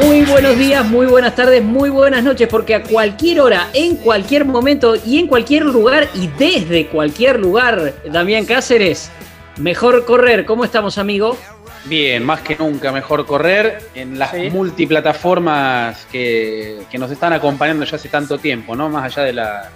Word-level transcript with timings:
Muy 0.00 0.24
buenos 0.24 0.58
días, 0.58 0.84
muy 0.86 1.06
buenas 1.06 1.36
tardes, 1.36 1.62
muy 1.62 1.88
buenas 1.88 2.24
noches, 2.24 2.48
porque 2.48 2.74
a 2.74 2.82
cualquier 2.82 3.40
hora, 3.40 3.68
en 3.74 3.96
cualquier 3.96 4.44
momento 4.44 4.96
y 4.96 5.18
en 5.18 5.26
cualquier 5.26 5.64
lugar 5.64 6.08
y 6.14 6.26
desde 6.26 6.86
cualquier 6.88 7.38
lugar, 7.38 7.94
Damián 8.04 8.44
Cáceres, 8.44 9.10
mejor 9.58 10.04
correr. 10.04 10.44
¿Cómo 10.46 10.64
estamos, 10.64 10.98
amigo? 10.98 11.36
Bien, 11.84 12.24
más 12.24 12.40
que 12.40 12.56
nunca 12.56 12.90
mejor 12.92 13.24
correr 13.26 13.78
en 13.94 14.18
las 14.18 14.34
multiplataformas 14.50 16.06
que, 16.10 16.82
que, 16.90 16.98
nos 16.98 17.10
están 17.10 17.32
acompañando 17.32 17.84
ya 17.84 17.96
hace 17.96 18.08
tanto 18.08 18.38
tiempo, 18.38 18.74
¿no? 18.74 18.88
Más 18.88 19.04
allá 19.04 19.22
de 19.22 19.32
la... 19.32 19.70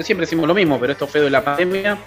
Siempre 0.00 0.26
decimos 0.26 0.46
lo 0.46 0.54
mismo, 0.54 0.78
pero 0.78 0.92
esto 0.92 1.06
feo 1.06 1.24
de 1.24 1.30
la 1.30 1.42
pandemia 1.42 1.98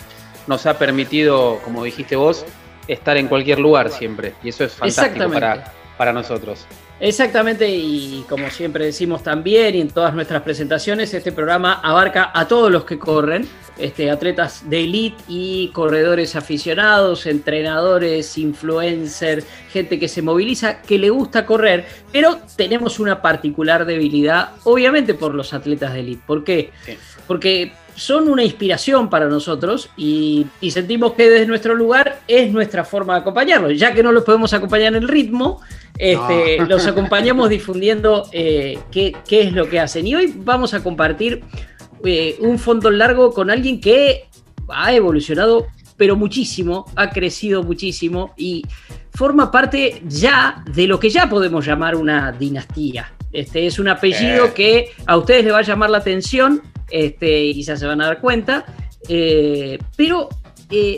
nos 0.45 0.65
ha 0.65 0.77
permitido, 0.77 1.59
como 1.63 1.83
dijiste 1.83 2.15
vos, 2.15 2.45
estar 2.87 3.17
en 3.17 3.27
cualquier 3.27 3.59
lugar 3.59 3.89
siempre. 3.89 4.33
Y 4.43 4.49
eso 4.49 4.63
es 4.63 4.73
fantástico 4.73 5.29
para, 5.29 5.73
para 5.97 6.13
nosotros. 6.13 6.65
Exactamente, 6.99 7.69
y 7.69 8.25
como 8.27 8.49
siempre 8.49 8.85
decimos 8.85 9.21
también 9.21 9.75
y 9.75 9.81
en 9.81 9.89
todas 9.89 10.15
nuestras 10.15 10.41
presentaciones, 10.41 11.13
este 11.13 11.31
programa 11.31 11.79
abarca 11.83 12.31
a 12.33 12.47
todos 12.47 12.71
los 12.71 12.85
que 12.85 12.97
corren, 12.97 13.47
este, 13.77 14.09
atletas 14.09 14.67
de 14.67 14.83
elite 14.83 15.23
y 15.27 15.67
corredores 15.73 16.35
aficionados, 16.35 17.27
entrenadores, 17.27 18.35
influencers, 18.39 19.45
gente 19.69 19.99
que 19.99 20.07
se 20.07 20.23
moviliza, 20.23 20.81
que 20.81 20.97
le 20.97 21.11
gusta 21.11 21.45
correr, 21.45 21.85
pero 22.11 22.39
tenemos 22.55 22.99
una 22.99 23.21
particular 23.21 23.85
debilidad, 23.85 24.53
obviamente 24.63 25.13
por 25.13 25.35
los 25.35 25.53
atletas 25.53 25.93
de 25.93 25.99
elite. 25.99 26.23
¿Por 26.25 26.43
qué? 26.43 26.71
Porque 27.27 27.73
son 27.97 28.29
una 28.29 28.43
inspiración 28.43 29.09
para 29.09 29.27
nosotros 29.27 29.89
y, 29.97 30.45
y, 30.61 30.71
sentimos 30.71 31.13
que 31.13 31.29
desde 31.29 31.45
nuestro 31.45 31.75
lugar 31.75 32.21
es 32.27 32.51
nuestra 32.51 32.85
forma 32.85 33.15
de 33.15 33.19
acompañarlos, 33.19 33.77
ya 33.77 33.93
que 33.93 34.01
no 34.01 34.13
los 34.13 34.23
podemos 34.23 34.53
acompañar 34.53 34.95
en 34.95 35.03
el 35.03 35.09
ritmo 35.09 35.59
este, 35.97 36.65
Los 36.67 36.85
acompañamos 36.87 37.49
difundiendo 37.49 38.27
eh, 38.31 38.79
qué, 38.91 39.15
es 39.29 39.53
lo 39.53 39.69
que 39.69 39.79
hacen. 39.79 40.07
Y 40.07 40.15
hoy 40.15 40.33
vamos 40.35 40.73
a 40.73 40.83
compartir 40.83 41.43
eh, 42.03 42.35
un 42.39 42.59
fondo 42.59 42.91
largo 42.91 43.33
con 43.33 43.49
alguien 43.49 43.81
que 43.81 44.25
ha 44.69 44.93
evolucionado, 44.93 45.67
pero 45.95 46.15
muchísimo, 46.15 46.85
ha 46.95 47.09
crecido 47.09 47.63
muchísimo 47.63 48.33
y 48.37 48.63
forma 49.11 49.51
parte 49.51 50.01
ya 50.05 50.63
de 50.71 50.87
lo 50.87 50.99
que 50.99 51.09
ya 51.09 51.29
podemos 51.29 51.65
llamar 51.65 51.95
una 51.95 52.31
dinastía. 52.31 53.13
Este 53.31 53.65
es 53.65 53.79
un 53.79 53.87
apellido 53.87 54.45
eh. 54.45 54.53
que 54.55 54.89
a 55.05 55.17
ustedes 55.17 55.43
les 55.43 55.53
va 55.53 55.59
a 55.59 55.63
llamar 55.63 55.89
la 55.89 55.97
atención 55.97 56.61
este, 56.89 57.45
y 57.45 57.63
ya 57.63 57.75
se 57.77 57.85
van 57.85 58.01
a 58.01 58.07
dar 58.07 58.21
cuenta. 58.21 58.65
pero 59.95 60.29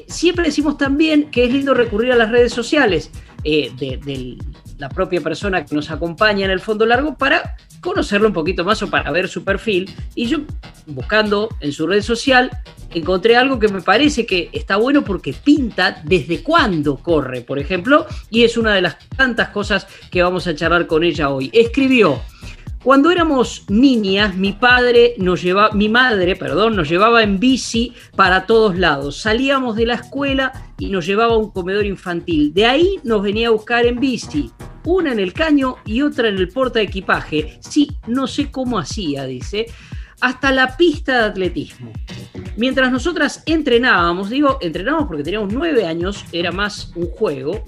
siempre 0.08 0.46
decimos 0.46 0.78
también 0.78 1.30
que 1.30 1.46
es 1.46 1.54
lindo 1.54 1.73
recurrir 1.73 2.12
a 2.12 2.16
las 2.16 2.31
redes 2.31 2.54
sociales 2.54 3.12
del 3.44 4.38
la 4.80 4.90
propia 4.90 5.22
persona 5.22 5.66
que 5.66 5.76
nos 5.76 5.92
acompaña 5.92 6.46
en 6.46 6.52
el 6.52 6.62
fondo 6.62 6.86
largo 6.86 7.16
para 7.16 7.58
conocerlo 7.81 8.28
un 8.28 8.34
poquito 8.34 8.64
más 8.64 8.81
o 8.81 8.90
para 8.90 9.12
ver 9.12 9.28
su 9.28 9.44
perfil. 9.44 9.94
Y 10.16 10.26
yo, 10.26 10.40
buscando 10.88 11.50
en 11.59 11.73
su 11.73 11.86
red 11.86 12.02
social, 12.02 12.50
encontré 12.90 13.36
algo 13.36 13.59
que 13.59 13.68
me 13.68 13.81
parece 13.81 14.26
que 14.26 14.50
está 14.53 14.78
bueno 14.78 15.03
porque 15.03 15.34
pinta 15.34 16.02
desde 16.06 16.42
cuándo 16.42 16.96
corre, 16.98 17.42
por 17.42 17.59
ejemplo, 17.59 18.08
y 18.30 18.44
es 18.44 18.58
una 18.58 18.74
de 18.74 18.81
las 18.81 18.98
tantas 19.09 19.50
cosas 19.50 19.86
que 20.09 20.24
vamos 20.24 20.48
a 20.48 20.56
charlar 20.56 20.88
con 20.88 21.03
ella 21.03 21.30
hoy. 21.30 21.50
Escribió. 21.53 22.22
Cuando 22.84 23.12
éramos 23.12 23.66
niñas, 23.67 24.38
mi 24.38 24.53
padre 24.53 25.16
nos 25.17 25.44
llevaba, 25.44 25.75
mi 25.75 25.90
madre, 25.90 26.38
perdón, 26.38 26.78
nos 26.78 26.88
llevaba 26.88 27.23
en 27.23 27.38
bici 27.38 27.94
para 28.16 28.45
todos 28.45 28.78
lados. 28.78 29.17
Salíamos 29.17 29.75
de 29.75 29.85
la 29.85 29.95
escuela 29.95 30.53
y 30.78 30.88
nos 30.89 31.06
llevaba 31.06 31.34
a 31.34 31.38
un 31.38 31.51
comedor 31.51 31.85
infantil. 31.85 32.53
De 32.53 32.66
ahí 32.66 33.00
nos 33.03 33.22
venía 33.22 33.50
a 33.50 33.51
buscar 33.51 33.85
en 33.85 34.00
bici 34.00 34.51
una 34.85 35.12
en 35.12 35.19
el 35.19 35.34
caño 35.34 35.75
y 35.85 36.01
otra 36.01 36.29
en 36.29 36.38
el 36.38 36.47
porta 36.47 36.81
equipaje. 36.81 37.59
Sí, 37.62 37.89
no 38.07 38.28
sé 38.28 38.50
cómo 38.50 38.79
hacía, 38.79 39.25
dice, 39.25 39.66
hasta 40.22 40.51
la 40.51 40.78
pista 40.78 41.19
de 41.19 41.25
atletismo. 41.25 41.91
Mientras 42.57 42.91
nosotras 42.91 43.44
entrenábamos, 43.45 44.29
digo, 44.29 44.57
entrenábamos 44.62 45.07
porque 45.07 45.23
teníamos 45.23 45.53
nueve 45.53 45.85
años, 45.85 46.25
era 46.31 46.51
más 46.51 46.91
un 46.95 47.07
juego, 47.07 47.66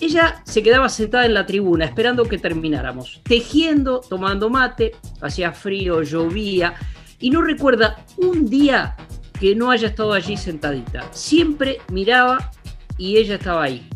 ella 0.00 0.42
se 0.44 0.62
quedaba 0.62 0.88
sentada 0.88 1.26
en 1.26 1.34
la 1.34 1.46
tribuna 1.46 1.84
esperando 1.84 2.24
que 2.24 2.38
termináramos, 2.38 3.20
tejiendo, 3.24 4.00
tomando 4.00 4.50
mate, 4.50 4.92
hacía 5.20 5.52
frío, 5.52 6.02
llovía, 6.02 6.74
y 7.18 7.30
no 7.30 7.42
recuerda 7.42 8.04
un 8.18 8.48
día 8.48 8.96
que 9.40 9.54
no 9.54 9.70
haya 9.70 9.88
estado 9.88 10.12
allí 10.12 10.36
sentadita. 10.36 11.10
Siempre 11.12 11.78
miraba 11.90 12.50
y 12.98 13.16
ella 13.16 13.36
estaba 13.36 13.64
ahí 13.64 13.88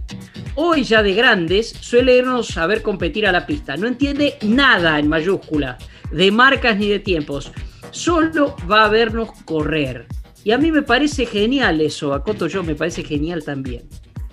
hoy 0.55 0.85
ya 0.85 1.03
de 1.03 1.15
grandes, 1.15 1.71
suele 1.81 2.19
irnos 2.19 2.57
a 2.57 2.67
ver 2.67 2.83
competir 2.83 3.27
a 3.27 3.33
la 3.33 3.47
pista. 3.47 3.77
No 3.77 3.87
entiende 3.87 4.37
nada 4.43 4.99
en 4.99 5.09
mayúscula, 5.09 5.79
de 6.11 6.31
marcas 6.31 6.77
ni 6.77 6.89
de 6.89 6.99
tiempos. 6.99 7.53
Solo 7.91 8.57
va 8.71 8.85
a 8.85 8.89
vernos 8.89 9.31
correr. 9.45 10.07
Y 10.45 10.53
a 10.53 10.59
mí 10.59 10.71
me 10.71 10.83
parece 10.83 11.27
genial 11.27 11.81
eso, 11.81 12.15
a 12.15 12.23
Coto 12.23 12.47
yo 12.47 12.63
me 12.63 12.75
parece 12.75 13.05
genial 13.05 13.45
también, 13.45 13.89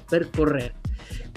ver 0.09 0.29
correr. 0.31 0.73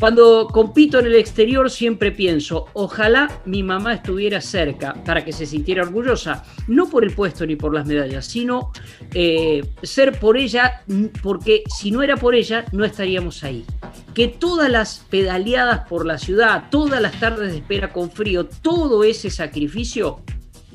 Cuando 0.00 0.48
compito 0.48 0.98
en 0.98 1.04
el 1.04 1.14
exterior 1.16 1.70
siempre 1.70 2.10
pienso, 2.10 2.68
ojalá 2.72 3.42
mi 3.44 3.62
mamá 3.62 3.92
estuviera 3.92 4.40
cerca 4.40 4.94
para 5.04 5.22
que 5.22 5.30
se 5.30 5.44
sintiera 5.44 5.82
orgullosa, 5.82 6.42
no 6.68 6.88
por 6.88 7.04
el 7.04 7.12
puesto 7.12 7.44
ni 7.44 7.54
por 7.54 7.74
las 7.74 7.84
medallas, 7.84 8.24
sino 8.24 8.72
eh, 9.12 9.62
ser 9.82 10.18
por 10.18 10.38
ella, 10.38 10.82
porque 11.22 11.64
si 11.66 11.90
no 11.90 12.02
era 12.02 12.16
por 12.16 12.34
ella, 12.34 12.64
no 12.72 12.86
estaríamos 12.86 13.44
ahí. 13.44 13.66
Que 14.14 14.28
todas 14.28 14.70
las 14.70 15.04
pedaleadas 15.10 15.86
por 15.86 16.06
la 16.06 16.16
ciudad, 16.16 16.70
todas 16.70 17.02
las 17.02 17.20
tardes 17.20 17.52
de 17.52 17.58
espera 17.58 17.92
con 17.92 18.10
frío, 18.10 18.46
todo 18.46 19.04
ese 19.04 19.28
sacrificio 19.28 20.20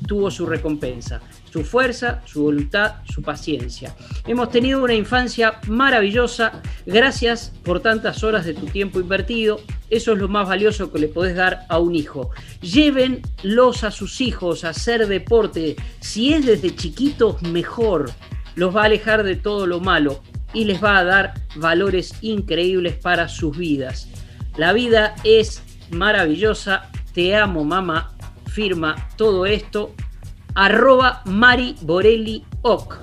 tuvo 0.06 0.30
su 0.30 0.46
recompensa 0.46 1.20
su 1.56 1.64
fuerza, 1.64 2.20
su 2.26 2.42
voluntad, 2.42 2.96
su 3.10 3.22
paciencia. 3.22 3.96
Hemos 4.26 4.50
tenido 4.50 4.84
una 4.84 4.92
infancia 4.92 5.58
maravillosa, 5.66 6.60
gracias 6.84 7.50
por 7.64 7.80
tantas 7.80 8.22
horas 8.22 8.44
de 8.44 8.52
tu 8.52 8.66
tiempo 8.66 9.00
invertido, 9.00 9.62
eso 9.88 10.12
es 10.12 10.18
lo 10.18 10.28
más 10.28 10.46
valioso 10.46 10.92
que 10.92 10.98
le 10.98 11.08
podés 11.08 11.34
dar 11.34 11.64
a 11.70 11.78
un 11.78 11.94
hijo. 11.94 12.28
Llévenlos 12.60 13.84
a 13.84 13.90
sus 13.90 14.20
hijos 14.20 14.64
a 14.64 14.70
hacer 14.70 15.06
deporte, 15.06 15.76
si 16.00 16.34
es 16.34 16.44
desde 16.44 16.76
chiquitos 16.76 17.40
mejor, 17.40 18.10
los 18.54 18.76
va 18.76 18.82
a 18.82 18.86
alejar 18.86 19.22
de 19.22 19.36
todo 19.36 19.66
lo 19.66 19.80
malo 19.80 20.20
y 20.52 20.66
les 20.66 20.84
va 20.84 20.98
a 20.98 21.04
dar 21.04 21.34
valores 21.54 22.16
increíbles 22.20 22.96
para 22.96 23.30
sus 23.30 23.56
vidas. 23.56 24.08
La 24.58 24.74
vida 24.74 25.14
es 25.24 25.62
maravillosa, 25.90 26.90
te 27.14 27.34
amo 27.34 27.64
mamá, 27.64 28.14
firma 28.46 29.08
todo 29.16 29.46
esto 29.46 29.94
arroba 30.56 31.22
Mari 31.26 31.76
Borelli 31.82 32.42
Oc. 32.62 32.98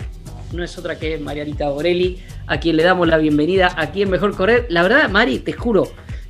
No 0.52 0.64
es 0.64 0.78
otra 0.78 1.00
que 1.00 1.18
Marianita 1.18 1.70
Borelli, 1.70 2.20
a 2.48 2.60
quien 2.60 2.76
le 2.76 2.84
damos 2.84 3.08
la 3.08 3.18
bienvenida 3.18 3.74
aquí 3.78 4.02
en 4.02 4.10
Mejor 4.10 4.36
Correr. 4.36 4.66
La 4.70 4.84
verdad, 4.84 5.10
Mari, 5.10 5.40
te 5.40 5.54
juro, 5.54 5.88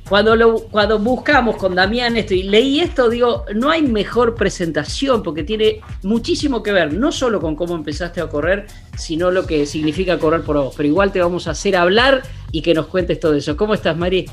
cuando, 0.08 0.36
lo, 0.36 0.56
cuando 0.70 0.98
buscamos 0.98 1.56
con 1.56 1.74
Damián 1.74 2.16
esto 2.16 2.34
y 2.34 2.42
leí 2.42 2.80
esto, 2.80 3.08
digo, 3.08 3.46
no 3.54 3.70
hay 3.70 3.82
mejor 3.82 4.34
presentación 4.34 5.22
porque 5.22 5.42
tiene 5.42 5.80
muchísimo 6.02 6.62
que 6.62 6.72
ver, 6.72 6.92
no 6.92 7.10
solo 7.10 7.40
con 7.40 7.56
cómo 7.56 7.74
empezaste 7.74 8.20
a 8.20 8.28
correr, 8.28 8.66
sino 8.96 9.30
lo 9.30 9.46
que 9.46 9.64
significa 9.64 10.18
correr 10.18 10.42
por 10.42 10.56
vos. 10.56 10.74
Pero 10.76 10.88
igual 10.88 11.10
te 11.10 11.20
vamos 11.20 11.48
a 11.48 11.52
hacer 11.52 11.74
hablar 11.74 12.22
y 12.52 12.60
que 12.60 12.74
nos 12.74 12.86
cuentes 12.86 13.18
todo 13.18 13.34
eso. 13.34 13.56
¿Cómo 13.56 13.72
estás, 13.72 13.96
Mari? 13.96 14.26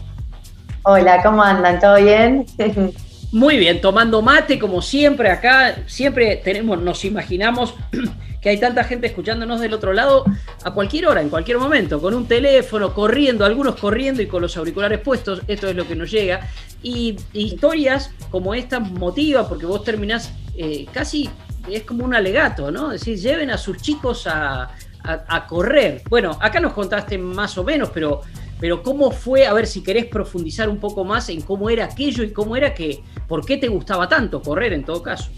Hola, 0.83 1.21
¿cómo 1.23 1.41
andan? 1.41 1.79
¿Todo 1.79 1.95
bien? 1.95 2.45
Muy 3.31 3.57
bien, 3.57 3.79
tomando 3.79 4.21
mate 4.21 4.59
como 4.59 4.81
siempre 4.81 5.29
acá, 5.29 5.83
siempre 5.87 6.35
tenemos, 6.43 6.81
nos 6.81 7.05
imaginamos 7.05 7.73
que 8.41 8.49
hay 8.49 8.59
tanta 8.59 8.83
gente 8.83 9.07
escuchándonos 9.07 9.61
del 9.61 9.73
otro 9.73 9.93
lado 9.93 10.25
a 10.65 10.71
cualquier 10.73 11.07
hora, 11.07 11.21
en 11.21 11.29
cualquier 11.29 11.57
momento, 11.57 12.01
con 12.01 12.13
un 12.13 12.27
teléfono, 12.27 12.93
corriendo, 12.93 13.45
algunos 13.45 13.77
corriendo 13.77 14.21
y 14.21 14.27
con 14.27 14.41
los 14.41 14.57
auriculares 14.57 14.99
puestos, 14.99 15.43
esto 15.47 15.69
es 15.69 15.75
lo 15.77 15.87
que 15.87 15.95
nos 15.95 16.11
llega. 16.11 16.41
Y, 16.83 17.15
historias 17.31 18.11
como 18.31 18.53
esta 18.53 18.81
motiva, 18.81 19.47
porque 19.47 19.65
vos 19.65 19.81
terminás 19.85 20.33
eh, 20.57 20.85
casi, 20.91 21.29
es 21.69 21.83
como 21.83 22.03
un 22.03 22.13
alegato, 22.13 22.69
¿no? 22.69 22.89
Decir, 22.89 23.17
lleven 23.17 23.49
a 23.49 23.57
sus 23.57 23.77
chicos 23.77 24.27
a, 24.27 24.71
a 25.03 25.47
correr. 25.47 26.01
Bueno, 26.09 26.37
acá 26.41 26.59
nos 26.59 26.73
contaste 26.73 27.17
más 27.17 27.57
o 27.57 27.63
menos, 27.63 27.91
pero 27.93 28.23
pero 28.61 28.83
¿cómo 28.83 29.09
fue? 29.09 29.47
A 29.47 29.53
ver 29.53 29.65
si 29.65 29.81
querés 29.81 30.05
profundizar 30.05 30.69
un 30.69 30.79
poco 30.79 31.03
más 31.03 31.27
en 31.29 31.41
cómo 31.41 31.69
era 31.69 31.85
aquello 31.85 32.23
y 32.23 32.31
cómo 32.31 32.55
era 32.55 32.75
que, 32.75 33.03
¿por 33.27 33.43
qué 33.43 33.57
te 33.57 33.67
gustaba 33.67 34.07
tanto 34.07 34.39
correr 34.39 34.71
en 34.73 34.85
todo 34.85 35.01
caso? 35.01 35.31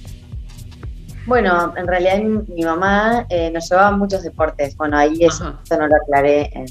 Bueno, 1.25 1.73
en 1.77 1.87
realidad 1.87 2.17
mi, 2.19 2.63
mamá 2.63 3.25
eh, 3.29 3.49
nos 3.49 3.69
llevaba 3.69 3.95
muchos 3.95 4.23
deportes. 4.23 4.75
Bueno, 4.75 4.97
ahí 4.97 5.19
eso, 5.21 5.57
no 5.71 5.87
lo 5.87 5.95
aclaré 5.95 6.51
en 6.53 6.65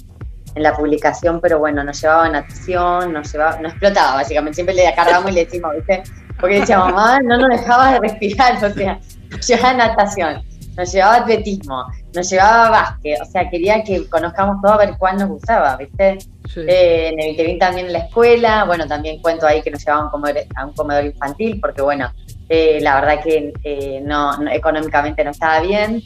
la 0.62 0.76
publicación, 0.76 1.40
pero 1.40 1.58
bueno, 1.58 1.82
nos 1.82 1.99
llevaba 2.02 2.26
a 2.26 2.28
natación, 2.28 3.14
nos 3.14 3.32
llevaba, 3.32 3.58
nos 3.60 3.72
explotaba 3.72 4.16
básicamente, 4.16 4.56
siempre 4.56 4.75
le 4.75 4.94
cargamos 4.94 5.31
y 5.31 5.34
le 5.34 5.44
decimos, 5.46 5.75
¿viste? 5.75 6.02
Porque 6.38 6.60
decía, 6.60 6.78
mamá, 6.78 7.20
no 7.20 7.38
nos 7.38 7.48
dejaba 7.48 7.93
de 7.93 8.00
respirar, 8.00 8.56
o 8.62 8.70
sea, 8.75 9.00
nos 9.31 9.48
llevaba 9.48 9.72
natación, 9.72 10.43
nos 10.76 10.93
llevaba 10.93 11.16
atletismo, 11.16 11.87
nos 12.14 12.28
llevaba 12.28 12.66
a 12.66 12.70
básquet, 12.70 13.20
o 13.20 13.24
sea, 13.24 13.48
quería 13.48 13.82
que 13.82 14.08
conozcamos 14.08 14.60
todo 14.62 14.72
a 14.72 14.78
ver 14.78 14.94
cuál 14.98 15.16
nos 15.16 15.28
gustaba, 15.28 15.76
¿viste? 15.76 16.18
Eh, 16.56 17.08
en 17.12 17.20
el 17.20 17.36
que 17.36 17.56
también 17.58 17.86
en 17.86 17.92
la 17.92 18.00
escuela, 18.00 18.64
bueno, 18.64 18.86
también 18.86 19.20
cuento 19.22 19.46
ahí 19.46 19.62
que 19.62 19.70
nos 19.70 19.84
llevaban 19.84 20.10
a 20.56 20.66
un 20.66 20.72
comedor 20.74 21.04
infantil, 21.04 21.58
porque 21.60 21.80
bueno, 21.80 22.12
eh, 22.48 22.78
la 22.82 23.00
verdad 23.00 23.22
que 23.22 23.52
eh, 23.64 24.02
no, 24.04 24.32
económicamente 24.50 25.24
no 25.24 25.30
estaba 25.30 25.60
bien. 25.60 26.02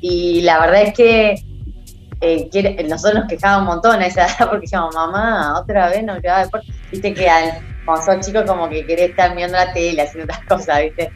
y 0.00 0.40
la 0.42 0.60
verdad 0.60 0.82
es 0.82 0.94
que 0.94 1.44
nosotros 2.88 3.20
nos 3.20 3.28
quejábamos 3.28 3.62
un 3.62 3.66
montón 3.74 4.02
a 4.02 4.06
esa 4.06 4.26
edad 4.26 4.36
porque 4.50 4.62
decíamos, 4.62 4.94
mamá, 4.94 5.58
otra 5.58 5.88
vez 5.88 6.04
nos 6.04 6.20
llevaba 6.20 6.44
deporte. 6.44 6.66
Viste 6.90 7.14
que 7.14 7.30
al, 7.30 7.52
cuando 7.86 8.04
sos 8.04 8.26
chico 8.26 8.44
como 8.44 8.68
que 8.68 8.84
querés 8.84 9.10
estar 9.10 9.34
viendo 9.34 9.56
la 9.56 9.72
tele, 9.72 10.02
haciendo 10.02 10.24
otras 10.24 10.46
cosas, 10.46 10.82
¿viste? 10.82 11.10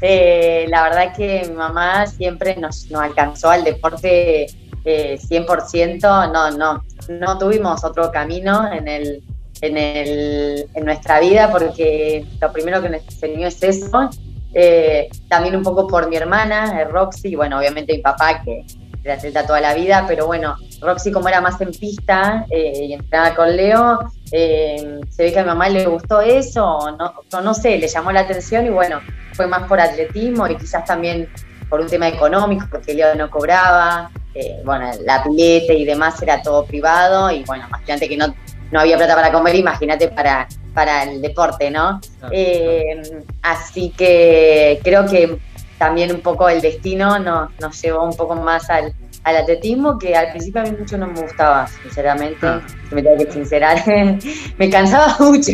La 0.00 0.82
verdad 0.82 1.14
que 1.14 1.44
mi 1.48 1.54
mamá 1.54 2.06
siempre 2.06 2.56
nos, 2.56 2.90
nos 2.90 3.02
alcanzó 3.02 3.50
al 3.50 3.64
deporte 3.64 4.46
100%, 4.84 6.32
no, 6.32 6.50
no, 6.52 6.84
no 7.08 7.38
tuvimos 7.38 7.84
otro 7.84 8.10
camino 8.10 8.72
en, 8.72 8.88
el, 8.88 9.22
en, 9.60 9.76
el, 9.76 10.66
en 10.74 10.84
nuestra 10.84 11.20
vida 11.20 11.50
porque 11.50 12.24
lo 12.40 12.52
primero 12.52 12.80
que 12.82 12.88
nos 12.88 13.02
enseñó 13.02 13.48
es 13.48 13.62
eso. 13.62 14.10
Eh, 14.52 15.08
también 15.28 15.54
un 15.54 15.62
poco 15.62 15.86
por 15.86 16.08
mi 16.08 16.16
hermana, 16.16 16.80
eh, 16.80 16.84
Roxy, 16.84 17.28
y 17.28 17.34
bueno, 17.36 17.58
obviamente 17.58 17.94
mi 17.94 18.02
papá 18.02 18.42
que 18.42 18.64
era 19.02 19.14
atleta 19.14 19.46
toda 19.46 19.60
la 19.60 19.74
vida, 19.74 20.04
pero 20.06 20.26
bueno, 20.26 20.56
Roxy 20.80 21.10
como 21.10 21.28
era 21.28 21.40
más 21.40 21.60
en 21.60 21.70
pista 21.72 22.46
eh, 22.50 22.84
y 22.86 22.92
entrenaba 22.92 23.34
con 23.34 23.56
Leo, 23.56 23.98
se 24.30 25.22
ve 25.22 25.32
que 25.32 25.38
a 25.38 25.42
mi 25.42 25.48
mamá 25.48 25.68
le 25.68 25.86
gustó 25.86 26.20
eso, 26.20 26.96
no, 26.98 27.14
no, 27.32 27.40
no 27.40 27.54
sé, 27.54 27.78
le 27.78 27.88
llamó 27.88 28.12
la 28.12 28.20
atención 28.20 28.66
y 28.66 28.70
bueno, 28.70 29.00
fue 29.32 29.46
más 29.46 29.66
por 29.66 29.80
atletismo 29.80 30.46
y 30.48 30.56
quizás 30.56 30.84
también 30.84 31.28
por 31.68 31.80
un 31.80 31.86
tema 31.86 32.08
económico, 32.08 32.66
porque 32.70 32.94
Leo 32.94 33.14
no 33.14 33.30
cobraba, 33.30 34.10
eh, 34.34 34.60
bueno, 34.64 34.90
la 35.04 35.22
pileta 35.22 35.72
y 35.72 35.84
demás 35.84 36.20
era 36.20 36.42
todo 36.42 36.64
privado 36.66 37.30
y 37.30 37.44
bueno, 37.44 37.64
imagínate 37.68 38.08
que 38.08 38.16
no, 38.16 38.34
no 38.70 38.80
había 38.80 38.96
plata 38.96 39.14
para 39.14 39.32
comer, 39.32 39.54
imagínate 39.54 40.08
para, 40.08 40.46
para 40.74 41.04
el 41.04 41.22
deporte, 41.22 41.70
¿no? 41.70 42.00
Eh, 42.30 43.00
así 43.42 43.90
que 43.96 44.80
creo 44.82 45.06
que 45.06 45.38
también 45.80 46.14
un 46.14 46.20
poco 46.20 46.46
el 46.50 46.60
destino 46.60 47.18
nos, 47.18 47.58
nos 47.58 47.80
llevó 47.80 48.04
un 48.04 48.14
poco 48.14 48.34
más 48.34 48.68
al, 48.68 48.92
al 49.24 49.36
atletismo, 49.38 49.98
que 49.98 50.14
al 50.14 50.30
principio 50.30 50.60
a 50.60 50.64
mí 50.64 50.72
mucho 50.78 50.98
no 50.98 51.06
me 51.06 51.22
gustaba, 51.22 51.66
sinceramente, 51.66 52.46
ah. 52.46 52.60
me 52.90 53.02
tengo 53.02 53.16
que 53.16 53.32
sincerar, 53.32 53.82
me 54.58 54.68
cansaba 54.68 55.16
mucho. 55.20 55.52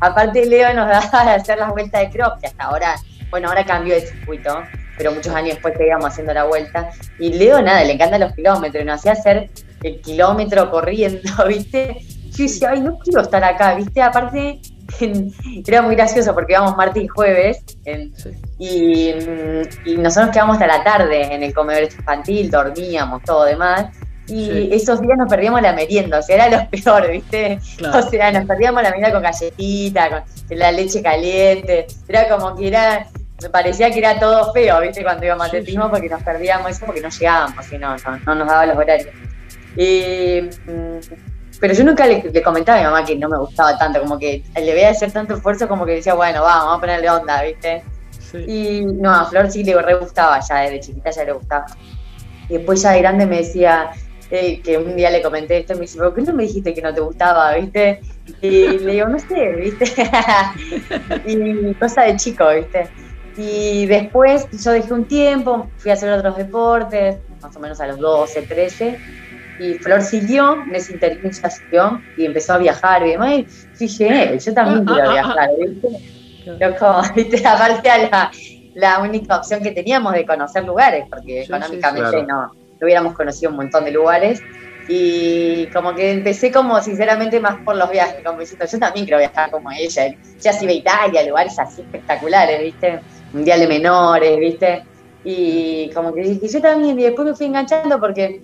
Aparte 0.00 0.44
Leo 0.46 0.74
nos 0.74 0.88
daba 0.88 1.24
de 1.26 1.30
hacer 1.30 1.58
las 1.58 1.70
vueltas 1.70 2.00
de 2.00 2.10
cross, 2.10 2.32
que 2.40 2.48
hasta 2.48 2.64
ahora 2.64 2.96
bueno, 3.30 3.48
ahora 3.48 3.64
cambió 3.64 3.94
el 3.94 4.02
circuito, 4.02 4.62
pero 4.96 5.12
muchos 5.12 5.32
años 5.32 5.54
después 5.54 5.74
seguíamos 5.76 6.06
haciendo 6.06 6.34
la 6.34 6.44
vuelta. 6.44 6.90
Y 7.20 7.34
Leo, 7.34 7.62
nada, 7.62 7.84
le 7.84 7.92
encantan 7.92 8.20
los 8.20 8.34
kilómetros, 8.34 8.84
nos 8.84 8.98
hacía 8.98 9.12
hacer 9.12 9.48
el 9.84 10.00
kilómetro 10.00 10.72
corriendo, 10.72 11.30
¿viste? 11.46 11.98
Yo 12.32 12.44
decía, 12.44 12.70
ay, 12.70 12.80
no 12.80 12.98
quiero 12.98 13.20
estar 13.20 13.44
acá, 13.44 13.74
¿viste? 13.74 14.02
Aparte, 14.02 14.60
era 15.66 15.82
muy 15.82 15.94
gracioso 15.94 16.34
porque 16.34 16.52
íbamos 16.52 16.76
martes 16.76 17.02
y 17.02 17.08
jueves 17.08 17.62
y, 18.58 19.12
nosotros 19.98 20.30
quedamos 20.32 20.54
hasta 20.54 20.66
la 20.66 20.84
tarde 20.84 21.34
en 21.34 21.42
el 21.42 21.54
comedor 21.54 21.84
infantil, 21.84 22.50
dormíamos, 22.50 23.22
todo 23.22 23.44
demás. 23.44 23.86
Y 24.26 24.74
esos 24.74 25.00
días 25.00 25.16
nos 25.16 25.28
perdíamos 25.30 25.62
la 25.62 25.72
merienda, 25.72 26.18
o 26.18 26.22
sea, 26.22 26.46
era 26.46 26.64
lo 26.64 26.70
peor, 26.82 27.10
¿viste? 27.10 27.58
O 27.92 28.02
sea, 28.02 28.30
nos 28.30 28.44
perdíamos 28.44 28.82
la 28.82 28.90
merienda 28.90 29.12
con 29.12 29.22
galletita, 29.22 30.10
con 30.10 30.58
la 30.58 30.70
leche 30.70 31.02
caliente. 31.02 31.86
Era 32.06 32.28
como 32.28 32.54
que 32.54 32.68
era, 32.68 33.06
me 33.42 33.48
parecía 33.48 33.90
que 33.90 33.98
era 33.98 34.20
todo 34.20 34.52
feo, 34.52 34.80
¿viste? 34.80 35.02
Cuando 35.02 35.24
íbamos 35.24 35.46
a 35.46 35.48
atletismo, 35.48 35.90
porque 35.90 36.10
nos 36.10 36.22
perdíamos 36.22 36.70
eso, 36.70 36.84
porque 36.84 37.00
no 37.00 37.08
llegábamos, 37.08 37.72
y 37.72 37.78
no, 37.78 37.96
no, 38.26 38.34
nos 38.34 38.48
daba 38.48 38.66
los 38.66 38.76
horarios. 38.76 39.14
Mm, 39.76 40.98
pero 41.60 41.74
yo 41.74 41.84
nunca 41.84 42.06
le, 42.06 42.42
comentaba 42.42 42.78
a 42.78 42.80
mi 42.80 42.86
mamá 42.86 43.04
que 43.04 43.16
no 43.16 43.28
me 43.28 43.38
gustaba 43.38 43.76
tanto, 43.78 44.00
como 44.00 44.18
que 44.18 44.42
le 44.54 44.74
veía 44.74 44.90
hacer 44.90 45.12
tanto 45.12 45.34
esfuerzo, 45.34 45.68
como 45.68 45.84
que 45.84 45.92
decía, 45.92 46.14
bueno, 46.14 46.42
vamos, 46.42 46.64
vamos 46.64 46.78
a 46.78 46.80
ponerle 46.80 47.10
onda, 47.10 47.42
¿viste? 47.42 47.82
Y 48.46 48.84
no, 48.84 49.12
a 49.12 49.24
Flor 49.24 49.50
sí 49.50 49.64
le 49.64 49.80
re 49.80 49.94
gustaba, 49.94 50.40
ya 50.40 50.60
desde 50.60 50.80
chiquita 50.80 51.10
ya 51.10 51.24
le 51.24 51.32
gustaba. 51.32 51.66
Y 52.48 52.54
después 52.54 52.82
ya 52.82 52.92
de 52.92 53.00
grande 53.00 53.26
me 53.26 53.38
decía, 53.38 53.90
eh, 54.30 54.60
que 54.60 54.76
un 54.76 54.94
día 54.94 55.10
le 55.10 55.22
comenté 55.22 55.58
esto 55.58 55.72
y 55.72 55.76
me 55.76 55.80
dice, 55.82 55.98
¿por 55.98 56.14
qué 56.14 56.22
no 56.22 56.34
me 56.34 56.42
dijiste 56.42 56.74
que 56.74 56.82
no 56.82 56.92
te 56.92 57.00
gustaba, 57.00 57.54
viste? 57.54 58.00
Y 58.42 58.78
le 58.78 58.92
digo, 58.92 59.08
no 59.08 59.18
sé, 59.18 59.52
viste. 59.52 59.86
y 61.26 61.74
cosa 61.74 62.02
de 62.02 62.16
chico, 62.16 62.46
viste. 62.50 62.88
Y 63.38 63.86
después 63.86 64.46
yo 64.64 64.72
dejé 64.72 64.92
un 64.92 65.04
tiempo, 65.06 65.68
fui 65.78 65.90
a 65.90 65.94
hacer 65.94 66.10
otros 66.10 66.36
deportes, 66.36 67.16
más 67.40 67.56
o 67.56 67.60
menos 67.60 67.80
a 67.80 67.86
los 67.86 67.98
12, 67.98 68.42
13, 68.42 68.98
y 69.58 69.74
Flor 69.74 70.02
siguió, 70.02 70.64
en 70.66 70.74
ese 70.74 70.92
interín 70.92 71.30
ya 71.30 71.50
siguió, 71.50 72.02
y 72.16 72.26
empezó 72.26 72.54
a 72.54 72.58
viajar, 72.58 73.06
y 73.06 73.10
demás, 73.10 73.32
y 73.32 73.46
dije, 73.78 74.38
yo 74.38 74.54
también 74.54 74.84
quiero 74.84 75.10
viajar, 75.10 75.50
¿viste? 75.58 75.88
Loco, 76.60 77.02
¿viste? 77.16 77.46
Aparte 77.46 77.90
a 77.90 77.98
la, 78.08 78.30
la 78.74 79.00
única 79.00 79.36
opción 79.36 79.62
que 79.62 79.72
teníamos 79.72 80.12
de 80.12 80.24
conocer 80.24 80.64
lugares, 80.64 81.04
porque 81.10 81.42
económicamente 81.42 82.22
no 82.22 82.52
hubiéramos 82.80 83.14
conocido 83.14 83.50
un 83.50 83.56
montón 83.56 83.84
de 83.84 83.90
lugares. 83.90 84.40
Y 84.90 85.66
como 85.66 85.94
que 85.94 86.12
empecé 86.12 86.50
como 86.50 86.80
sinceramente 86.80 87.40
más 87.40 87.60
por 87.62 87.76
los 87.76 87.90
viajes, 87.90 88.24
como 88.24 88.40
diciendo, 88.40 88.64
yo 88.70 88.78
también 88.78 89.04
quiero 89.04 89.18
viajar 89.18 89.50
como 89.50 89.70
ella. 89.70 90.14
Ya 90.40 90.50
así 90.50 90.64
ve 90.64 90.74
Italia, 90.74 91.26
lugares 91.26 91.58
así 91.58 91.82
espectaculares, 91.82 92.62
¿viste? 92.62 93.00
Mundial 93.32 93.60
de 93.60 93.66
menores, 93.66 94.38
¿viste? 94.38 94.84
Y 95.24 95.90
como 95.92 96.14
que 96.14 96.22
dije, 96.22 96.48
yo 96.48 96.62
también, 96.62 96.98
y 96.98 97.02
después 97.02 97.28
me 97.28 97.34
fui 97.34 97.46
enganchando 97.46 98.00
porque 98.00 98.40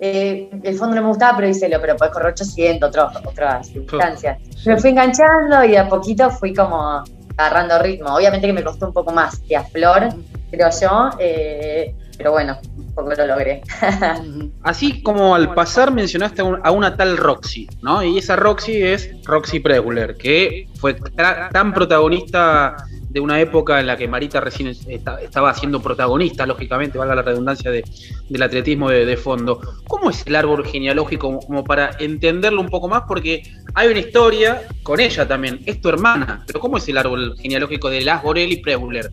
eh, 0.00 0.50
el 0.62 0.76
fondo 0.76 0.94
no 0.96 1.02
me 1.02 1.08
gustaba, 1.08 1.36
pero 1.36 1.48
dice, 1.48 1.68
pero 1.80 1.96
puedes 1.96 2.12
correr 2.12 2.32
800, 2.32 2.94
otras 3.24 3.72
distancias. 3.72 4.38
Me 4.66 4.78
fui 4.78 4.90
enganchando 4.90 5.64
y 5.64 5.76
a 5.76 5.88
poquito 5.88 6.30
fui 6.30 6.52
como 6.52 7.02
agarrando 7.36 7.78
ritmo. 7.78 8.14
Obviamente 8.14 8.46
que 8.46 8.52
me 8.52 8.64
costó 8.64 8.86
un 8.88 8.92
poco 8.92 9.12
más 9.12 9.38
que 9.40 9.56
a 9.56 9.64
Flor, 9.64 10.08
creo 10.50 10.68
yo, 10.80 11.10
eh, 11.18 11.94
pero 12.16 12.32
bueno, 12.32 12.58
poco 12.94 13.14
lo 13.14 13.26
logré. 13.26 13.62
Así 14.62 15.02
como 15.02 15.34
al 15.34 15.54
pasar 15.54 15.92
mencionaste 15.92 16.42
a 16.42 16.70
una 16.70 16.96
tal 16.96 17.16
Roxy, 17.16 17.68
¿no? 17.82 18.02
Y 18.02 18.18
esa 18.18 18.36
Roxy 18.36 18.82
es 18.82 19.10
Roxy 19.24 19.60
Preguler, 19.60 20.16
que 20.16 20.68
fue 20.78 20.94
tan 20.94 21.72
protagonista 21.72 22.76
de 23.16 23.20
una 23.20 23.40
época 23.40 23.80
en 23.80 23.86
la 23.86 23.96
que 23.96 24.06
Marita 24.06 24.40
recién 24.40 24.68
estaba 24.68 25.54
siendo 25.54 25.80
protagonista, 25.80 26.44
lógicamente, 26.44 26.98
valga 26.98 27.14
la 27.14 27.22
redundancia 27.22 27.70
del 27.70 28.42
atletismo 28.42 28.90
de, 28.90 29.16
fondo. 29.16 29.58
¿Cómo 29.88 30.10
es 30.10 30.22
el 30.26 30.36
árbol 30.36 30.66
genealógico 30.66 31.40
como 31.40 31.64
para 31.64 31.92
entenderlo 31.98 32.60
un 32.60 32.68
poco 32.68 32.88
más? 32.88 33.04
Porque 33.08 33.42
hay 33.72 33.88
una 33.88 34.00
historia 34.00 34.68
con 34.82 35.00
ella 35.00 35.26
también, 35.26 35.62
es 35.64 35.80
tu 35.80 35.88
hermana, 35.88 36.44
pero 36.46 36.60
¿cómo 36.60 36.76
es 36.76 36.86
el 36.90 36.98
árbol 36.98 37.34
genealógico 37.40 37.88
de 37.88 38.02
Las 38.02 38.22
Borelli 38.22 38.58
Preguler? 38.58 39.10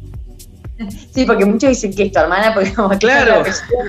Sí, 1.14 1.24
porque 1.24 1.46
muchos 1.46 1.70
dicen 1.70 1.96
que 1.96 2.04
es 2.04 2.12
tu 2.12 2.20
hermana, 2.20 2.54
porque 2.54 2.74
como 2.74 2.90
claro. 3.00 3.42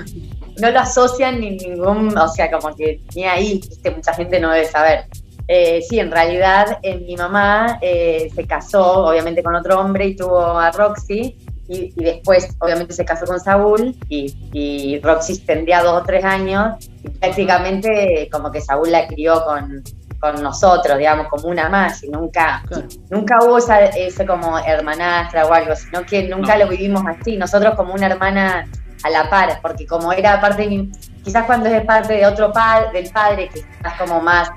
no 0.61 0.71
lo 0.71 0.79
asocian 0.79 1.41
ni 1.41 1.57
ningún, 1.57 2.17
o 2.17 2.27
sea, 2.29 2.49
como 2.49 2.73
que 2.73 3.01
ni 3.13 3.25
ahí, 3.25 3.59
mucha 3.93 4.13
gente 4.13 4.39
no 4.39 4.49
debe 4.53 4.65
saber. 4.65 5.07
Eh, 5.47 5.81
sí, 5.87 5.99
en 5.99 6.11
realidad 6.11 6.79
eh, 6.81 6.97
mi 6.97 7.15
mamá 7.15 7.77
eh, 7.81 8.31
se 8.33 8.45
casó, 8.47 9.05
obviamente, 9.05 9.43
con 9.43 9.55
otro 9.55 9.79
hombre 9.79 10.07
y 10.07 10.15
tuvo 10.15 10.39
a 10.39 10.71
Roxy, 10.71 11.37
y, 11.67 11.91
después, 11.95 12.55
obviamente, 12.59 12.93
se 12.93 13.05
casó 13.05 13.25
con 13.25 13.39
Saúl, 13.39 13.95
y, 14.07 14.35
y, 14.53 14.99
Roxy 15.01 15.39
tendría 15.39 15.81
dos 15.81 16.01
o 16.01 16.05
tres 16.05 16.23
años, 16.23 16.75
y 17.03 17.09
prácticamente 17.09 18.29
como 18.31 18.51
que 18.51 18.61
Saúl 18.61 18.91
la 18.91 19.07
crió 19.07 19.43
con, 19.45 19.83
con 20.19 20.43
nosotros, 20.43 20.97
digamos, 20.97 21.27
como 21.27 21.47
una 21.47 21.67
más, 21.69 22.03
y 22.03 22.09
nunca, 22.09 22.63
nunca 23.09 23.39
hubo 23.43 23.57
esa, 23.57 23.85
ese 23.85 24.27
como 24.27 24.59
hermanastra 24.59 25.47
o 25.47 25.53
algo, 25.53 25.75
sino 25.75 26.05
que 26.05 26.27
nunca 26.27 26.55
lo 26.57 26.67
vivimos 26.67 27.03
así, 27.07 27.35
nosotros 27.35 27.73
como 27.75 27.95
una 27.95 28.07
hermana 28.07 28.67
a 29.03 29.09
la 29.09 29.29
par, 29.29 29.59
porque 29.61 29.85
como 29.85 30.13
era 30.13 30.39
parte 30.41 30.67
de 30.67 30.89
quizás 31.23 31.45
cuando 31.45 31.67
es 31.69 31.83
parte 31.85 32.13
de 32.13 32.25
otro 32.25 32.51
padre, 32.51 32.91
del 32.93 33.11
padre, 33.11 33.49
que 33.49 33.59
estás 33.59 33.99
como 33.99 34.21
más, 34.21 34.49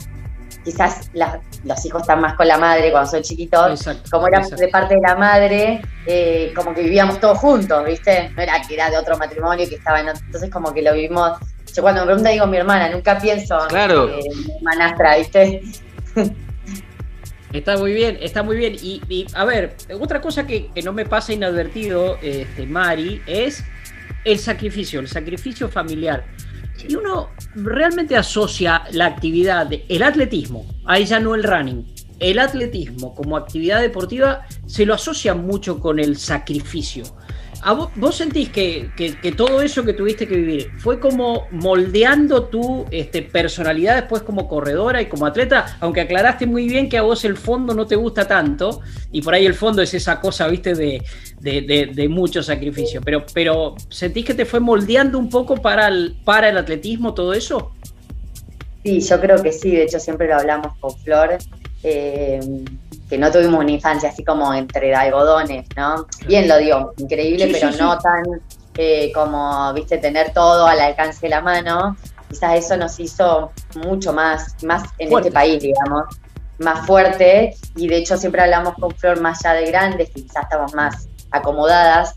quizás 0.71 1.11
los 1.65 1.87
hijos 1.87 2.03
están 2.03 2.21
más 2.21 2.35
con 2.35 2.47
la 2.47 2.59
madre 2.59 2.91
cuando 2.91 3.11
son 3.11 3.23
chiquitos, 3.23 3.89
como 4.11 4.29
era 4.29 4.47
de 4.47 4.69
parte 4.69 4.97
de 4.97 5.01
la 5.01 5.17
madre, 5.17 5.81
eh, 6.07 6.53
como 6.55 6.75
que 6.75 6.83
vivíamos 6.83 7.19
todos 7.21 7.39
juntos, 7.39 7.85
¿viste? 7.87 8.31
No 8.37 8.43
era 8.43 8.61
que 8.61 8.75
era 8.75 8.91
de 8.91 8.99
otro 8.99 9.17
matrimonio 9.17 9.67
que 9.69 9.77
estaba 9.77 10.01
en 10.01 10.09
entonces 10.09 10.51
como 10.51 10.73
que 10.75 10.83
lo 10.83 10.93
vivimos 10.93 11.39
yo 11.75 11.83
cuando 11.83 12.01
me 12.01 12.07
pregunta 12.07 12.31
digo 12.31 12.47
mi 12.47 12.57
hermana, 12.57 12.91
nunca 12.91 13.19
pienso 13.19 13.59
claro. 13.69 14.11
en 14.11 14.39
mi 14.39 14.55
hermanastra, 14.57 15.17
¿viste? 15.17 15.63
Está 17.53 17.79
muy 17.79 17.95
bien, 17.95 18.19
está 18.21 18.43
muy 18.43 18.59
bien. 18.59 18.77
Y, 18.83 19.27
a 19.33 19.47
ver, 19.47 19.75
otra 19.99 20.21
cosa 20.21 20.47
que, 20.47 20.69
no 20.85 20.93
me 20.93 21.07
pasa 21.07 21.33
inadvertido, 21.33 22.19
este, 22.21 22.67
Mari, 22.67 23.23
es 23.27 23.65
el 24.25 24.39
sacrificio, 24.39 25.01
el 25.01 25.09
sacrificio 25.09 25.67
familiar. 25.71 26.25
Y 26.87 26.95
uno 26.95 27.31
realmente 27.55 28.17
asocia 28.17 28.83
la 28.93 29.07
actividad 29.07 29.67
del 29.67 30.03
atletismo, 30.03 30.67
ahí 30.85 31.07
ya 31.07 31.19
no 31.19 31.35
el 31.35 31.43
running, 31.43 31.85
el 32.21 32.39
atletismo 32.39 33.15
como 33.15 33.37
actividad 33.37 33.81
deportiva 33.81 34.47
se 34.67 34.85
lo 34.85 34.95
asocia 34.95 35.35
mucho 35.35 35.81
con 35.81 35.99
el 35.99 36.17
sacrificio. 36.17 37.05
Vos, 37.97 38.17
sentís 38.17 38.51
que, 38.51 38.91
todo 39.37 39.63
eso 39.63 39.85
que 39.85 39.93
tuviste 39.93 40.27
que 40.27 40.37
vivir 40.37 40.71
fue 40.79 41.01
como 41.01 41.47
moldeando 41.51 42.45
tu 42.45 42.87
este, 42.91 43.23
personalidad 43.23 43.97
después 43.97 44.23
como 44.23 44.49
corredora 44.49 45.03
y 45.03 45.07
como 45.07 45.27
atleta? 45.27 45.77
Aunque 45.81 46.03
aclaraste 46.03 46.47
muy 46.47 46.69
bien 46.69 46.89
que 46.89 46.99
a 46.99 47.03
vos 47.03 47.25
el 47.25 47.37
fondo 47.37 47.75
no 47.75 47.87
te 47.87 47.97
gusta 47.97 48.27
tanto, 48.27 48.81
y 49.13 49.23
por 49.23 49.35
ahí 49.35 49.47
el 49.47 49.55
fondo 49.55 49.83
es 49.83 49.95
esa 49.95 50.21
cosa, 50.21 50.49
viste, 50.49 50.75
de, 50.75 51.03
de, 51.41 52.09
mucho 52.09 52.43
sacrificio. 52.43 53.01
Pero, 53.05 53.25
pero 53.33 53.75
¿sentís 53.89 54.25
que 54.25 54.35
te 54.35 54.45
fue 54.45 54.61
moldeando 54.61 55.19
un 55.19 55.29
poco 55.29 55.57
para 55.57 55.89
el, 55.89 56.17
para 56.25 56.49
el 56.49 56.57
atletismo 56.57 57.15
todo 57.15 57.33
eso? 57.33 57.73
Sí, 58.85 59.01
yo 59.01 59.21
creo 59.21 59.43
que 59.43 59.53
sí, 59.53 59.73
de 59.73 59.85
hecho 59.85 59.99
siempre 59.99 60.29
lo 60.29 60.37
hablamos 60.37 60.77
con 60.79 60.97
Flor, 60.99 61.39
eh, 61.83 62.41
que 63.09 63.19
no 63.19 63.31
tuvimos 63.31 63.61
una 63.61 63.71
infancia 63.71 64.11
así 64.11 64.25
como 64.25 64.53
entre 64.53 64.95
algodones, 64.95 65.67
¿no? 65.77 66.07
Bien 66.27 66.47
lo 66.47 66.59
dio, 66.59 66.93
increíble, 66.99 67.49
pero 67.51 67.71
no 67.73 67.99
tan 67.99 68.23
eh, 68.77 69.11
como, 69.13 69.73
viste, 69.73 69.99
tener 69.99 70.33
todo 70.33 70.67
al 70.67 70.81
alcance 70.81 71.21
de 71.23 71.31
la 71.31 71.41
mano. 71.41 71.97
Quizás 72.29 72.65
eso 72.65 72.77
nos 72.77 73.01
hizo 73.01 73.51
mucho 73.77 74.13
más, 74.13 74.63
más 74.63 74.83
en 74.99 75.13
este 75.13 75.33
país, 75.33 75.63
digamos, 75.63 76.05
más 76.59 76.87
fuerte. 76.87 77.55
Y 77.77 77.89
de 77.89 77.97
hecho 77.97 78.17
siempre 78.19 78.43
hablamos 78.43 78.75
con 78.75 78.91
Flor 78.93 79.21
más 79.21 79.45
allá 79.45 79.61
de 79.61 79.67
grandes, 79.67 80.11
que 80.11 80.23
quizás 80.23 80.45
estamos 80.45 80.75
más 80.75 81.09
acomodadas, 81.31 82.15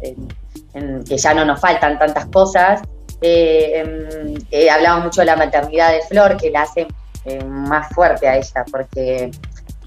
en, 0.00 1.04
que 1.04 1.16
ya 1.16 1.34
no 1.34 1.44
nos 1.44 1.60
faltan 1.60 1.98
tantas 1.98 2.26
cosas. 2.26 2.82
Eh, 3.20 3.78
em, 3.78 4.34
eh, 4.50 4.68
hablamos 4.68 5.04
mucho 5.04 5.20
de 5.20 5.26
la 5.26 5.36
maternidad 5.36 5.92
de 5.92 6.02
Flor, 6.02 6.36
que 6.36 6.50
la 6.50 6.62
hace 6.62 6.88
más 7.46 7.88
fuerte 7.94 8.26
a 8.26 8.36
ella, 8.36 8.64
porque 8.72 9.30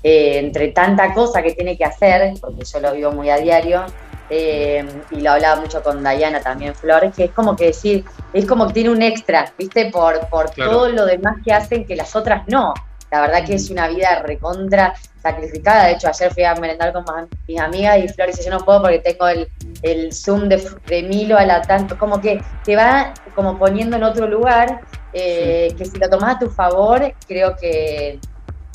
eh, 0.07 0.37
entre 0.37 0.67
tanta 0.67 1.15
cosa 1.15 1.41
que 1.41 1.53
tiene 1.53 1.75
que 1.75 1.83
hacer, 1.83 2.35
porque 2.39 2.63
yo 2.63 2.79
lo 2.79 2.93
vivo 2.93 3.11
muy 3.11 3.31
a 3.31 3.37
diario, 3.37 3.83
eh, 4.29 4.85
y 5.09 5.19
lo 5.19 5.31
hablaba 5.31 5.59
mucho 5.59 5.81
con 5.81 6.03
Diana 6.03 6.41
también, 6.41 6.75
Flores, 6.75 7.11
que 7.15 7.23
es 7.23 7.31
como 7.31 7.55
que 7.55 7.65
decir, 7.65 8.05
es 8.31 8.45
como 8.45 8.67
que 8.67 8.73
tiene 8.73 8.91
un 8.91 9.01
extra, 9.01 9.51
¿viste? 9.57 9.89
Por, 9.89 10.27
por 10.27 10.51
todo 10.51 10.89
lo 10.89 11.07
demás 11.07 11.37
que 11.43 11.51
hacen 11.51 11.87
que 11.87 11.95
las 11.95 12.15
otras 12.15 12.43
no. 12.47 12.71
La 13.09 13.21
verdad 13.21 13.45
que 13.45 13.55
es 13.55 13.71
una 13.71 13.87
vida 13.87 14.21
recontra 14.21 14.93
sacrificada. 15.23 15.85
De 15.85 15.93
hecho, 15.93 16.07
ayer 16.07 16.31
fui 16.31 16.43
a 16.43 16.53
merendar 16.53 16.93
con 16.93 17.03
mis 17.47 17.59
amigas 17.59 17.97
y 17.97 18.07
Flores 18.07 18.37
dice, 18.37 18.49
yo 18.49 18.55
no 18.59 18.63
puedo 18.63 18.83
porque 18.83 18.99
tengo 18.99 19.27
el, 19.27 19.47
el 19.81 20.13
Zoom 20.13 20.49
de, 20.49 20.63
de 20.85 21.01
Milo 21.01 21.35
a 21.35 21.45
la 21.47 21.63
tanto. 21.63 21.97
Como 21.97 22.21
que 22.21 22.43
te 22.63 22.75
va 22.75 23.11
como 23.33 23.57
poniendo 23.57 23.95
en 23.97 24.03
otro 24.03 24.27
lugar 24.27 24.81
eh, 25.13 25.73
que 25.75 25.85
si 25.85 25.97
lo 25.97 26.09
tomas 26.09 26.35
a 26.35 26.39
tu 26.39 26.49
favor, 26.51 27.11
creo 27.27 27.55
que 27.55 28.19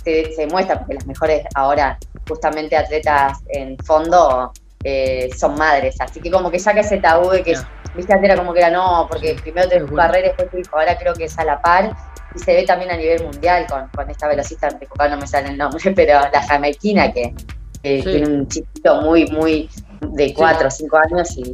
se, 0.02 0.46
muestra, 0.46 0.78
porque 0.78 0.94
las 0.94 1.06
mejores 1.06 1.44
ahora, 1.54 1.98
justamente 2.28 2.76
atletas 2.76 3.38
en 3.48 3.76
fondo, 3.78 4.52
eh, 4.84 5.30
son 5.36 5.56
madres. 5.56 5.96
Así 6.00 6.20
que 6.20 6.30
como 6.30 6.50
que 6.50 6.58
saca 6.58 6.80
ese 6.80 6.98
tabú 6.98 7.30
de 7.30 7.42
que, 7.42 7.54
viste, 7.94 8.12
antes 8.12 8.30
era 8.30 8.36
como 8.36 8.52
que 8.52 8.60
era 8.60 8.70
no, 8.70 9.06
porque 9.10 9.36
primero 9.42 9.68
tenés 9.68 9.88
tu 9.88 9.94
carrera 9.94 10.28
después 10.28 10.50
tu 10.50 10.58
hijo, 10.58 10.78
ahora 10.78 10.96
creo 10.98 11.14
que 11.14 11.24
es 11.24 11.38
a 11.38 11.44
la 11.44 11.60
par. 11.60 11.94
Y 12.34 12.38
se 12.38 12.54
ve 12.54 12.64
también 12.64 12.90
a 12.92 12.96
nivel 12.96 13.24
mundial 13.24 13.66
con, 13.68 13.88
con 13.88 14.08
esta 14.08 14.28
velocista, 14.28 14.68
no 14.70 15.16
me 15.16 15.26
sale 15.26 15.48
el 15.48 15.58
nombre, 15.58 15.90
pero 15.96 16.20
la 16.32 16.42
jamaiquina 16.42 17.12
que, 17.12 17.34
tiene 17.82 18.26
un 18.26 18.46
chiquito 18.46 19.00
muy, 19.00 19.26
muy 19.30 19.70
de 20.00 20.34
4 20.34 20.68
o 20.68 20.70
5 20.70 20.98
años 20.98 21.36
y 21.38 21.52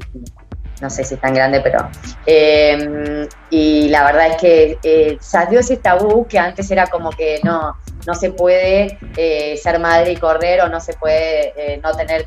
no 0.81 0.91
sé 0.91 1.05
si 1.05 1.15
es 1.15 1.21
tan 1.21 1.35
grande, 1.35 1.61
pero... 1.61 1.88
Em, 2.26 3.26
y 3.50 3.88
la 3.88 4.05
verdad 4.05 4.26
es 4.29 4.37
que 4.37 4.79
eh, 4.83 5.17
salió 5.21 5.61
ese 5.61 5.79
tabú 5.79 6.26
que 6.26 6.38
antes 6.38 6.71
era 6.71 6.87
como 6.87 7.11
que 7.11 7.41
no, 7.43 7.76
no 8.07 8.15
se 8.15 8.31
puede 8.31 8.99
eh, 9.17 9.57
ser 9.57 9.79
madre 9.79 10.13
y 10.13 10.17
correr 10.17 10.61
o 10.63 10.69
no 10.69 10.81
se 10.81 10.95
puede 10.95 11.53
eh, 11.57 11.81
no 11.83 11.93
tener 11.93 12.27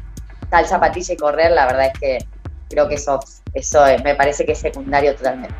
tal 0.49 0.65
zapatilla 0.65 1.13
y 1.13 1.17
correr, 1.17 1.51
la 1.51 1.65
verdad 1.65 1.91
es 1.93 1.99
que 1.99 2.17
creo 2.69 2.87
que 2.87 2.95
eso, 2.95 3.19
eso 3.53 3.81
me 4.03 4.15
parece 4.15 4.45
que 4.45 4.53
es 4.53 4.59
secundario 4.59 5.15
totalmente. 5.15 5.55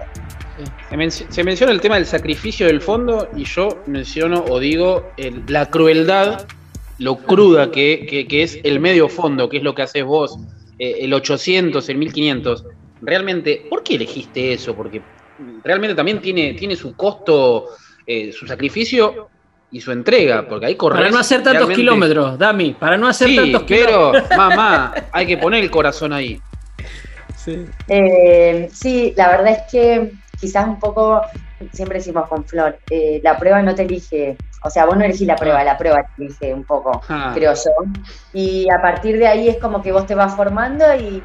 Se, 1.30 1.44
menciona 1.44 1.72
el 1.72 1.80
tema 1.80 1.96
del 1.96 2.06
sacrificio 2.06 2.68
del 2.68 2.82
fondo 2.82 3.30
y 3.36 3.46
yo 3.46 3.70
menciono 3.86 4.44
o 4.50 4.60
digo 4.60 5.10
la 5.48 5.70
crueldad, 5.70 6.46
lo 6.98 7.16
cruda 7.18 7.72
que, 7.72 8.28
que, 8.30 8.44
es 8.44 8.60
el 8.64 8.80
medio 8.80 9.08
fondo, 9.08 9.48
que 9.48 9.58
es 9.58 9.64
lo 9.64 9.74
que 9.74 9.84
haces 9.84 10.04
vos, 10.04 10.38
el 10.78 11.14
800, 11.14 11.88
el 11.88 11.98
1500 11.98 12.66
realmente, 13.02 13.66
¿por 13.70 13.84
qué 13.84 13.96
elegiste 13.96 14.54
eso? 14.54 14.76
Porque 14.76 15.02
realmente 15.64 15.96
también 15.96 16.22
tiene, 16.22 16.54
tiene 16.54 16.76
su 16.76 16.96
costo, 16.96 17.68
eh, 18.06 18.32
su 18.32 18.46
sacrificio 18.48 19.30
y 19.72 19.82
su 19.82 19.92
entrega, 19.92 20.48
porque 20.48 20.68
hay 20.68 20.76
correr. 20.76 21.00
Para 21.00 21.12
no 21.12 21.20
hacer 21.20 21.44
tantos 21.44 21.70
kilómetros, 21.70 22.38
Dami, 22.38 22.74
para 22.74 22.98
no 22.98 23.08
hacer 23.08 23.36
tantos 23.36 23.64
pero, 23.68 23.88
kilómetros. 23.88 24.24
Pero, 24.30 24.38
mamá, 24.38 24.94
hay 25.12 25.28
que 25.28 25.38
poner 25.38 25.64
el 25.64 25.72
corazón 25.72 26.14
ahí. 26.14 26.42
Sí. 27.36 27.66
Eh, 27.88 28.70
sí, 28.74 29.14
la 29.16 29.30
verdad 29.30 29.50
es 29.50 29.72
que 29.72 30.12
quizás 30.40 30.68
un 30.68 30.80
poco, 30.80 31.22
siempre 31.72 32.00
decimos 32.00 32.28
con 32.28 32.46
Flor, 32.46 32.80
eh, 32.90 33.20
la 33.24 33.38
prueba 33.38 33.62
no 33.62 33.76
te 33.76 33.84
elige, 33.84 34.38
o 34.64 34.70
sea, 34.70 34.86
vos 34.86 34.98
no 34.98 35.04
elegís 35.04 35.28
la 35.28 35.36
prueba, 35.36 35.64
la 35.64 35.78
prueba 35.78 36.04
te 36.16 36.24
elige 36.24 36.54
un 36.54 36.64
poco, 36.64 37.02
ah. 37.10 37.32
creo 37.34 37.54
yo. 37.54 37.72
Y 38.34 38.68
a 38.72 38.82
partir 38.82 39.18
de 39.18 39.28
ahí 39.28 39.50
es 39.50 39.58
como 39.58 39.82
que 39.82 39.92
vos 39.92 40.06
te 40.06 40.16
vas 40.16 40.36
formando 40.36 40.84
y 40.96 41.22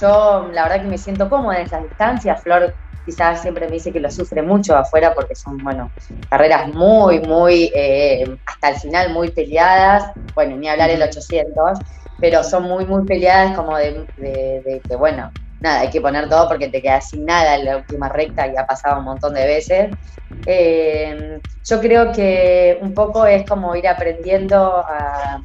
yo 0.00 0.48
la 0.52 0.64
verdad 0.64 0.82
que 0.82 0.88
me 0.88 0.98
siento 0.98 1.28
cómoda 1.28 1.58
en 1.58 1.66
esas 1.66 1.82
distancias. 1.82 2.42
Flor 2.42 2.74
quizás 3.04 3.42
siempre 3.42 3.66
me 3.68 3.74
dice 3.74 3.92
que 3.92 4.00
lo 4.00 4.10
sufre 4.10 4.42
mucho 4.42 4.76
afuera 4.76 5.14
porque 5.14 5.34
son, 5.34 5.62
bueno, 5.62 5.92
carreras 6.28 6.68
muy, 6.68 7.20
muy, 7.20 7.70
eh, 7.74 8.26
hasta 8.46 8.70
el 8.70 8.76
final 8.76 9.12
muy 9.12 9.32
peleadas. 9.32 10.12
Bueno, 10.34 10.56
ni 10.56 10.68
hablar 10.68 10.90
el 10.90 11.02
800, 11.02 11.78
pero 12.18 12.42
son 12.44 12.64
muy, 12.64 12.86
muy 12.86 13.04
peleadas 13.06 13.54
como 13.56 13.76
de, 13.76 14.06
que, 14.88 14.96
bueno, 14.96 15.32
nada, 15.60 15.80
hay 15.80 15.90
que 15.90 16.00
poner 16.00 16.28
todo 16.28 16.48
porque 16.48 16.68
te 16.68 16.80
quedas 16.82 17.08
sin 17.08 17.24
nada 17.26 17.56
en 17.56 17.64
la 17.66 17.76
última 17.78 18.08
recta 18.08 18.46
y 18.46 18.56
ha 18.56 18.66
pasado 18.66 18.98
un 18.98 19.04
montón 19.04 19.34
de 19.34 19.46
veces. 19.46 19.96
Eh, 20.44 21.40
yo 21.64 21.80
creo 21.80 22.12
que 22.12 22.78
un 22.80 22.94
poco 22.94 23.26
es 23.26 23.46
como 23.46 23.76
ir 23.76 23.86
aprendiendo 23.88 24.76
a 24.78 25.42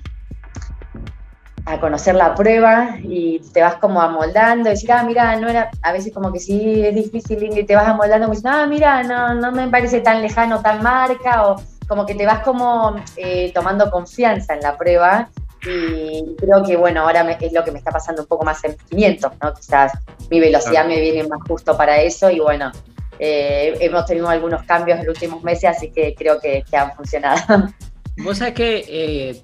a 1.68 1.80
conocer 1.82 2.16
la 2.16 2.34
prueba 2.34 2.98
y 3.04 3.40
te 3.54 3.62
vas 3.62 3.76
como 3.76 4.02
amoldando 4.02 4.70
y 4.70 4.72
decir, 4.72 4.92
ah, 4.94 5.04
mira, 5.04 5.36
no 5.36 5.50
era, 5.50 5.70
a 5.82 5.92
veces 5.92 6.14
como 6.14 6.32
que 6.32 6.40
sí 6.40 6.82
es 6.86 6.96
difícil 6.96 7.44
y 7.44 7.64
te 7.66 7.76
vas 7.76 7.88
amoldando, 7.88 8.34
y 8.34 8.38
ah, 8.46 8.66
mira, 8.68 9.04
no, 9.04 9.34
no 9.36 9.52
me 9.52 9.68
parece 9.68 10.00
tan 10.00 10.22
lejano, 10.22 10.62
tan 10.62 10.82
marca, 10.82 11.46
o 11.46 11.62
como 11.88 12.06
que 12.06 12.16
te 12.16 12.26
vas 12.26 12.40
como 12.40 12.96
eh, 13.18 13.52
tomando 13.54 13.92
confianza 13.92 14.54
en 14.54 14.62
la 14.62 14.78
prueba 14.78 15.30
y 15.66 16.36
creo 16.38 16.64
que 16.64 16.78
bueno, 16.78 17.02
ahora 17.02 17.30
es 17.32 17.52
lo 17.52 17.64
que 17.64 17.72
me 17.72 17.80
está 17.80 17.92
pasando 17.92 18.22
un 18.22 18.28
poco 18.28 18.46
más 18.46 18.64
en 18.64 18.78
500, 18.90 19.32
¿no? 19.42 19.54
Quizás 19.54 19.92
mi 20.30 20.40
velocidad 20.40 20.86
me 20.86 21.02
viene 21.02 21.28
más 21.28 21.40
justo 21.48 21.76
para 21.76 22.00
eso 22.00 22.30
y 22.30 22.40
bueno, 22.40 22.72
eh, 23.20 23.76
hemos 23.82 24.06
tenido 24.06 24.30
algunos 24.30 24.64
cambios 24.64 25.00
en 25.00 25.06
los 25.06 25.16
últimos 25.16 25.44
meses, 25.44 25.72
así 25.72 25.92
que 25.92 26.16
creo 26.16 26.40
que, 26.40 26.64
que 26.70 26.78
han 26.78 26.94
funcionado. 26.96 27.42
Vos 28.18 28.40
sabés 28.40 28.54
que 28.56 28.86
eh, 28.88 29.42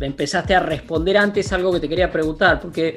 empezaste 0.00 0.54
a 0.54 0.60
responder 0.60 1.16
antes 1.16 1.52
algo 1.52 1.72
que 1.72 1.80
te 1.80 1.88
quería 1.88 2.10
preguntar, 2.10 2.60
porque 2.60 2.96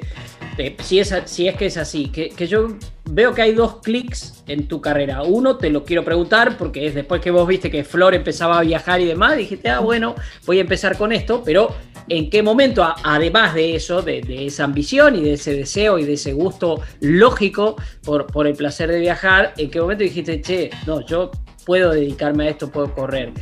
eh, 0.58 0.76
si, 0.80 0.98
es, 0.98 1.14
si 1.26 1.46
es 1.46 1.54
que 1.54 1.66
es 1.66 1.76
así, 1.76 2.08
que, 2.08 2.46
yo 2.46 2.76
veo 3.04 3.32
que 3.32 3.42
hay 3.42 3.52
dos 3.52 3.76
clics 3.82 4.42
en 4.48 4.66
tu 4.66 4.80
carrera. 4.80 5.22
Uno 5.22 5.58
te 5.58 5.70
lo 5.70 5.84
quiero 5.84 6.04
preguntar 6.04 6.58
porque 6.58 6.86
es 6.86 6.94
después 6.94 7.20
que 7.20 7.30
vos 7.30 7.46
viste 7.46 7.70
que 7.70 7.84
Flor 7.84 8.14
empezaba 8.14 8.58
a 8.58 8.62
viajar 8.62 9.00
y 9.00 9.04
demás, 9.04 9.36
dijiste, 9.36 9.68
ah, 9.68 9.78
bueno, 9.78 10.16
voy 10.44 10.58
a 10.58 10.62
empezar 10.62 10.98
con 10.98 11.12
esto, 11.12 11.42
pero 11.44 11.74
¿en 12.08 12.28
qué 12.28 12.42
momento, 12.42 12.86
además 13.04 13.54
de 13.54 13.76
eso, 13.76 14.02
de, 14.02 14.24
esa 14.46 14.64
ambición 14.64 15.14
y 15.14 15.20
de 15.22 15.34
ese 15.34 15.54
deseo 15.54 16.00
y 16.00 16.04
de 16.04 16.14
ese 16.14 16.32
gusto 16.32 16.80
lógico 17.00 17.76
por, 18.02 18.26
por 18.26 18.48
el 18.48 18.56
placer 18.56 18.90
de 18.90 18.98
viajar, 18.98 19.54
en 19.56 19.70
qué 19.70 19.80
momento 19.80 20.02
dijiste, 20.02 20.40
che, 20.40 20.70
no, 20.84 21.06
yo 21.06 21.30
puedo 21.64 21.92
dedicarme 21.92 22.46
a 22.46 22.50
esto, 22.50 22.70
puedo 22.70 22.92
correr. 22.92 23.32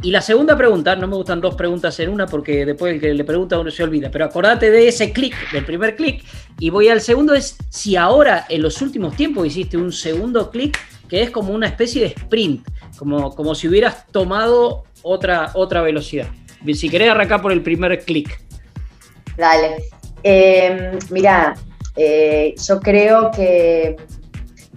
Y 0.00 0.12
la 0.12 0.20
segunda 0.20 0.56
pregunta, 0.56 0.94
no 0.94 1.08
me 1.08 1.16
gustan 1.16 1.40
dos 1.40 1.56
preguntas 1.56 1.98
en 1.98 2.10
una 2.10 2.26
porque 2.26 2.64
después 2.64 2.94
el 2.94 3.00
que 3.00 3.12
le 3.12 3.24
pregunta 3.24 3.58
uno 3.58 3.70
se 3.70 3.82
olvida, 3.82 4.10
pero 4.12 4.26
acordate 4.26 4.70
de 4.70 4.86
ese 4.86 5.12
clic, 5.12 5.34
del 5.50 5.64
primer 5.64 5.96
clic, 5.96 6.22
y 6.60 6.70
voy 6.70 6.88
al 6.88 7.00
segundo, 7.00 7.34
es 7.34 7.56
si 7.68 7.96
ahora 7.96 8.46
en 8.48 8.62
los 8.62 8.80
últimos 8.80 9.16
tiempos 9.16 9.46
hiciste 9.46 9.76
un 9.76 9.90
segundo 9.90 10.50
clic 10.50 10.78
que 11.08 11.22
es 11.22 11.30
como 11.30 11.52
una 11.52 11.66
especie 11.66 12.02
de 12.02 12.08
sprint, 12.08 12.68
como, 12.96 13.34
como 13.34 13.56
si 13.56 13.66
hubieras 13.66 14.06
tomado 14.12 14.84
otra, 15.02 15.50
otra 15.54 15.82
velocidad. 15.82 16.28
Si 16.74 16.88
querés 16.88 17.10
arrancar 17.10 17.40
por 17.42 17.50
el 17.50 17.62
primer 17.62 18.04
clic. 18.04 18.40
Dale. 19.36 19.84
Eh, 20.22 20.98
mira, 21.10 21.54
yo 21.96 22.80
creo 22.80 23.30
que 23.30 23.96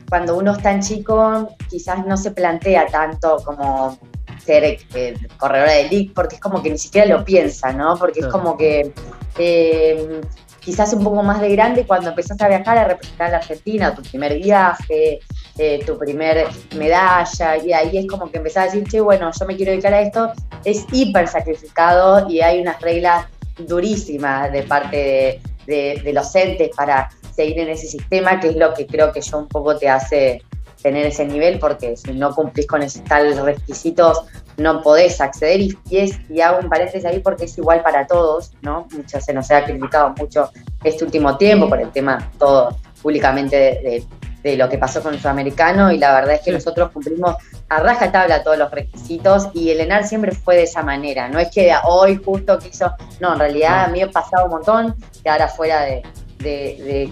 cuando 0.10 0.38
uno 0.38 0.54
es 0.54 0.64
tan 0.64 0.82
chico, 0.82 1.56
quizás 1.70 2.06
no 2.06 2.18
se 2.18 2.32
plantea 2.32 2.88
tanto 2.88 3.38
como 3.44 4.00
ser 4.46 4.64
eh, 4.64 5.16
corredora 5.38 5.72
de 5.74 5.82
elite, 5.82 6.14
porque 6.14 6.36
es 6.36 6.42
como 6.42 6.62
que 6.62 6.70
ni 6.70 6.78
siquiera 6.78 7.08
lo 7.08 7.24
piensa, 7.24 7.72
¿no? 7.72 7.98
Porque 7.98 8.22
es 8.22 8.28
como 8.28 8.58
que 8.58 8.92
eh, 9.38 10.22
quizás 10.60 10.94
un 10.94 11.04
poco 11.04 11.24
más 11.24 11.42
de 11.42 11.50
grande 11.50 11.86
cuando 11.86 12.10
empezás 12.10 12.40
a 12.42 12.48
viajar 12.48 12.78
a 12.78 12.86
representar 12.86 13.28
a 13.28 13.32
la 13.32 13.38
Argentina, 13.38 13.96
tu 13.96 14.02
primer 14.04 14.38
viaje, 14.40 15.20
eh, 15.58 15.84
tu 15.86 15.98
primer 15.98 16.48
medalla, 16.76 17.58
y 17.58 17.74
ahí 17.74 17.98
es 17.98 18.08
como 18.08 18.32
que 18.32 18.38
empezás 18.38 18.64
a 18.64 18.66
decir, 18.72 18.88
che, 18.90 19.02
bueno, 19.02 19.32
yo 19.38 19.46
me 19.46 19.56
quiero 19.56 19.72
dedicar 19.72 19.94
a 19.94 20.02
esto, 20.02 20.32
es 20.64 20.86
hiper 20.92 21.28
sacrificado 21.28 22.30
y 22.30 22.42
hay 22.42 22.62
unas 22.62 22.80
reglas 22.82 23.26
durísimas 23.58 24.52
de 24.52 24.64
parte 24.64 25.42
de, 25.66 26.02
de 26.04 26.14
los 26.14 26.34
entes 26.36 26.70
para 26.76 27.10
seguir 27.36 27.60
en 27.60 27.70
ese 27.70 27.88
sistema, 27.88 28.40
que 28.40 28.50
es 28.50 28.56
lo 28.56 28.74
que 28.74 28.86
creo 28.86 29.12
que 29.12 29.22
yo 29.22 29.38
un 29.38 29.48
poco 29.48 29.78
te 29.78 29.90
hace 29.90 30.42
tener 30.82 31.06
ese 31.06 31.26
nivel, 31.26 31.60
porque 31.60 31.96
si 31.96 32.14
no 32.14 32.34
cumplís 32.34 32.68
con 32.68 32.82
esos 32.82 33.04
tales 33.04 33.40
requisitos, 33.40 34.24
no 34.58 34.82
podés 34.82 35.20
acceder. 35.22 35.62
Y, 35.62 35.78
es, 35.92 36.20
y 36.30 36.42
hago 36.42 36.60
un 36.60 36.70
paréntesis 36.70 37.06
ahí 37.06 37.20
porque 37.20 37.46
es 37.46 37.58
igual 37.58 37.82
para 37.82 38.08
todos, 38.08 38.52
¿no? 38.62 38.88
Mucho, 38.92 39.20
se 39.20 39.34
nos 39.34 39.50
ha 39.52 39.64
criticado 39.64 40.14
mucho 40.18 40.50
este 40.84 41.06
último 41.06 41.38
tiempo 41.38 41.70
por 41.70 41.80
el 41.80 41.92
tema 41.92 42.32
todo 42.38 42.76
públicamente 43.02 43.56
de, 43.56 44.06
de, 44.44 44.58
lo 44.58 44.70
que 44.70 44.78
pasó 44.78 45.02
con 45.02 45.14
el 45.14 45.20
sudamericano 45.20 45.92
y 45.92 45.98
la 45.98 46.14
verdad 46.14 46.36
es 46.36 46.42
que 46.42 46.52
nosotros 46.52 46.92
cumplimos 46.92 47.36
a 47.70 47.80
raja 47.80 48.12
tabla 48.12 48.44
todos 48.44 48.58
los 48.58 48.70
requisitos 48.70 49.50
y 49.54 49.72
el 49.72 49.80
ENAR 49.80 50.06
siempre 50.06 50.32
fue 50.32 50.56
de 50.56 50.64
esa 50.64 50.84
manera, 50.84 51.28
no 51.30 51.40
es 51.40 51.50
que 51.52 51.74
hoy 51.86 52.22
justo 52.24 52.60
quiso, 52.60 52.94
no, 53.20 53.34
en 53.34 53.40
realidad 53.40 53.86
a 53.86 53.88
mí 53.88 54.02
he 54.02 54.08
pasado 54.08 54.46
un 54.46 54.52
montón, 54.52 54.96
que 55.24 55.30
ahora 55.30 55.48
fuera 55.48 55.82
de, 55.82 56.04
de, 56.42 57.12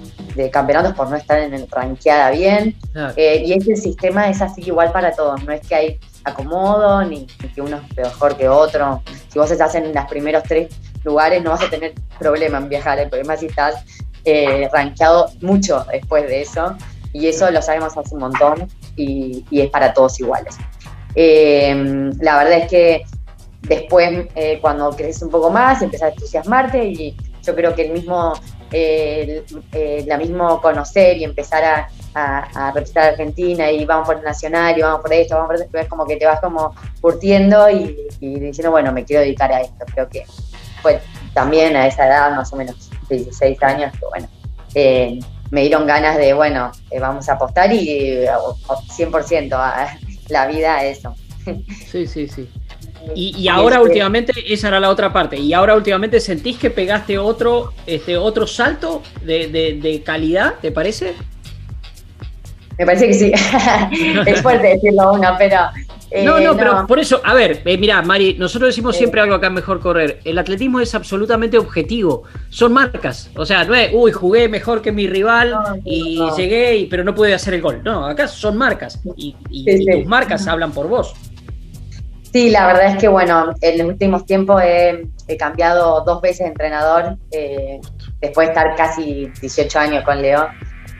campeonatos 0.51 0.93
por 0.93 1.09
no 1.09 1.15
estar 1.15 1.39
en 1.39 1.53
el 1.53 1.67
ranqueada 1.69 2.31
bien. 2.31 2.75
Eh, 3.15 3.43
y 3.45 3.53
ese 3.53 3.75
sistema 3.75 4.29
es 4.29 4.41
así 4.41 4.61
igual 4.65 4.91
para 4.91 5.11
todos, 5.11 5.43
no 5.43 5.51
es 5.51 5.65
que 5.67 5.75
hay 5.75 5.99
acomodo 6.23 7.03
ni, 7.03 7.25
que 7.25 7.61
uno 7.61 7.77
es 7.77 7.97
mejor 7.97 8.37
que 8.37 8.49
otro. 8.49 9.01
Si 9.29 9.39
vos 9.39 9.51
estás 9.51 9.75
en 9.75 9.93
los 9.93 10.05
primeros 10.05 10.43
tres 10.43 10.69
lugares 11.03 11.41
no 11.43 11.51
vas 11.51 11.63
a 11.63 11.69
tener 11.69 11.93
problema 12.17 12.57
en 12.57 12.69
viajar, 12.69 12.99
el 12.99 13.09
problema 13.09 13.35
es 13.35 13.39
si 13.41 13.45
estás 13.47 13.75
eh, 14.25 14.69
rankeado 14.71 15.29
mucho 15.41 15.85
después 15.91 16.27
de 16.27 16.41
eso. 16.41 16.75
Y 17.11 17.27
eso 17.27 17.49
lo 17.49 17.61
sabemos 17.61 17.97
hace 17.97 18.13
un 18.13 18.21
montón 18.21 18.67
y, 18.95 19.43
es 19.51 19.69
para 19.69 19.93
todos 19.93 20.19
iguales. 20.19 20.57
Eh, 21.15 22.11
la 22.21 22.37
verdad 22.37 22.59
es 22.59 22.69
que 22.69 23.03
después, 23.63 24.27
eh, 24.35 24.59
cuando 24.61 24.91
creces 24.91 25.23
un 25.23 25.31
poco 25.31 25.49
más, 25.49 25.81
empiezas 25.81 26.09
a 26.09 26.13
entusiasmarte 26.13 26.85
y 26.85 27.17
yo 27.41 27.55
creo 27.55 27.73
que 27.73 27.87
el 27.87 27.93
mismo 27.93 28.33
eh, 28.71 29.43
eh, 29.71 30.03
la 30.07 30.17
mismo 30.17 30.61
conocer 30.61 31.17
y 31.17 31.23
empezar 31.23 31.63
a, 31.63 31.89
a 32.13 32.73
Argentina 32.95 33.71
y 33.71 33.85
vamos 33.85 34.07
por 34.07 34.17
el 34.17 34.23
nacional 34.23 34.77
y 34.77 34.81
vamos 34.81 35.01
por 35.01 35.13
esto, 35.13 35.35
vamos 35.35 35.49
por 35.49 35.61
esto, 35.61 35.77
es 35.77 35.87
como 35.87 36.05
que 36.05 36.17
te 36.17 36.25
vas 36.25 36.39
como 36.39 36.75
curtiendo 37.01 37.69
y, 37.69 38.09
diciendo, 38.19 38.71
bueno, 38.71 38.91
me 38.91 39.05
quiero 39.05 39.21
dedicar 39.21 39.51
a 39.51 39.61
esto. 39.61 39.85
Creo 39.93 40.09
que 40.09 40.25
fue 40.81 40.99
también 41.33 41.75
a 41.75 41.87
esa 41.87 42.07
edad, 42.07 42.35
más 42.35 42.51
o 42.53 42.55
menos 42.55 42.89
16 43.09 43.61
años, 43.63 43.91
que 43.93 44.05
bueno, 44.05 44.27
eh, 44.75 45.19
me 45.51 45.61
dieron 45.61 45.87
ganas 45.87 46.17
de, 46.17 46.33
bueno, 46.33 46.71
eh, 46.91 46.99
vamos 46.99 47.27
a 47.29 47.33
apostar 47.33 47.71
y 47.71 48.25
100% 48.25 49.53
a 49.53 49.97
la 50.29 50.47
vida 50.47 50.77
a 50.77 50.85
eso. 50.85 51.15
Sí, 51.89 52.05
sí, 52.05 52.27
sí. 52.27 52.47
Y, 53.15 53.47
ahora 53.47 53.77
este- 53.77 53.87
últimamente, 53.87 54.33
esa 54.47 54.67
era 54.69 54.79
la 54.79 54.89
otra 54.89 55.11
parte, 55.11 55.37
y 55.37 55.53
ahora 55.53 55.75
últimamente 55.75 56.19
sentís 56.19 56.57
que 56.57 56.69
pegaste 56.69 57.17
otro, 57.17 57.73
este, 57.85 58.17
otro 58.17 58.47
salto 58.47 59.01
de, 59.23 60.01
calidad, 60.05 60.55
¿te 60.61 60.71
parece? 60.71 61.13
Me 62.77 62.85
parece 62.85 63.07
que 63.07 63.13
sí. 63.13 63.31
es 64.25 64.41
fuerte 64.41 64.67
decirlo 64.67 65.13
uno, 65.13 65.35
pero. 65.37 65.57
Eh, 66.11 66.23
no, 66.23 66.39
no, 66.39 66.57
pero 66.57 66.87
por 66.87 66.97
eso, 66.97 67.21
a 67.23 67.35
ver, 67.35 67.61
eh, 67.65 67.77
mira, 67.77 68.01
Mari, 68.01 68.35
nosotros 68.39 68.69
decimos 68.69 68.95
siempre 68.95 69.21
algo 69.21 69.35
acá 69.35 69.49
Mejor 69.49 69.79
Correr. 69.79 70.21
El 70.23 70.39
atletismo 70.39 70.79
es 70.79 70.95
absolutamente 70.95 71.57
objetivo. 71.57 72.23
Son 72.49 72.73
marcas. 72.73 73.29
O 73.35 73.45
sea, 73.45 73.63
no 73.65 73.75
es, 73.75 73.91
uy, 73.93 74.11
jugué 74.11 74.49
mejor 74.49 74.81
que 74.81 74.91
mi 74.91 75.07
rival 75.07 75.55
y 75.85 76.19
llegué, 76.35 76.87
pero 76.89 77.03
no 77.03 77.13
pude 77.13 77.33
hacer 77.33 77.53
el 77.53 77.61
gol. 77.61 77.81
No, 77.83 78.07
acá 78.07 78.27
son 78.27 78.57
marcas. 78.57 78.99
Y, 79.17 79.35
tus 79.85 80.05
marcas 80.05 80.47
hablan 80.47 80.71
por 80.71 80.87
vos. 80.87 81.13
Sí, 82.31 82.51
la 82.51 82.67
verdad 82.67 82.91
es 82.91 82.97
que 82.97 83.07
bueno, 83.07 83.55
en 83.59 83.77
los 83.79 83.87
últimos 83.87 84.25
tiempos 84.25 84.61
he, 84.63 85.07
cambiado 85.37 86.01
dos 86.01 86.21
veces 86.21 86.39
de 86.39 86.47
entrenador, 86.47 87.17
eh, 87.31 87.79
después 88.19 88.47
de 88.47 88.53
estar 88.53 88.75
casi 88.75 89.31
18 89.41 89.79
años 89.79 90.03
con 90.03 90.21
Leo. 90.21 90.47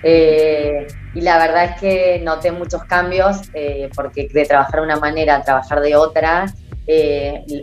Eh, 0.01 0.87
y 1.13 1.21
la 1.21 1.37
verdad 1.37 1.65
es 1.65 1.79
que 1.79 2.19
noté 2.23 2.51
muchos 2.51 2.83
cambios, 2.85 3.41
eh, 3.53 3.89
porque 3.95 4.27
de 4.33 4.45
trabajar 4.45 4.79
de 4.79 4.85
una 4.87 4.95
manera 4.97 5.35
a 5.35 5.41
trabajar 5.43 5.81
de 5.81 5.95
otra, 5.95 6.45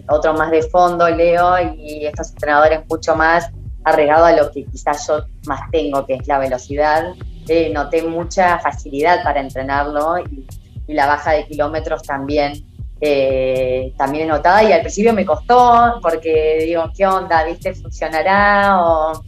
otro 0.09 0.35
más 0.35 0.53
de 0.53 0.63
fondo, 0.63 1.09
Leo, 1.09 1.59
y 1.75 2.07
estos 2.07 2.31
entrenadores 2.31 2.81
mucho 2.89 3.17
más 3.17 3.51
arregados 3.85 4.29
a 4.29 4.37
lo 4.37 4.53
que 4.53 4.65
quizás 4.65 5.09
yo 5.09 5.25
más 5.47 5.61
tengo, 5.73 6.07
que 6.07 6.15
es 6.15 6.29
la 6.29 6.39
velocidad. 6.39 7.05
noté 7.73 8.03
mucha 8.03 8.61
facilidad 8.61 9.25
para 9.25 9.41
entrenarlo 9.41 10.19
y, 10.19 10.47
y 10.87 10.95
la 10.95 11.07
baja 11.07 11.33
de 11.33 11.47
kilómetros 11.47 12.03
también 12.03 12.65
eh, 13.01 13.93
también 13.99 14.29
notada 14.29 14.63
y 14.63 14.73
al 14.73 14.81
principio 14.81 15.13
me 15.13 15.27
costó 15.27 15.99
porque 16.01 16.65
digo, 16.65 16.91
¿qué 16.97 17.07
onda? 17.07 17.45
¿Viste? 17.45 17.75
¿Funcionará? 17.75 18.81
O 18.83 19.23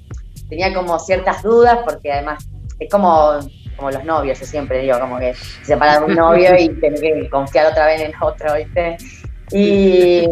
tenía 0.49 0.73
como 0.73 0.99
ciertas 0.99 1.43
dudas 1.43 1.79
porque 1.85 2.13
además 2.13 2.49
es 2.79 2.91
como, 2.91 3.39
como 3.77 3.91
los 3.91 4.05
novios, 4.05 4.41
yo 4.41 4.47
siempre 4.47 4.81
digo, 4.81 4.99
como 4.99 5.19
que 5.19 5.35
se 5.35 5.65
separa 5.65 5.99
de 5.99 6.07
un 6.07 6.15
novio 6.15 6.51
y 6.59 6.69
tener 6.81 7.01
que 7.01 7.29
confiar 7.29 7.67
otra 7.67 7.87
vez 7.87 8.01
en 8.01 8.13
otro, 8.21 8.55
¿viste? 8.55 8.97
Y, 9.51 10.27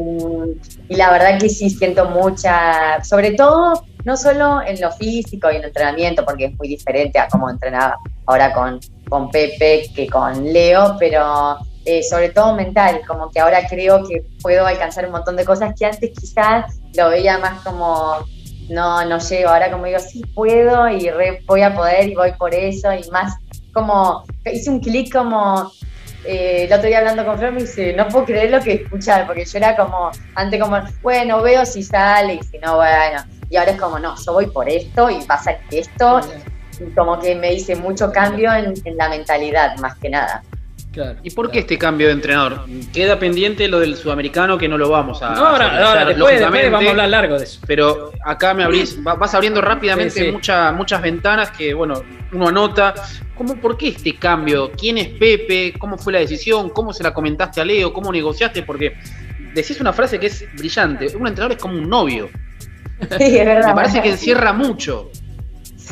la 0.88 1.10
verdad 1.10 1.38
que 1.38 1.48
sí 1.48 1.70
siento 1.70 2.08
mucha, 2.10 3.02
sobre 3.02 3.32
todo, 3.32 3.84
no 4.04 4.16
solo 4.16 4.62
en 4.62 4.80
lo 4.80 4.92
físico 4.92 5.50
y 5.50 5.56
en 5.56 5.62
el 5.62 5.68
entrenamiento, 5.68 6.24
porque 6.24 6.46
es 6.46 6.58
muy 6.58 6.68
diferente 6.68 7.18
a 7.18 7.28
cómo 7.28 7.50
entrenaba 7.50 7.98
ahora 8.26 8.52
con, 8.52 8.78
con 9.08 9.30
Pepe 9.30 9.90
que 9.94 10.06
con 10.06 10.52
Leo, 10.52 10.96
pero 10.98 11.58
eh, 11.86 12.02
sobre 12.02 12.30
todo 12.30 12.52
mental, 12.56 13.02
como 13.06 13.30
que 13.30 13.38
ahora 13.38 13.60
creo 13.68 14.04
que 14.08 14.24
puedo 14.42 14.66
alcanzar 14.66 15.06
un 15.06 15.12
montón 15.12 15.36
de 15.36 15.44
cosas 15.44 15.72
que 15.78 15.86
antes 15.86 16.10
quizás 16.18 16.80
lo 16.96 17.10
veía 17.10 17.38
más 17.38 17.62
como, 17.62 18.26
no, 18.68 19.04
no 19.04 19.18
llego, 19.20 19.50
ahora 19.50 19.70
como 19.70 19.84
digo, 19.84 20.00
sí 20.00 20.20
puedo 20.34 20.88
y 20.88 21.08
voy 21.46 21.62
a 21.62 21.74
poder 21.76 22.08
y 22.08 22.16
voy 22.16 22.32
por 22.32 22.52
eso 22.52 22.92
y 22.92 23.08
más 23.10 23.34
como, 23.72 24.24
hice 24.52 24.68
un 24.68 24.80
clic 24.80 25.12
como, 25.12 25.70
eh, 26.24 26.64
el 26.64 26.72
otro 26.72 26.88
día 26.88 26.98
hablando 26.98 27.24
con 27.24 27.38
Flor 27.38 27.52
me 27.52 27.60
dice, 27.60 27.92
no 27.92 28.08
puedo 28.08 28.24
creer 28.24 28.50
lo 28.50 28.60
que 28.60 28.72
escuchar, 28.72 29.24
porque 29.24 29.44
yo 29.44 29.58
era 29.58 29.76
como, 29.76 30.10
antes 30.34 30.60
como, 30.60 30.80
bueno, 31.02 31.40
veo 31.40 31.64
si 31.64 31.84
sale 31.84 32.34
y 32.34 32.42
si 32.42 32.58
no, 32.58 32.78
bueno, 32.78 33.22
y 33.48 33.56
ahora 33.56 33.70
es 33.70 33.80
como, 33.80 34.00
no, 34.00 34.16
yo 34.16 34.32
voy 34.32 34.46
por 34.46 34.68
esto 34.68 35.08
y 35.08 35.22
pasa 35.22 35.56
esto, 35.70 36.20
y 36.80 36.90
como 36.94 37.20
que 37.20 37.36
me 37.36 37.50
dice 37.50 37.76
mucho 37.76 38.10
cambio 38.10 38.52
en 38.52 38.96
la 38.96 39.08
mentalidad, 39.08 39.76
más 39.76 39.96
que 39.98 40.10
nada. 40.10 40.42
¿Y 41.22 41.30
por 41.30 41.50
qué 41.50 41.60
este 41.60 41.78
cambio 41.78 42.06
de 42.06 42.14
entrenador? 42.14 42.64
Queda 42.92 43.18
pendiente 43.18 43.68
lo 43.68 43.80
del 43.80 43.96
sudamericano 43.96 44.56
que 44.58 44.68
no 44.68 44.78
lo 44.78 44.88
vamos 44.88 45.22
a. 45.22 45.34
No, 45.34 45.46
ahora, 45.46 46.04
después, 46.04 46.40
vamos 46.40 46.86
a 46.86 46.90
hablar 46.90 47.08
largo 47.08 47.38
de 47.38 47.44
eso. 47.44 47.60
Pero 47.66 48.12
acá 48.24 48.54
me 48.54 48.64
abrís, 48.64 49.02
vas 49.02 49.34
abriendo 49.34 49.60
rápidamente 49.60 50.32
Muchas, 50.32 50.74
muchas 50.74 51.02
ventanas 51.02 51.50
que, 51.50 51.74
bueno, 51.74 52.02
uno 52.32 52.48
anota. 52.48 52.94
¿Cómo, 53.34 53.56
¿Por 53.56 53.76
qué 53.76 53.88
este 53.88 54.16
cambio? 54.16 54.72
¿Quién 54.72 54.98
es 54.98 55.08
Pepe? 55.08 55.74
¿Cómo 55.78 55.98
fue 55.98 56.12
la 56.12 56.20
decisión? 56.20 56.70
¿Cómo 56.70 56.92
se 56.92 57.02
la 57.02 57.12
comentaste 57.12 57.60
a 57.60 57.64
Leo? 57.64 57.92
¿Cómo 57.92 58.10
negociaste? 58.10 58.62
Porque 58.62 58.96
decís 59.54 59.80
una 59.80 59.92
frase 59.92 60.18
que 60.18 60.26
es 60.26 60.44
brillante. 60.56 61.06
Un 61.16 61.26
entrenador 61.26 61.52
es 61.52 61.58
como 61.62 61.74
un 61.74 61.88
novio. 61.88 62.30
Sí, 63.18 63.36
es 63.38 63.44
verdad. 63.44 63.68
Me 63.68 63.74
parece 63.74 64.02
que 64.02 64.10
encierra 64.10 64.52
mucho. 64.52 65.10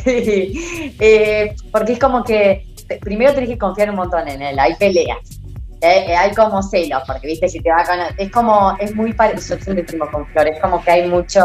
Sí, 0.04 0.94
eh, 0.98 1.54
porque 1.70 1.92
es 1.92 1.98
como 2.00 2.24
que 2.24 2.66
primero 3.00 3.34
tenés 3.34 3.50
que 3.50 3.58
confiar 3.58 3.90
un 3.90 3.96
montón 3.96 4.28
en 4.28 4.42
él, 4.42 4.58
hay 4.58 4.74
peleas. 4.74 5.40
Eh, 5.84 6.06
eh, 6.08 6.16
hay 6.16 6.32
como 6.32 6.62
celos, 6.62 7.02
porque 7.06 7.26
viste, 7.26 7.46
si 7.46 7.60
te 7.60 7.70
va 7.70 7.84
con. 7.84 7.98
Es 8.16 8.30
como, 8.30 8.74
es 8.80 8.94
muy 8.94 9.12
parecido, 9.12 9.58
yo 9.58 9.64
siempre 9.64 9.98
con 9.98 10.26
Flor, 10.28 10.48
es 10.48 10.58
como 10.58 10.82
que 10.82 10.90
hay 10.90 11.08
mucho, 11.08 11.44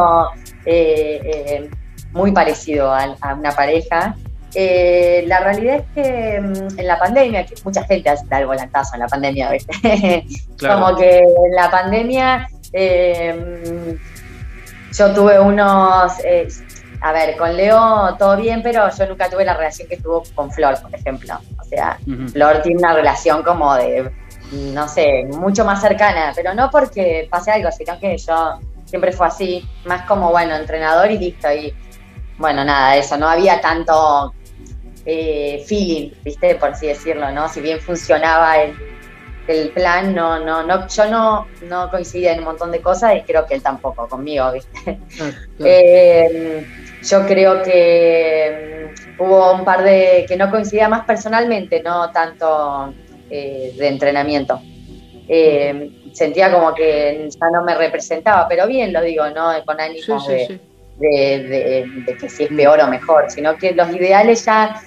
eh, 0.66 1.70
muy 2.14 2.32
parecido 2.32 2.90
a, 2.94 3.18
una 3.38 3.52
pareja. 3.52 4.16
la 4.56 5.40
realidad 5.42 5.76
es 5.76 5.86
que 5.94 6.40
mm, 6.40 6.80
en 6.80 6.88
la 6.88 6.98
pandemia, 6.98 7.46
que 7.46 7.56
mucha 7.66 7.84
gente 7.84 8.10
hace 8.10 8.26
el 8.32 8.46
volantazo 8.46 8.94
en 8.94 9.02
la 9.02 9.08
pandemia, 9.08 9.52
¿viste? 9.52 10.26
como 10.66 10.96
que 10.96 11.18
en 11.18 11.56
la 11.56 11.70
pandemia 11.70 12.48
mm, 12.72 13.92
yo 14.94 15.14
tuve 15.14 15.38
unos, 15.38 16.14
a 17.02 17.12
ver, 17.14 17.38
con 17.38 17.56
Leo 17.56 18.16
todo 18.18 18.36
bien, 18.36 18.62
pero 18.62 18.90
yo 18.90 19.08
nunca 19.08 19.30
tuve 19.30 19.46
la 19.46 19.54
relación 19.54 19.88
que 19.88 19.98
tuvo 19.98 20.24
con 20.36 20.52
Flor, 20.52 20.82
por 20.82 20.94
ejemplo. 20.94 21.40
O 21.60 21.64
sea, 21.64 21.98
Flor 22.32 22.62
tiene 22.62 22.80
una 22.80 22.94
relación 22.94 23.42
como 23.44 23.74
de, 23.76 24.12
no 24.52 24.88
sé, 24.88 25.26
mucho 25.32 25.64
más 25.64 25.82
cercana, 25.82 26.34
pero 26.36 26.54
no 26.54 26.70
porque 26.70 27.28
pase 27.32 27.52
algo, 27.52 27.72
sino 27.72 28.00
que 28.00 28.18
yo 28.18 28.60
siempre 28.86 29.12
fue 29.12 29.28
así, 29.28 29.68
más 29.86 30.06
como, 30.08 30.32
bueno, 30.32 30.56
entrenador 30.56 31.10
y 31.12 31.18
listo. 31.18 31.52
Y 31.52 31.74
bueno, 32.38 32.66
nada, 32.66 32.98
eso, 32.98 33.18
no 33.18 33.30
había 33.30 33.62
tanto 33.62 34.34
eh, 35.06 35.64
feeling, 35.68 36.12
¿viste? 36.24 36.56
Por 36.56 36.72
así 36.72 36.88
decirlo, 36.88 37.32
¿no? 37.32 37.48
Si 37.48 37.62
bien 37.62 37.80
funcionaba 37.80 38.58
el, 38.58 38.76
el 39.50 39.70
plan 39.70 40.14
no, 40.14 40.40
no, 40.40 40.64
no, 40.64 40.88
yo 40.88 41.10
no, 41.10 41.48
no 41.64 41.90
coincidía 41.90 42.34
en 42.34 42.40
un 42.40 42.46
montón 42.46 42.72
de 42.72 42.82
cosas 42.82 43.16
y 43.16 43.22
creo 43.22 43.48
que 43.48 43.56
él 43.56 43.64
tampoco 43.64 44.08
conmigo, 44.08 44.52
¿viste? 44.54 45.00
Eh, 45.60 46.66
yo 47.02 47.26
creo 47.26 47.64
que 47.64 48.92
mm, 49.18 49.22
hubo 49.22 49.54
un 49.54 49.66
par 49.66 49.84
de 49.84 50.26
que 50.28 50.38
no 50.38 50.52
coincidía 50.52 50.88
más 50.88 51.06
personalmente, 51.06 51.82
no 51.82 52.12
tanto 52.12 52.94
eh, 53.30 53.74
de 53.76 53.88
entrenamiento. 53.88 54.62
Eh, 55.28 56.12
sentía 56.14 56.52
como 56.52 56.74
que 56.76 57.28
ya 57.30 57.50
no 57.52 57.64
me 57.64 57.76
representaba, 57.76 58.48
pero 58.48 58.68
bien 58.68 58.94
lo 58.94 59.02
digo, 59.02 59.30
¿no? 59.30 59.52
Con 59.66 59.80
ánimo 59.80 60.28
de, 60.28 60.60
De, 61.00 62.18
que 62.20 62.30
si 62.30 62.44
es 62.44 62.50
peor 62.50 62.82
o 62.82 62.88
mejor, 62.88 63.32
sino 63.32 63.58
que 63.58 63.72
los 63.72 63.90
ideales 63.92 64.46
ya 64.46 64.80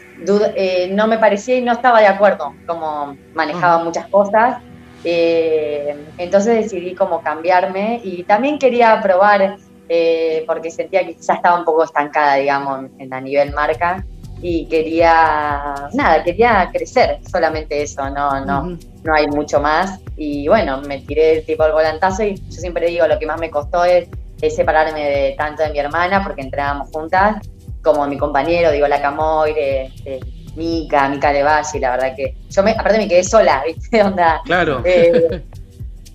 eh, 0.54 0.88
no 0.92 1.06
me 1.06 1.18
parecía 1.18 1.56
y 1.56 1.62
no 1.62 1.72
estaba 1.72 2.00
de 2.00 2.06
acuerdo 2.06 2.54
como 2.66 3.16
manejaba 3.34 3.80
ah. 3.80 3.84
muchas 3.84 4.06
cosas. 4.08 4.62
Eh, 5.04 5.96
entonces 6.18 6.64
decidí 6.64 6.94
como 6.94 7.22
cambiarme 7.22 8.00
y 8.04 8.22
también 8.22 8.58
quería 8.58 9.00
probar, 9.02 9.56
eh, 9.88 10.44
porque 10.46 10.70
sentía 10.70 11.04
que 11.04 11.14
ya 11.14 11.34
estaba 11.34 11.58
un 11.58 11.64
poco 11.64 11.84
estancada, 11.84 12.36
digamos, 12.36 12.90
en, 12.98 13.12
a 13.12 13.20
nivel 13.20 13.52
marca 13.52 14.04
y 14.42 14.66
quería, 14.66 15.88
nada, 15.92 16.22
quería 16.24 16.68
crecer, 16.72 17.20
solamente 17.30 17.82
eso, 17.82 18.10
no, 18.10 18.44
no, 18.44 18.76
no 19.04 19.14
hay 19.14 19.28
mucho 19.28 19.60
más. 19.60 20.00
Y 20.16 20.48
bueno, 20.48 20.80
me 20.82 20.98
tiré 20.98 21.42
tipo 21.42 21.64
el 21.64 21.72
volantazo 21.72 22.24
y 22.24 22.34
yo 22.34 22.60
siempre 22.60 22.88
digo, 22.88 23.06
lo 23.06 23.18
que 23.18 23.26
más 23.26 23.38
me 23.38 23.50
costó 23.50 23.84
es, 23.84 24.08
separarme 24.50 25.08
de 25.08 25.34
tanto 25.38 25.62
de 25.62 25.70
mi 25.70 25.78
hermana, 25.78 26.24
porque 26.24 26.42
entrábamos 26.42 26.90
juntas, 26.90 27.36
como 27.82 28.06
mi 28.06 28.16
compañero, 28.16 28.70
digo, 28.70 28.86
la 28.86 29.00
Camoire, 29.00 29.92
eh, 30.04 30.20
Mica, 30.56 31.08
Mica 31.08 31.32
de 31.32 31.42
Valle, 31.42 31.80
la 31.80 31.90
verdad 31.92 32.16
que 32.16 32.36
yo 32.50 32.62
me, 32.62 32.72
aparte 32.72 32.98
me 32.98 33.08
quedé 33.08 33.24
sola, 33.24 33.62
¿viste? 33.66 34.02
Onda. 34.02 34.40
Claro. 34.44 34.82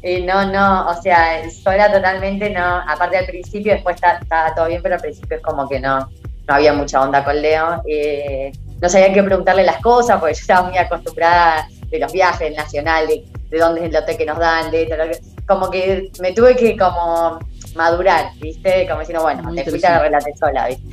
Eh, 0.04 0.24
no, 0.26 0.46
no, 0.46 0.90
o 0.90 1.02
sea, 1.02 1.50
sola 1.50 1.92
totalmente, 1.92 2.50
no, 2.52 2.64
aparte 2.88 3.18
al 3.18 3.26
principio, 3.26 3.74
después 3.74 3.96
estaba 3.96 4.54
todo 4.56 4.68
bien, 4.68 4.82
pero 4.82 4.96
al 4.96 5.02
principio 5.02 5.38
es 5.38 5.44
como 5.44 5.68
que 5.68 5.80
no, 5.80 6.00
no 6.48 6.54
había 6.54 6.72
mucha 6.72 7.02
onda 7.02 7.26
con 7.26 7.42
Leo. 7.42 7.82
Eh, 7.88 8.52
no 8.80 8.88
sabía 8.88 9.12
qué 9.12 9.24
preguntarle 9.24 9.64
las 9.64 9.82
cosas, 9.82 10.20
porque 10.20 10.36
yo 10.36 10.42
estaba 10.42 10.70
muy 10.70 10.78
acostumbrada 10.78 11.68
de 11.90 12.00
los 12.00 12.12
viajes 12.14 12.56
nacional, 12.56 13.08
de, 13.08 13.26
de 13.50 13.58
dónde 13.58 13.82
es 13.82 13.90
el 13.90 13.96
hotel 13.96 14.18
que 14.18 14.26
nos 14.26 14.38
dan, 14.38 14.72
de 14.72 14.86
todo 14.86 15.04
como 15.48 15.72
que 15.72 16.12
me 16.20 16.34
tuve 16.34 16.56
que 16.56 16.78
como 16.78 17.40
madurar, 17.76 18.32
¿viste? 18.40 18.86
Como 18.88 19.00
diciendo, 19.00 19.24
bueno, 19.24 19.54
te 19.56 19.64
fuiste 19.64 19.88
a 19.88 20.02
sola, 20.38 20.68
¿viste? 20.68 20.84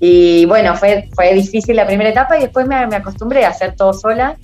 Y, 0.00 0.44
bueno, 0.46 0.76
fue, 0.76 1.08
fue 1.14 1.34
difícil 1.34 1.76
la 1.76 1.86
primera 1.86 2.10
etapa 2.10 2.36
y 2.36 2.42
después 2.42 2.66
me, 2.66 2.76
acostumbré 2.76 3.44
a 3.44 3.50
hacer 3.50 3.76
todo 3.76 3.92
sola. 3.92 4.36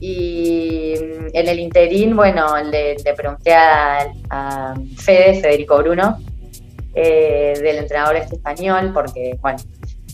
Y 0.00 0.94
en 1.32 1.48
el 1.48 1.58
interín, 1.58 2.14
bueno, 2.14 2.56
le, 2.62 2.96
pregunté 3.16 3.54
a, 3.54 4.74
Fede, 4.96 5.40
Federico 5.40 5.78
Bruno, 5.78 6.18
eh, 6.94 7.54
del 7.60 7.78
entrenador 7.78 8.16
este 8.16 8.36
español, 8.36 8.92
porque, 8.92 9.38
bueno, 9.40 9.58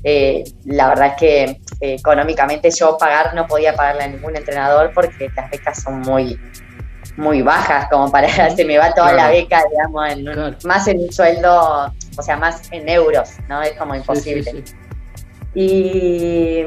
eh, 0.06 0.44
la 0.66 0.88
verdad 0.88 1.06
es 1.08 1.14
que 1.16 1.44
eh, 1.80 1.94
económicamente 1.94 2.70
yo 2.70 2.98
pagar 2.98 3.34
no 3.34 3.46
podía 3.46 3.74
pagarle 3.74 4.04
a 4.04 4.08
ningún 4.08 4.36
entrenador 4.36 4.92
porque 4.94 5.30
las 5.34 5.50
becas 5.50 5.82
son 5.82 6.00
muy, 6.00 6.38
muy 7.16 7.42
bajas 7.42 7.88
como 7.90 8.10
para 8.10 8.28
se 8.50 8.64
me 8.64 8.78
va 8.78 8.92
toda 8.92 9.12
la 9.12 9.28
beca, 9.28 9.62
digamos, 9.70 10.64
más 10.64 10.88
en 10.88 11.00
un 11.00 11.12
sueldo, 11.12 11.92
o 12.16 12.22
sea, 12.22 12.36
más 12.36 12.70
en 12.72 12.88
euros, 12.88 13.30
¿no? 13.48 13.62
Es 13.62 13.72
como 13.72 13.94
imposible. 13.94 14.64
y, 15.54 16.64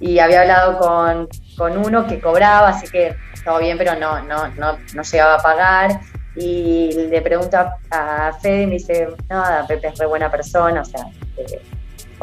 y 0.00 0.18
había 0.18 0.42
hablado 0.42 0.78
con, 0.78 1.28
con, 1.56 1.78
uno 1.78 2.06
que 2.06 2.20
cobraba, 2.20 2.68
así 2.68 2.86
que 2.88 3.16
todo 3.44 3.58
bien, 3.58 3.78
pero 3.78 3.94
no, 3.96 4.22
no, 4.22 4.48
no, 4.48 4.78
no 4.94 5.02
llegaba 5.02 5.34
a 5.34 5.38
pagar. 5.38 6.00
Y 6.36 6.92
le 7.10 7.22
pregunto 7.22 7.56
a 7.90 8.32
Fede 8.42 8.62
y 8.62 8.66
me 8.66 8.72
dice, 8.74 9.08
nada, 9.28 9.64
Pepe 9.68 9.86
es 9.88 9.98
re 9.98 10.06
buena 10.06 10.28
persona, 10.30 10.80
o 10.80 10.84
sea, 10.84 11.06
eh, 11.36 11.62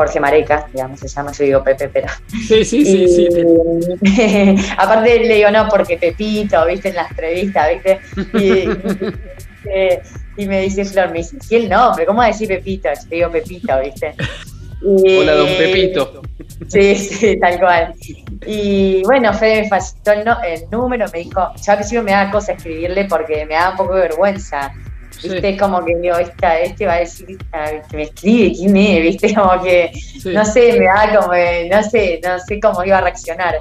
Jorge 0.02 0.20
Mareca, 0.20 0.68
digamos, 0.74 1.00
se 1.00 1.08
llama, 1.08 1.32
yo 1.32 1.44
digo 1.44 1.64
Pepe, 1.64 1.88
pero. 1.90 2.08
Sí, 2.48 2.66
sí, 2.66 2.84
sí, 2.84 3.08
sí. 3.08 4.56
aparte 4.78 5.20
le 5.20 5.36
digo, 5.36 5.52
no, 5.52 5.68
porque 5.70 5.98
Pepito, 5.98 6.66
viste, 6.66 6.90
en 6.90 6.96
la 6.96 7.08
entrevista, 7.08 7.70
viste. 7.70 8.00
Y, 10.38 10.46
me 10.48 10.62
dice 10.62 10.86
Flor, 10.86 11.12
me 11.12 11.20
dice, 11.20 11.38
sí 11.40 11.56
el 11.56 11.70
nombre, 11.70 12.08
¿cómo 12.08 12.24
decir 12.24 12.48
Pepito? 12.48 12.90
Yo 12.90 13.10
te 13.10 13.16
digo 13.16 13.32
Pepito, 13.32 13.80
viste. 13.80 14.16
Hola, 14.84 15.34
don 15.34 15.48
Pepito. 15.48 16.24
Sí, 16.68 16.96
sí, 16.96 17.40
tal 17.40 17.60
cual. 17.60 17.94
Y 18.48 19.04
bueno, 19.04 19.32
Fede 19.36 19.62
me 19.62 19.70
facilitó 19.70 20.14
el, 20.14 20.70
número, 20.72 21.06
me 21.14 21.20
dijo, 21.20 21.54
yo 21.64 21.72
al 21.72 21.78
principio 21.78 22.02
me 22.02 22.12
da 22.12 22.32
cosa 22.32 22.54
escribirle 22.54 23.06
porque 23.06 23.46
me 23.46 23.54
da 23.54 23.70
un 23.72 23.78
poco 23.78 23.94
de 23.94 24.02
vergüenza 24.02 24.74
¿Viste? 25.24 25.58
Como 25.58 25.84
que 25.86 25.96
digo, 25.98 26.18
esta, 26.18 26.60
este 26.60 26.86
va 26.86 26.94
a 26.94 27.00
decir 27.00 27.38
que 27.38 27.98
me 27.98 28.04
escribe, 28.04 28.56
quién 28.56 28.78
es, 28.78 29.02
¿viste? 29.02 29.34
Como 29.36 29.62
que, 29.62 29.92
no 30.26 30.46
sé, 30.46 30.80
me 30.80 30.86
da 30.86 31.20
como, 31.20 31.34
no 31.34 31.84
sé, 31.84 32.20
no 32.24 32.40
sé 32.40 32.60
cómo 32.60 32.84
iba 32.84 32.98
a 32.98 33.02
reaccionar. 33.02 33.56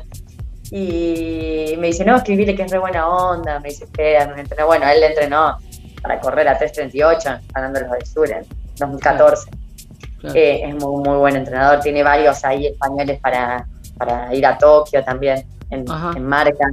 Y 0.70 1.74
me 1.78 1.88
dice, 1.88 2.04
no, 2.04 2.16
escribile 2.16 2.54
que 2.54 2.62
es 2.62 2.70
re 2.70 2.78
buena 2.78 3.08
onda. 3.08 3.58
Me 3.60 3.70
dice, 3.70 3.84
espera, 3.84 4.32
me 4.34 4.40
entrenó. 4.40 4.66
Bueno, 4.66 4.88
él 4.88 5.00
le 5.00 5.06
entrenó 5.06 5.58
para 6.00 6.20
correr 6.20 6.48
a 6.48 6.58
3.38, 6.58 7.40
ganando 7.52 7.80
los 7.80 7.90
del 7.90 8.06
Sur 8.06 8.30
en 8.30 8.46
2014. 8.78 9.50
Eh, 10.34 10.62
es 10.64 10.74
muy, 10.76 11.02
muy 11.02 11.16
buen 11.18 11.36
entrenador. 11.36 11.80
Tiene 11.80 12.02
varios 12.02 12.44
ahí 12.44 12.68
españoles 12.68 13.18
para, 13.20 13.66
para 13.96 14.32
ir 14.34 14.46
a 14.46 14.56
Tokio 14.56 15.02
también, 15.04 15.44
en, 15.70 15.84
marca. 16.24 16.66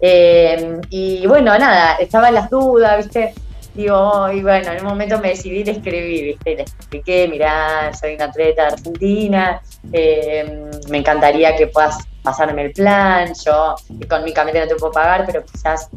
Eh, 0.00 0.80
y 0.90 1.26
bueno, 1.26 1.56
nada, 1.58 1.94
estaban 1.96 2.34
las 2.34 2.50
dudas, 2.50 2.96
¿viste? 2.98 3.34
Digo, 3.78 4.28
y 4.32 4.42
bueno, 4.42 4.72
en 4.72 4.80
un 4.80 4.88
momento 4.88 5.20
me 5.20 5.28
decidí 5.28 5.62
de 5.62 5.70
escribir, 5.70 6.24
¿viste? 6.24 6.56
Le 6.56 6.62
expliqué, 6.62 7.28
mirá, 7.28 7.94
soy 7.94 8.16
una 8.16 8.24
atleta 8.24 8.66
argentina, 8.66 9.62
eh, 9.92 10.68
me 10.88 10.98
encantaría 10.98 11.54
que 11.54 11.68
puedas 11.68 11.96
pasarme 12.24 12.62
el 12.62 12.72
plan, 12.72 13.32
yo 13.44 13.76
económicamente 14.00 14.60
no 14.60 14.66
te 14.66 14.74
puedo 14.74 14.92
pagar, 14.92 15.24
pero 15.26 15.44
quizás, 15.44 15.88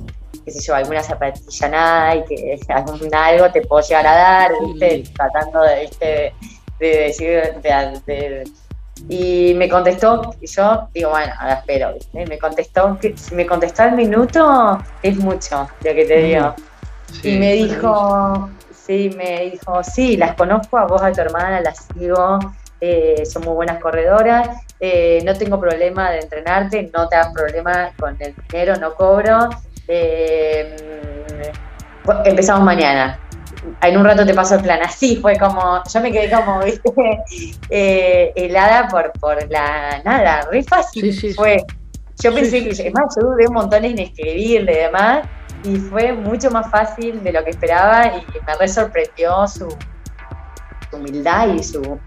qué 0.45 0.51
sé 0.51 0.61
yo, 0.63 0.75
alguna 0.75 1.01
zapatilla 1.01 1.69
nada 1.69 2.23
que 2.25 2.59
algún 2.69 3.15
algo 3.15 3.51
te 3.51 3.61
puedo 3.61 3.81
llegar 3.81 4.05
a 4.05 4.15
dar, 4.15 4.51
¿viste? 4.63 5.03
Tratando 5.15 5.61
de, 5.61 5.81
¿viste? 5.81 6.33
de 6.79 6.87
decir, 6.87 7.53
y 9.09 9.55
me 9.55 9.67
contestó, 9.67 10.35
y 10.39 10.45
yo 10.45 10.87
digo, 10.93 11.09
bueno, 11.09 11.33
ahora 11.39 11.55
espero, 11.55 11.95
¿viste? 11.95 12.27
Me 12.27 12.37
contestó, 12.37 12.99
que 13.01 13.17
si 13.17 13.33
me 13.33 13.47
contestó 13.47 13.81
al 13.81 13.93
minuto, 13.93 14.77
es 15.01 15.17
mucho 15.17 15.67
lo 15.83 15.93
que 15.95 16.05
te 16.05 16.17
digo 16.17 16.53
y 17.24 17.38
me 17.38 17.54
dijo, 17.54 18.50
sí, 18.74 19.12
me 19.15 19.52
dijo, 19.52 19.84
sí, 19.84 20.17
las 20.17 20.36
conozco, 20.36 20.78
a 20.78 20.86
vos, 20.86 21.02
a 21.02 21.12
tu 21.12 21.21
hermana, 21.21 21.62
las 21.62 21.88
sigo, 21.93 22.39
eh, 22.84 23.24
son 23.26 23.43
muy 23.43 23.54
buenas 23.54 23.80
corredoras, 23.80 24.50
eh, 24.80 25.21
no 25.24 25.36
tengo 25.36 25.60
problema 25.60 26.10
de 26.10 26.21
entrenarte, 26.21 26.89
no 26.91 27.08
te 27.08 27.15
hagas 27.15 27.32
problema 27.32 27.91
con 28.00 28.17
el 28.19 28.34
dinero, 28.50 28.76
no 28.78 28.95
cobro. 28.95 29.50
Eh, 29.88 30.76
empezamos 32.26 32.63
mañana. 32.63 33.19
En 33.84 33.97
un 33.97 34.04
rato 34.04 34.26
te 34.26 34.34
paso 34.34 34.56
el 34.56 34.62
plan. 34.62 34.80
Así 34.82 35.17
fue 35.17 35.38
como, 35.38 35.84
yo 35.93 36.02
me 36.02 36.12
quedé 36.12 36.32
como, 36.32 36.60
viste, 36.63 38.34
helada 38.36 38.88
por, 38.88 39.12
por 39.19 39.52
la 39.52 40.02
nada, 40.04 40.47
re 40.52 40.63
fácil 40.63 41.15
fue. 41.36 41.63
Yo 42.24 42.34
pensé 42.34 42.63
que, 42.63 42.69
es 42.71 42.93
más, 42.93 43.15
yo 43.15 43.28
dudé 43.28 43.47
un 43.47 43.54
montón 43.54 43.86
en 43.86 44.00
escribirle 44.00 44.74
y 44.74 44.76
demás, 44.76 45.28
y 45.63 45.78
fue 45.78 46.13
mucho 46.13 46.52
más 46.52 46.69
fácil 46.69 47.24
de 47.24 47.32
lo 47.32 47.43
que 47.43 47.52
esperaba 47.52 48.08
y 48.08 48.26
me 48.45 48.56
re 48.56 48.67
sorprendió 48.67 49.47
su, 49.47 49.67
humildad 50.91 51.50
y 51.54 51.63
su, 51.63 52.00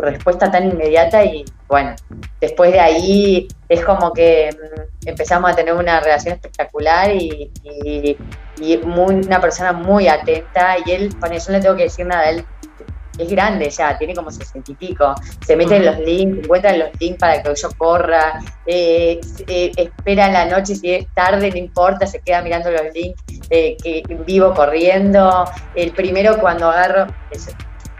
respuesta 0.00 0.50
tan 0.50 0.68
inmediata 0.68 1.24
y 1.24 1.44
bueno, 1.68 1.94
después 2.40 2.72
de 2.72 2.80
ahí 2.80 3.46
es 3.68 3.84
como 3.84 4.12
que 4.12 4.50
mm, 4.52 5.08
empezamos 5.08 5.52
a 5.52 5.54
tener 5.54 5.74
una 5.74 6.00
relación 6.00 6.34
espectacular 6.34 7.12
y, 7.14 7.52
una 8.84 9.40
persona 9.40 9.72
muy 9.72 10.08
atenta 10.08 10.76
y 10.84 10.90
él, 10.90 11.16
con 11.20 11.32
eso 11.32 11.52
no 11.52 11.58
le 11.58 11.62
tengo 11.62 11.76
que 11.76 11.84
decir 11.84 12.06
nada, 12.06 12.30
él 12.30 12.44
es 13.18 13.28
grande 13.28 13.70
ya, 13.70 13.96
tiene 13.98 14.14
como 14.14 14.30
sesenta 14.30 14.72
y 14.72 14.74
pico, 14.74 15.14
se 15.44 15.56
mete 15.56 15.76
en 15.76 15.86
los 15.86 15.98
links, 16.00 16.44
encuentra 16.44 16.76
los 16.76 16.88
links 17.00 17.18
para 17.18 17.42
que 17.42 17.54
yo 17.54 17.68
corra, 17.76 18.40
eh, 18.66 19.20
eh, 19.46 19.72
espera 19.76 20.26
en 20.26 20.32
la 20.32 20.44
noche, 20.46 20.74
si 20.74 20.94
es 20.94 21.06
tarde, 21.14 21.50
no 21.50 21.56
importa, 21.56 22.06
se 22.06 22.20
queda 22.20 22.42
mirando 22.42 22.70
los 22.70 22.92
links 22.92 23.22
eh, 23.50 23.76
que 23.82 24.02
vivo 24.26 24.54
corriendo. 24.54 25.44
El 25.74 25.92
primero 25.92 26.38
cuando 26.38 26.70
agarro, 26.70 27.12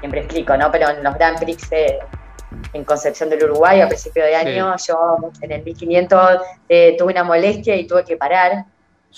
siempre 0.00 0.20
explico, 0.20 0.56
¿no? 0.56 0.70
Pero 0.70 0.90
en 0.90 1.02
los 1.02 1.14
Grand 1.14 1.38
Prix 1.38 1.68
en 2.72 2.84
Concepción 2.84 3.28
del 3.28 3.44
Uruguay 3.44 3.80
a 3.80 3.88
principio 3.88 4.24
de 4.24 4.34
año, 4.34 4.74
yo 4.86 5.18
en 5.40 5.52
el 5.52 5.62
1500 5.62 6.40
tuve 6.98 7.12
una 7.12 7.24
molestia 7.24 7.76
y 7.76 7.86
tuve 7.86 8.04
que 8.04 8.16
parar. 8.16 8.64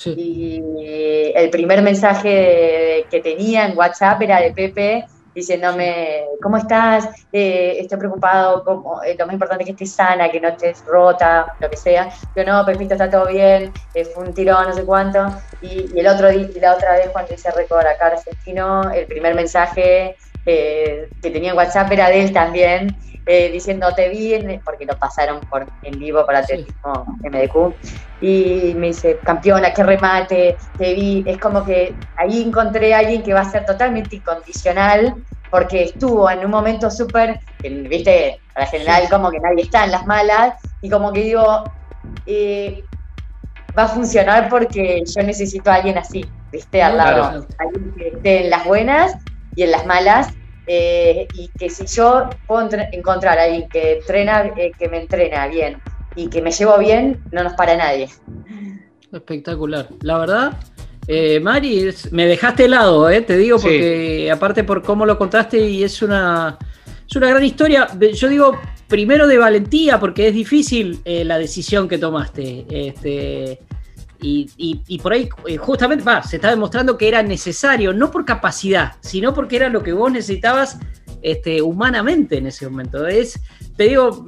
Y 0.04 0.62
el 1.34 1.50
primer 1.50 1.82
mensaje 1.82 3.04
que 3.10 3.20
tenía 3.20 3.66
en 3.66 3.76
WhatsApp 3.76 4.22
era 4.22 4.40
de 4.40 4.52
Pepe 4.52 5.06
diciéndome, 5.38 6.24
¿cómo 6.42 6.56
estás? 6.56 7.08
Eh, 7.32 7.76
estoy 7.78 7.98
preocupado, 7.98 8.64
como, 8.64 9.02
eh, 9.02 9.14
lo 9.16 9.24
más 9.26 9.34
importante 9.34 9.62
es 9.62 9.66
que 9.66 9.72
estés 9.72 9.94
sana, 9.94 10.30
que 10.30 10.40
no 10.40 10.48
estés 10.48 10.84
rota, 10.84 11.54
lo 11.60 11.70
que 11.70 11.76
sea. 11.76 12.10
Yo 12.34 12.44
no, 12.44 12.66
Pepito, 12.66 12.94
está 12.94 13.08
todo 13.08 13.26
bien, 13.28 13.72
eh, 13.94 14.04
fue 14.04 14.24
un 14.24 14.34
tirón, 14.34 14.68
no 14.68 14.74
sé 14.74 14.84
cuánto. 14.84 15.26
Y, 15.62 15.98
el 15.98 16.06
otro 16.08 16.28
día, 16.28 16.48
la 16.60 16.74
otra 16.74 16.92
vez 16.92 17.08
cuando 17.10 17.32
hice 17.34 17.50
récord 17.52 17.86
acá 17.86 18.08
argentino, 18.08 18.90
el 18.90 19.06
primer 19.06 19.34
mensaje 19.34 20.16
que 20.44 21.08
tenía 21.20 21.50
en 21.50 21.56
WhatsApp 21.58 21.92
era 21.92 22.08
de 22.08 22.22
él 22.22 22.32
también, 22.32 22.96
eh, 23.30 23.50
diciendo 23.50 23.86
te 23.94 24.08
vi, 24.08 24.32
porque 24.64 24.86
lo 24.86 24.96
pasaron 24.96 25.40
por, 25.50 25.66
en 25.82 25.98
vivo 25.98 26.24
para 26.24 26.38
atletismo 26.38 27.04
MDQ, 27.22 27.76
y 28.20 28.74
me 28.74 28.86
dice, 28.86 29.20
campeona, 29.22 29.74
qué 29.74 29.82
remate, 29.82 30.56
te 30.78 30.94
vi, 30.94 31.22
es 31.26 31.38
como 31.38 31.62
que 31.62 31.94
ahí 32.16 32.42
encontré 32.42 32.94
a 32.94 33.00
alguien 33.00 33.22
que 33.22 33.34
va 33.34 33.40
a 33.40 33.50
ser 33.50 33.66
totalmente 33.66 34.16
incondicional, 34.16 35.14
porque 35.50 35.82
estuvo 35.82 36.30
en 36.30 36.42
un 36.42 36.50
momento 36.50 36.90
súper, 36.90 37.38
viste, 37.62 38.40
para 38.54 38.66
general 38.66 39.06
como 39.10 39.30
que 39.30 39.40
nadie 39.40 39.64
está 39.64 39.84
en 39.84 39.92
las 39.92 40.06
malas, 40.06 40.54
y 40.80 40.88
como 40.88 41.12
que 41.12 41.20
digo, 41.20 41.64
eh, 42.24 42.82
va 43.78 43.82
a 43.82 43.88
funcionar 43.88 44.48
porque 44.48 45.02
yo 45.04 45.22
necesito 45.22 45.70
a 45.70 45.74
alguien 45.74 45.98
así, 45.98 46.24
viste, 46.50 46.82
al 46.82 46.96
lado, 46.96 47.46
alguien 47.58 47.92
que 47.94 48.08
esté 48.08 48.44
en 48.44 48.50
las 48.50 48.64
buenas 48.64 49.12
y 49.54 49.64
en 49.64 49.70
las 49.70 49.84
malas, 49.84 50.28
eh, 50.70 51.26
y 51.32 51.48
que 51.58 51.70
si 51.70 51.86
yo 51.86 52.28
puedo 52.46 52.68
encontrar 52.92 53.38
a 53.38 53.44
alguien 53.44 53.68
que, 53.70 53.94
entrena, 53.94 54.52
eh, 54.54 54.70
que 54.78 54.88
me 54.88 55.00
entrena 55.00 55.48
bien 55.48 55.80
y 56.14 56.28
que 56.28 56.42
me 56.42 56.50
llevo 56.50 56.78
bien, 56.78 57.22
no 57.32 57.42
nos 57.42 57.54
para 57.54 57.74
nadie. 57.74 58.08
Espectacular. 59.10 59.88
La 60.02 60.18
verdad, 60.18 60.52
eh, 61.06 61.40
Mari, 61.40 61.88
me 62.10 62.26
dejaste 62.26 62.66
helado, 62.66 63.08
eh, 63.08 63.22
te 63.22 63.38
digo, 63.38 63.58
porque 63.58 64.30
aparte 64.30 64.62
por 64.62 64.82
cómo 64.82 65.06
lo 65.06 65.16
contaste 65.16 65.58
y 65.58 65.82
es 65.82 66.02
una, 66.02 66.58
es 67.08 67.16
una 67.16 67.30
gran 67.30 67.44
historia. 67.44 67.88
Yo 68.12 68.28
digo, 68.28 68.58
primero 68.88 69.26
de 69.26 69.38
valentía, 69.38 69.98
porque 69.98 70.28
es 70.28 70.34
difícil 70.34 71.00
la 71.04 71.38
decisión 71.38 71.88
que 71.88 71.96
tomaste. 71.96 72.66
Este, 72.68 73.60
y, 74.20 74.98
por 75.02 75.12
ahí, 75.12 75.28
eh, 75.46 75.56
justamente, 75.56 76.04
se 76.28 76.36
está 76.36 76.50
demostrando 76.50 76.98
que 76.98 77.08
era 77.08 77.22
necesario, 77.22 77.92
no 77.92 78.10
por 78.10 78.24
capacidad, 78.24 78.94
sino 79.00 79.32
porque 79.32 79.56
era 79.56 79.68
lo 79.68 79.82
que 79.82 79.92
vos 79.92 80.10
necesitabas 80.10 80.78
este, 81.22 81.62
humanamente 81.62 82.38
en 82.38 82.46
ese 82.46 82.68
momento. 82.68 83.06
Es, 83.06 83.40
te 83.76 83.84
digo, 83.84 84.24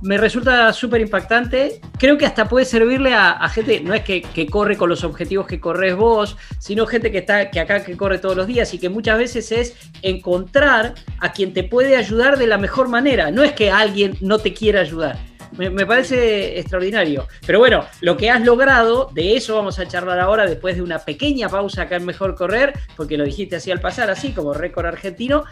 me 0.00 0.18
resulta 0.18 0.72
súper 0.72 1.00
impactante. 1.00 1.80
Creo 1.98 2.18
que 2.18 2.26
hasta 2.26 2.48
puede 2.48 2.64
servirle 2.64 3.14
a, 3.14 3.48
gente, 3.48 3.80
no 3.80 3.94
es 3.94 4.02
que, 4.02 4.46
corre 4.50 4.76
con 4.76 4.88
los 4.88 5.04
objetivos 5.04 5.46
que 5.46 5.60
corres 5.60 5.96
vos, 5.96 6.36
sino 6.58 6.86
gente 6.86 7.10
que 7.10 7.18
está 7.18 7.50
que 7.50 7.60
acá 7.60 7.84
que 7.84 7.96
corre 7.96 8.18
todos 8.18 8.36
los 8.36 8.46
días 8.46 8.72
y 8.74 8.78
que 8.78 8.88
muchas 8.88 9.18
veces 9.18 9.52
es 9.52 9.76
encontrar 10.02 10.94
a 11.20 11.32
quien 11.32 11.52
te 11.52 11.64
puede 11.64 11.96
ayudar 11.96 12.38
de 12.38 12.46
la 12.46 12.58
mejor 12.58 12.88
manera. 12.88 13.30
No 13.30 13.42
es 13.42 13.52
que 13.52 13.70
alguien 13.70 14.16
no 14.20 14.38
te 14.38 14.52
quiera 14.52 14.80
ayudar 14.80 15.31
me, 15.56 15.86
parece 15.86 16.58
extraordinario. 16.58 17.26
Pero 17.46 17.58
bueno, 17.58 17.84
lo 18.00 18.16
que 18.16 18.30
has 18.30 18.42
logrado, 18.42 19.10
de 19.12 19.36
eso 19.36 19.56
vamos 19.56 19.78
a 19.78 19.86
charlar 19.86 20.18
ahora 20.20 20.46
después 20.46 20.76
de 20.76 20.82
una 20.82 20.98
pequeña 20.98 21.48
pausa 21.48 21.82
acá 21.82 21.96
en 21.96 22.06
Mejor 22.06 22.34
Correr, 22.34 22.72
porque 22.96 23.16
lo 23.16 23.24
dijiste 23.24 23.56
así 23.56 23.70
al 23.70 23.80
pasar, 23.80 24.10
así 24.10 24.32
como 24.32 24.54
récord 24.54 24.86
argentino, 24.86 25.44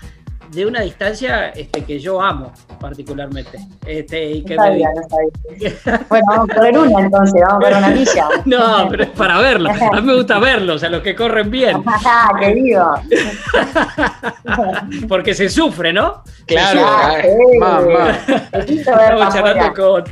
de 0.50 0.66
una 0.66 0.80
distancia 0.80 1.50
este, 1.50 1.84
que 1.84 1.98
yo 2.00 2.20
amo 2.20 2.52
particularmente. 2.80 3.58
Este, 3.86 4.30
y 4.30 4.44
que 4.44 4.56
no 4.56 4.62
sabía, 4.64 4.88
no 4.94 5.02
sabía. 5.08 6.00
bueno, 6.08 6.24
vamos 6.28 6.50
a 6.50 6.54
correr 6.54 6.78
una 6.78 7.00
entonces, 7.00 7.40
vamos 7.46 7.54
a 7.54 7.58
correr 7.58 7.78
una 7.78 7.88
milla. 7.90 8.28
no, 8.44 8.88
pero 8.90 9.02
es 9.04 9.10
para 9.10 9.38
verlo. 9.38 9.70
A 9.70 10.00
mí 10.00 10.06
me 10.06 10.14
gusta 10.16 10.38
verlos, 10.38 10.82
a 10.82 10.88
los 10.88 11.02
que 11.02 11.14
corren 11.14 11.50
bien. 11.50 11.82
¡Qué 12.40 12.54
digo! 12.54 12.94
Porque 15.08 15.34
se 15.34 15.48
sufre, 15.48 15.92
¿no? 15.92 16.22
Claro, 16.46 16.82
mamá. 17.58 18.18
Estamos 18.52 19.34
charlando 19.34 19.74
con, 19.74 20.04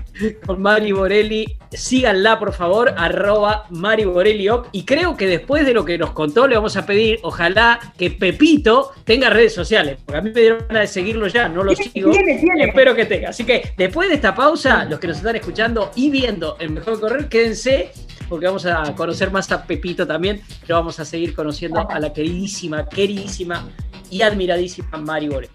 con 0.47 0.63
Mari 0.63 0.93
Borelli 0.93 1.59
síganla 1.71 2.39
por 2.39 2.53
favor, 2.53 2.95
arroba 2.97 3.67
Mari 3.71 4.05
Borelioc. 4.05 4.69
Y 4.73 4.85
creo 4.85 5.17
que 5.17 5.27
después 5.27 5.67
de 5.67 5.75
lo 5.75 5.85
que 5.85 5.99
nos 5.99 6.11
contó, 6.11 6.47
le 6.47 6.57
vamos 6.57 6.77
a 6.77 6.87
pedir, 6.87 7.19
ojalá 7.23 7.79
que 7.97 8.11
Pepito 8.11 8.93
tenga 9.05 9.31
redes 9.31 9.55
sociales, 9.55 9.99
porque 10.05 10.19
a 10.19 10.23
mí 10.23 10.28
me 10.33 10.41
dieron 10.41 10.65
ganas 10.69 10.83
de 10.83 10.87
seguirlo 10.89 11.27
ya, 11.27 11.49
no 11.49 11.63
lo 11.63 11.75
sigo. 11.75 12.13
Espero 12.13 12.95
que 12.95 13.05
tenga. 13.05 13.31
Así 13.31 13.45
que 13.45 13.73
después 13.77 14.09
de 14.09 14.15
esta 14.17 14.35
pausa, 14.35 14.85
los 14.85 14.99
que 14.99 15.07
nos 15.09 15.19
están 15.19 15.37
escuchando 15.37 15.91
y 15.95 16.11
viendo 16.11 16.57
el 16.59 16.71
mejor 16.71 17.01
correr, 17.01 17.29
quédense 17.29 17.91
porque 18.29 18.47
vamos 18.47 18.67
a 18.67 18.95
conocer 18.95 19.31
más 19.31 19.51
a 19.53 19.65
Pepito 19.65 20.07
también, 20.07 20.43
pero 20.61 20.77
vamos 20.77 21.01
a 21.01 21.05
seguir 21.05 21.35
conociendo 21.35 21.89
a 21.89 21.99
la 21.99 22.13
queridísima, 22.13 22.87
queridísima 22.87 23.69
y 24.11 24.23
admiradísima 24.23 24.99
Mari 24.99 25.29
Borelli. 25.29 25.51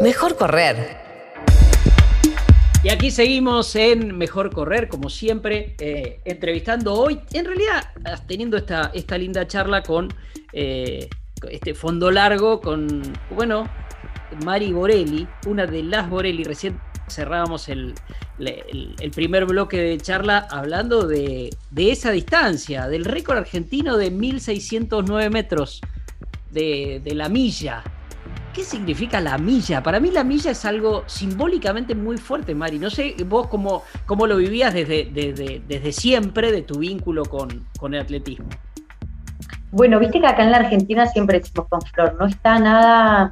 Mejor 0.00 0.36
correr 0.36 1.09
y 2.82 2.88
aquí 2.88 3.10
seguimos 3.10 3.76
en 3.76 4.16
Mejor 4.16 4.50
Correr, 4.50 4.88
como 4.88 5.10
siempre, 5.10 5.74
eh, 5.78 6.20
entrevistando 6.24 6.94
hoy, 6.94 7.20
en 7.32 7.44
realidad 7.44 7.90
teniendo 8.26 8.56
esta, 8.56 8.90
esta 8.94 9.18
linda 9.18 9.46
charla 9.46 9.82
con 9.82 10.08
eh, 10.54 11.08
este 11.50 11.74
fondo 11.74 12.10
largo, 12.10 12.60
con, 12.60 13.02
bueno, 13.34 13.68
Mari 14.44 14.72
Borelli, 14.72 15.28
una 15.46 15.66
de 15.66 15.82
las 15.82 16.08
Borelli, 16.08 16.42
recién 16.44 16.80
cerrábamos 17.08 17.68
el, 17.68 17.94
primer 19.14 19.44
bloque 19.44 19.76
de 19.76 19.98
charla 19.98 20.46
hablando 20.50 21.06
de, 21.06 21.50
de 21.70 21.90
esa 21.90 22.10
distancia, 22.12 22.88
del 22.88 23.04
récord 23.04 23.36
argentino 23.36 23.98
de 23.98 24.10
1609 24.10 25.28
metros 25.28 25.82
de, 26.50 27.02
de 27.04 27.14
la 27.14 27.28
milla. 27.28 27.82
¿Qué 28.54 28.64
significa 28.64 29.20
la 29.20 29.38
milla? 29.38 29.82
Para 29.82 30.00
mí 30.00 30.10
la 30.10 30.24
milla 30.24 30.50
es 30.50 30.64
algo 30.64 31.04
simbólicamente 31.06 31.94
muy 31.94 32.16
fuerte, 32.18 32.54
Mari. 32.54 32.78
No 32.78 32.90
sé 32.90 33.14
vos 33.26 33.46
cómo, 33.46 33.84
cómo 34.06 34.26
lo 34.26 34.36
vivías 34.36 34.74
desde, 34.74 35.04
desde, 35.68 35.92
siempre 35.92 36.50
de 36.50 36.62
tu 36.62 36.80
vínculo 36.80 37.24
con, 37.24 37.66
con, 37.78 37.94
el 37.94 38.00
atletismo. 38.00 38.48
Bueno, 39.70 40.00
viste 40.00 40.20
que 40.20 40.26
acá 40.26 40.42
en 40.42 40.50
la 40.50 40.58
Argentina 40.58 41.06
siempre 41.06 41.38
decimos 41.38 41.68
con 41.68 41.80
Flor, 41.82 42.16
no 42.18 42.26
está 42.26 42.58
nada 42.58 43.30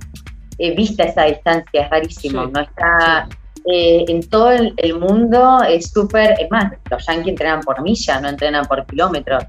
eh, 0.58 0.74
vista 0.74 1.04
esa 1.04 1.24
distancia, 1.24 1.82
es 1.82 1.90
rarísimo, 1.90 2.46
no 2.46 2.60
está... 2.60 3.28
Eh, 3.70 4.04
en 4.08 4.26
todo 4.30 4.50
el, 4.50 4.98
mundo 4.98 5.62
es 5.62 5.90
súper, 5.90 6.36
es 6.40 6.50
más, 6.50 6.72
los 6.90 7.04
yankees 7.06 7.28
entrenan 7.28 7.60
por 7.60 7.82
milla, 7.82 8.18
no 8.20 8.28
entrenan 8.28 8.64
por 8.64 8.86
kilómetros. 8.86 9.44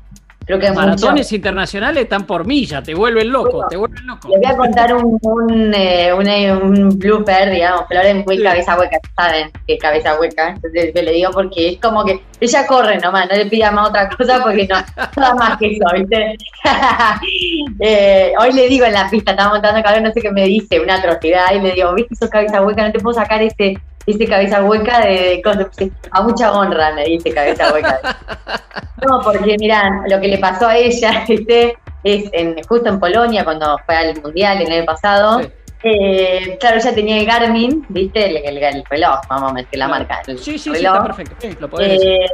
Creo 0.49 0.59
que 0.59 0.71
Maratones 0.71 1.31
internacionales 1.31 2.05
están 2.05 2.25
por 2.25 2.43
milla, 2.43 2.81
te 2.81 2.95
vuelven 2.95 3.31
loco, 3.31 3.67
te 3.69 3.77
vuelven 3.77 4.07
loco. 4.07 4.29
Les 4.29 4.39
voy 4.41 4.51
a 4.51 4.57
contar 4.57 4.95
un, 4.95 5.19
un, 5.21 5.73
eh, 5.75 6.12
un, 6.12 6.89
blooper, 6.97 7.51
digamos, 7.51 7.88
Flores 7.88 8.25
muy 8.25 8.41
cabeza 8.41 8.75
hueca, 8.75 8.97
saben 9.15 9.51
que 9.67 9.75
es 9.75 9.79
cabeza 9.79 10.19
hueca, 10.19 10.49
entonces 10.49 10.91
le 10.95 11.12
digo 11.12 11.29
porque 11.33 11.69
es 11.69 11.79
como 11.79 12.03
que 12.03 12.23
ella 12.39 12.65
corre 12.65 12.97
nomás, 12.97 13.29
no 13.29 13.38
le 13.38 13.45
pida 13.45 13.69
más 13.69 13.89
otra 13.89 14.09
cosa 14.09 14.41
porque 14.41 14.67
no, 14.67 14.77
nada 15.17 15.35
más 15.35 15.59
que 15.59 15.67
eso, 15.67 15.85
¿viste? 15.93 16.38
eh, 17.79 18.33
hoy 18.39 18.51
le 18.51 18.67
digo 18.69 18.88
en 18.88 18.93
la 18.93 19.07
pista, 19.07 19.29
estaba 19.33 19.51
montando 19.51 19.83
cabrón, 19.83 20.05
no 20.05 20.12
sé 20.12 20.19
qué 20.19 20.31
me 20.31 20.45
dice, 20.45 20.79
una 20.79 20.95
atrocidad, 20.95 21.53
y 21.53 21.59
le 21.59 21.73
digo, 21.73 21.93
¿viste, 21.93 22.15
sos 22.15 22.27
cabeza 22.31 22.63
hueca, 22.63 22.88
no 22.88 22.91
te 22.91 22.99
puedo 22.99 23.13
sacar 23.13 23.43
este 23.43 23.79
dice 24.11 24.27
cabeza 24.27 24.63
hueca 24.63 25.01
de, 25.01 25.41
a 26.11 26.21
mucha 26.21 26.51
honra 26.51 26.93
me 26.93 27.05
dice 27.05 27.31
cabeza 27.31 27.73
hueca. 27.73 27.99
No, 29.07 29.21
porque 29.23 29.55
mirá, 29.57 30.03
lo 30.09 30.19
que 30.19 30.27
le 30.27 30.37
pasó 30.39 30.67
a 30.67 30.75
ella, 30.75 31.23
este, 31.29 31.77
es 32.03 32.29
en, 32.33 32.61
justo 32.67 32.89
en 32.89 32.99
Polonia, 32.99 33.45
cuando 33.45 33.77
fue 33.85 33.95
al 33.95 34.21
Mundial 34.21 34.61
el 34.61 34.69
año 34.69 34.85
pasado, 34.85 35.39
eh, 35.83 36.57
claro, 36.59 36.75
ella 36.75 36.93
tenía 36.93 37.17
el 37.19 37.25
Garmin, 37.25 37.85
¿viste? 37.87 38.25
El, 38.25 38.57
el, 38.57 38.83
reloj, 38.89 39.21
vamos 39.29 39.51
a 39.51 39.53
meter 39.53 39.79
la 39.79 39.87
marca. 39.87 40.19
sí, 40.25 40.37
sí, 40.37 40.59
sí, 40.59 40.71
está 40.71 41.01
perfecto. 41.01 41.35
lo 41.61 41.79
eh, 41.79 42.25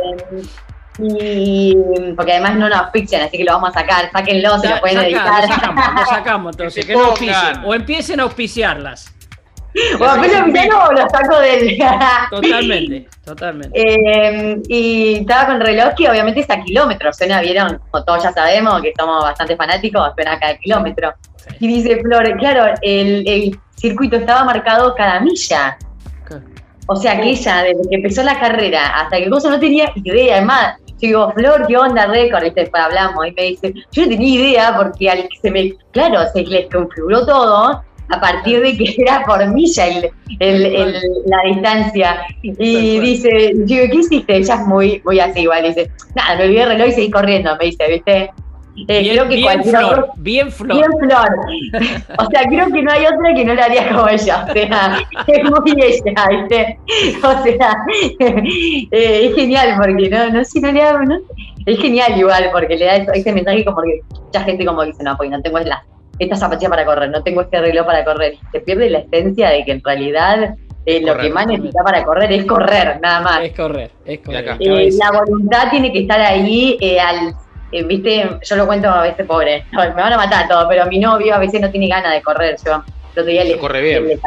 y 0.98 1.76
porque 2.16 2.32
además 2.32 2.56
no 2.56 2.70
nos 2.70 2.80
auspician, 2.80 3.22
así 3.22 3.38
que 3.38 3.44
lo 3.44 3.54
vamos 3.54 3.70
a 3.70 3.80
sacar, 3.80 4.10
sáquenlo, 4.12 4.58
se 4.60 4.70
lo 4.70 4.80
pueden 4.80 4.98
editar. 5.00 5.42
Lo 5.42 5.54
sacamos, 5.54 5.86
lo 5.94 6.06
sacamos 6.06 6.52
entonces, 6.56 6.86
que 6.86 6.94
no 6.94 7.06
auspicien, 7.06 7.64
o 7.64 7.74
empiecen 7.76 8.20
a 8.20 8.24
auspiciarlas. 8.24 9.15
O 10.00 10.06
apenas 10.06 10.48
o 10.90 10.94
lo 10.94 11.10
saco 11.10 11.40
del. 11.40 11.78
totalmente, 12.30 13.08
totalmente. 13.26 13.82
Eh, 13.82 14.62
y 14.70 15.16
estaba 15.16 15.48
con 15.48 15.60
reloj 15.60 15.94
que 15.98 16.10
obviamente 16.10 16.40
está 16.40 16.56
a 16.56 16.64
kilómetros. 16.64 17.18
Suena, 17.18 17.42
vieron, 17.42 17.80
como 17.92 18.04
todos 18.06 18.24
ya 18.24 18.32
sabemos 18.32 18.82
que 18.82 18.94
somos 18.98 19.22
bastante 19.24 19.56
fanáticos, 19.58 20.12
suena 20.16 20.40
cada 20.40 20.58
kilómetro. 20.58 21.14
Y 21.60 21.68
dice 21.68 22.00
Flor, 22.02 22.38
claro, 22.38 22.74
el, 22.82 23.60
circuito 23.76 24.16
estaba 24.16 24.46
marcado 24.46 24.96
cada 24.96 25.20
milla. 25.20 25.78
O 26.88 26.96
sea 26.96 27.20
que 27.20 27.32
ella, 27.32 27.64
desde 27.64 27.90
que 27.90 27.96
empezó 27.96 28.24
la 28.24 28.40
carrera 28.40 28.96
hasta 28.96 29.18
que 29.18 29.30
cosa 29.30 29.50
no 29.50 29.60
tenía 29.60 29.92
idea. 29.96 30.38
Además, 30.38 30.76
yo 30.88 30.96
digo, 31.02 31.32
Flor, 31.34 31.68
¿qué 31.68 31.76
onda 31.76 32.06
récord? 32.06 32.44
Y 32.46 32.52
después 32.52 32.82
hablamos 32.82 33.28
y 33.28 33.32
me 33.32 33.44
dice, 33.44 33.74
yo 33.92 34.04
no 34.04 34.10
tenía 34.10 34.40
idea 34.40 34.78
porque 34.78 35.10
al 35.10 35.24
que 35.24 35.38
se 35.42 35.52
me, 35.52 35.74
claro, 35.92 36.20
se 36.32 36.44
les 36.44 36.70
configuró 36.72 37.26
todo 37.26 37.84
a 38.10 38.20
partir 38.20 38.62
de 38.62 38.78
que 38.78 38.96
era 38.98 39.24
por 39.26 39.46
milla 39.54 39.88
el, 39.88 40.94
la 41.26 41.38
distancia. 41.46 42.18
Y 42.42 43.00
dice, 43.00 43.52
digo, 43.56 43.86
¿qué 43.92 43.98
hiciste? 43.98 44.38
Ella 44.38 44.56
es 44.56 44.68
muy, 44.68 45.02
muy 45.06 45.20
así 45.20 45.42
igual, 45.42 45.64
dice, 45.64 45.92
nada, 46.16 46.36
me 46.38 46.46
olvidé 46.46 46.62
el 46.62 46.70
reloj 46.70 46.88
y 46.88 46.92
seguí 46.92 47.12
corriendo, 47.12 47.56
me 47.58 47.66
dice, 47.66 47.88
¿viste? 47.90 48.32
Eh, 48.88 49.02
bien, 49.02 49.16
creo 49.16 49.30
que 49.30 49.36
bien 49.38 49.64
flor, 49.64 50.10
bien 50.18 50.52
flor. 50.52 50.78
Bien 50.78 50.92
flor. 51.00 51.30
O 52.20 52.30
sea, 52.30 52.44
creo 52.44 52.68
que 52.72 52.82
no 52.82 52.92
hay 52.92 53.06
otra 53.06 53.34
que 53.34 53.46
no 53.46 53.54
la 53.54 53.66
haría 53.66 53.88
como 53.90 54.10
ella. 54.10 54.46
O 54.50 54.54
sea, 54.54 55.00
es 55.28 55.44
muy 55.50 55.72
ella, 55.82 56.28
¿viste? 56.30 56.80
O 57.24 57.44
sea, 57.44 57.78
eh, 58.92 59.28
es 59.28 59.36
genial 59.36 59.78
porque 59.82 60.10
no, 60.10 60.30
no 60.30 60.44
sé, 60.44 60.60
no 60.60 60.72
le 60.74 60.82
da, 60.82 61.00
no, 61.00 61.18
es 61.66 61.80
genial 61.80 62.20
igual 62.20 62.50
porque 62.52 62.76
le 62.76 62.86
da 62.86 62.96
ese 62.96 63.32
mensaje 63.32 63.64
como 63.64 63.82
que 63.82 64.02
mucha 64.26 64.42
gente 64.42 64.66
como 64.66 64.84
dice, 64.84 65.04
no, 65.04 65.16
pues 65.16 65.30
no 65.30 65.42
tengo 65.42 65.60
la, 65.60 65.82
esta 66.20 66.36
zapatilla 66.36 66.70
para 66.70 66.86
correr, 66.86 67.10
no 67.10 67.24
tengo 67.24 67.42
este 67.42 67.60
reloj 67.60 67.86
para 67.86 68.04
correr. 68.04 68.38
Se 68.52 68.60
pierde 68.62 68.90
la 68.90 69.00
esencia 69.00 69.50
de 69.50 69.66
que 69.66 69.72
en 69.72 69.84
realidad 69.84 70.56
eh, 70.86 71.02
lo 71.02 71.18
que 71.18 71.30
más 71.30 71.48
necesita 71.48 71.84
para 71.84 72.04
correr 72.04 72.32
es 72.32 72.46
correr, 72.46 73.00
nada 73.02 73.22
más. 73.22 73.42
Es 73.42 73.56
correr, 73.56 73.92
es 74.06 74.20
correr. 74.20 74.58
Eh, 74.60 74.90
la 74.98 75.20
voluntad 75.20 75.70
tiene 75.70 75.92
que 75.92 76.00
estar 76.00 76.22
ahí 76.22 76.78
eh, 76.80 77.00
al 77.00 77.36
viste, 77.84 78.30
yo 78.42 78.56
lo 78.56 78.68
cuento 78.68 78.90
a 78.90 79.02
veces 79.02 79.26
pobre, 79.26 79.66
me 79.72 79.90
van 79.90 80.14
a 80.14 80.18
matar 80.18 80.48
todo, 80.48 80.68
pero 80.70 80.86
mi 80.86 81.00
novio 81.00 81.36
a 81.36 81.40
veces 81.40 81.60
no 81.60 81.70
tiene 81.70 81.88
ganas 81.88 82.14
de 82.14 82.22
correr. 82.22 82.56
Yo 82.66 82.76
el 82.76 83.12
otro 83.12 83.26
día 83.26 83.44
le, 83.44 83.58
corre 83.58 83.82
bien. 83.82 84.20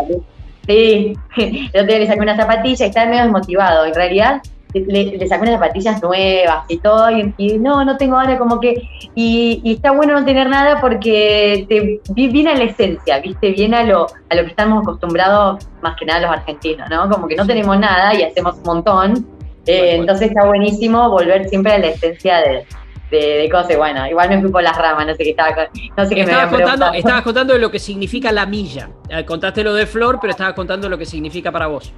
sí, 0.67 1.17
el 1.37 1.69
otro 1.69 1.87
día 1.87 1.99
le 1.99 2.07
saqué 2.07 2.21
una 2.21 2.37
zapatilla 2.37 2.85
y 2.85 2.89
está 2.89 3.07
medio 3.07 3.23
desmotivado. 3.23 3.87
En 3.87 3.95
realidad, 3.95 4.43
le, 4.75 5.17
le 5.17 5.29
saqué 5.29 5.43
unas 5.43 5.55
zapatillas 5.55 6.03
nuevas 6.03 6.65
y 6.69 6.79
todo, 6.79 7.11
y, 7.11 7.59
no, 7.59 7.85
no 7.85 7.97
tengo 7.97 8.17
ganas, 8.17 8.39
como 8.39 8.61
que. 8.61 8.83
Y, 9.15 9.63
está 9.65 9.93
bueno 9.93 10.15
no 10.19 10.25
tener 10.25 10.49
nada 10.49 10.81
porque 10.81 11.67
te 11.69 12.01
viene 12.15 12.51
a 12.51 12.55
la 12.55 12.65
esencia, 12.65 13.19
¿viste? 13.21 13.51
Viene 13.53 13.77
a 13.79 13.85
lo, 13.85 14.07
a 14.29 14.35
lo 14.35 14.43
que 14.43 14.51
estamos 14.51 14.83
acostumbrados, 14.83 15.67
más 15.83 15.97
que 15.97 16.07
nada 16.07 16.21
los 16.21 16.31
argentinos, 16.31 16.89
¿no? 16.91 17.09
Como 17.09 17.27
que 17.27 17.37
no 17.37 17.47
tenemos 17.47 17.79
nada 17.79 18.15
y 18.15 18.23
hacemos 18.23 18.57
un 18.57 18.63
montón. 18.63 19.27
Eh, 19.67 19.97
entonces 19.97 20.29
está 20.29 20.47
buenísimo 20.47 21.11
volver 21.11 21.47
siempre 21.49 21.73
a 21.73 21.79
la 21.79 21.89
esencia 21.89 22.39
de, 22.39 22.67
de, 23.11 23.49
cosas. 23.51 23.77
Bueno, 23.77 24.07
igual 24.07 24.29
me 24.29 24.41
fui 24.41 24.51
por 24.51 24.63
las 24.63 24.77
ramas, 24.77 25.07
no 25.07 25.15
sé 25.15 25.25
qué 25.25 25.31
estaba, 25.31 25.69
no 25.97 26.07
sé 26.07 26.15
qué 26.15 26.21
estabas 26.23 26.51
me 26.51 26.59
contando, 26.59 26.93
Estabas 26.93 27.23
contando 27.25 27.59
lo 27.59 27.71
que 27.71 27.79
significa 27.79 28.33
la 28.33 28.47
milla. 28.47 28.91
Eh, 29.09 29.25
contaste 29.25 29.63
lo 29.63 29.75
de 29.75 29.87
Flor, 29.87 30.19
pero 30.21 30.31
estabas 30.31 30.55
contando 30.55 30.89
lo 30.89 30.99
que 30.99 31.07
significa 31.07 31.53
para 31.53 31.67
vos. 31.67 31.93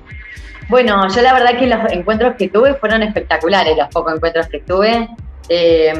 Bueno, 0.71 1.09
yo 1.13 1.21
la 1.21 1.35
verdad 1.35 1.59
que 1.59 1.67
los 1.67 1.93
encuentros 1.93 2.37
que 2.37 2.49
tuve 2.49 2.75
fueron 2.75 3.03
espectaculares, 3.03 3.77
los 3.77 3.89
pocos 3.89 4.15
encuentros 4.15 4.47
que 4.47 4.61
tuve. 4.61 5.09
Eh, 5.49 5.93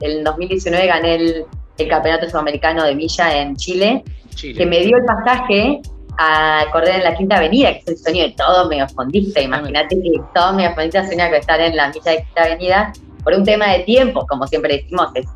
en 0.00 0.24
2019 0.24 0.86
gané 0.86 1.14
el, 1.16 1.44
Campeonato 1.88 2.28
Sudamericano 2.28 2.84
de 2.84 2.94
Milla 2.94 3.40
en 3.40 3.56
Chile, 3.56 4.04
que 4.38 4.66
me 4.66 4.80
dio 4.80 4.98
el 4.98 5.04
pasaje 5.06 5.80
a 6.18 6.66
correr 6.72 6.96
en 6.96 7.04
la 7.04 7.14
Quinta 7.14 7.38
Avenida, 7.38 7.72
que 7.72 7.78
es 7.78 7.88
el 7.88 7.96
sueño 7.96 8.22
de 8.24 8.34
todo 8.36 8.70
fondista. 8.94 9.40
Imagínate 9.40 9.96
que 9.96 10.20
todo 10.34 10.58
fondista 10.74 11.06
sueña 11.06 11.28
con 11.30 11.38
estar 11.38 11.58
en 11.58 11.74
la 11.74 11.88
Milla 11.88 12.10
de 12.10 12.16
Quinta 12.18 12.42
Avenida 12.42 12.92
por 13.24 13.32
un 13.32 13.44
tema 13.44 13.72
de 13.72 13.78
tiempo, 13.80 14.26
como 14.26 14.46
siempre 14.46 14.76
decimos, 14.76 15.08
es 15.14 15.26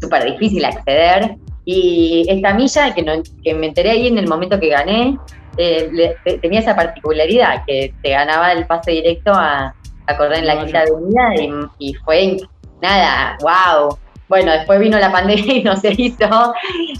súper 0.00 0.24
difícil 0.24 0.64
acceder. 0.64 1.36
Y 1.64 2.26
esta 2.28 2.52
milla, 2.52 2.92
que, 2.92 3.22
que 3.44 3.54
me 3.54 3.66
enteré 3.68 3.90
ahí 3.90 4.08
en 4.08 4.18
el 4.18 4.26
momento 4.26 4.58
que 4.58 4.68
gané, 4.70 5.16
eh, 5.56 6.16
tenía 6.40 6.60
esa 6.60 6.74
particularidad, 6.74 7.64
que 7.66 7.94
te 8.02 8.10
ganaba 8.10 8.52
el 8.52 8.66
pase 8.66 8.92
directo 8.92 9.32
a, 9.34 9.74
correr 10.18 10.40
en 10.40 10.46
la 10.46 10.62
quinta 10.62 10.80
avenida 10.82 11.70
y, 11.78 11.94
fue 11.94 12.36
nada, 12.82 13.38
wow. 13.40 13.96
Bueno, 14.28 14.52
después 14.52 14.78
vino 14.78 14.98
la 14.98 15.10
pandemia 15.10 15.54
y 15.54 15.62
no 15.62 15.76
se 15.76 15.92
hizo. 15.96 16.54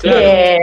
Eh, 0.05 0.59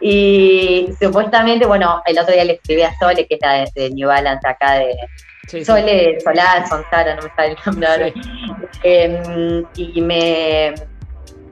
y 0.00 0.88
supuestamente, 1.00 1.66
bueno, 1.66 2.02
el 2.06 2.18
otro 2.18 2.32
día 2.32 2.44
le 2.44 2.54
escribí 2.54 2.82
a 2.82 2.94
Sole, 2.98 3.26
que 3.26 3.34
está 3.34 3.64
de, 3.74 3.90
New 3.90 4.08
Balance 4.08 4.48
acá 4.48 4.74
de, 4.74 4.96
Sole, 5.64 6.18
Solá, 6.20 6.66
Sonsara, 6.66 7.14
no 7.14 7.22
me 7.22 7.30
sale 7.34 7.52
el 7.52 7.58
nombre 7.64 8.14
em, 8.82 9.64
y 9.76 10.00
me 10.00 10.74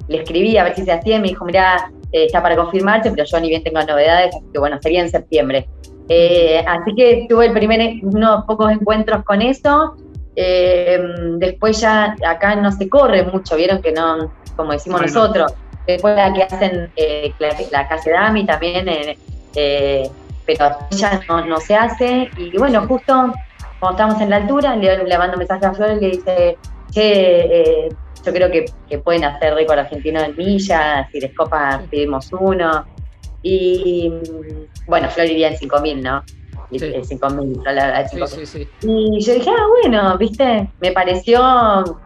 le 0.09 0.19
escribí 0.19 0.57
a 0.59 0.65
ver 0.65 0.75
si 0.75 0.85
se 0.85 0.93
hacía 0.93 1.17
y 1.17 1.21
me 1.21 1.29
dijo, 1.29 1.45
mira, 1.45 1.91
eh, 2.15 2.27
está 2.27 2.41
para 2.41 2.55
confirmarse, 2.55 3.11
pero 3.11 3.25
yo 3.25 3.41
ni 3.41 3.49
bien 3.49 3.65
tengo 3.65 3.83
novedades, 3.83 4.37
así 4.37 4.47
que 4.53 4.61
bueno, 4.61 4.79
sería 4.81 5.01
en 5.01 5.09
septiembre. 5.09 5.69
Eh, 6.09 6.65
así 6.65 6.95
que 6.95 7.27
tuve 7.29 7.47
el 7.47 7.53
primer, 7.53 7.95
unos 8.05 8.45
pocos 8.45 8.71
encuentros 8.71 9.25
con 9.25 9.43
eso. 9.43 9.97
Eh, 10.37 11.03
después 11.39 11.81
ya 11.81 12.15
acá 12.25 12.55
no 12.55 12.71
se 12.71 12.89
corre 12.89 13.25
mucho, 13.25 13.57
vieron 13.57 13.83
que 13.83 13.91
no, 13.91 14.33
como 14.55 14.71
decimos 14.71 15.03
nosotros. 15.03 15.55
Después 15.89 16.15
la 16.15 16.33
que 16.33 16.45
hacen 16.45 16.93
la, 17.41 17.49
la 17.73 17.89
calle 17.89 18.11
Dami 18.13 18.47
también, 18.47 18.87
pero 20.47 20.77
ya 20.93 21.21
no, 21.29 21.59
se 21.59 21.75
hace. 21.75 22.31
Y 22.37 22.57
bueno, 22.57 22.87
justo 22.87 23.33
cuando 23.81 23.99
estamos 23.99 24.21
en 24.23 24.31
la 24.31 24.37
altura, 24.37 24.77
le, 24.77 25.03
le 25.03 25.19
mando 25.19 25.33
un 25.33 25.41
mensaje 25.41 25.67
a 25.67 25.75
Flor 25.75 25.97
y 25.97 26.01
le 26.01 26.11
dice, 26.11 26.59
che, 26.93 27.89
yo 28.25 28.33
creo 28.33 28.51
que, 28.51 28.99
pueden 28.99 29.25
hacer 29.25 29.55
récord 29.55 29.79
argentino 29.79 30.21
en 30.21 30.37
millas, 30.37 31.09
si 31.11 31.21
les 31.21 31.35
copa 31.35 31.83
pedimos 31.91 32.33
uno. 32.33 32.87
Y 33.43 34.11
bueno, 34.87 35.11
Flor 35.11 35.27
iría 35.27 35.49
en 35.49 35.59
5000, 35.59 36.03
¿no? 36.03 36.23
Sí. 36.71 36.93
5000, 37.05 37.63
la 37.65 38.09
sí, 38.09 38.47
sí, 38.47 38.69
Y 38.83 39.21
yo 39.21 39.35
dije, 39.35 39.51
ah, 39.51 39.67
bueno, 39.83 40.19
viste, 40.19 40.69
me 40.81 40.93
pareció 40.93 42.01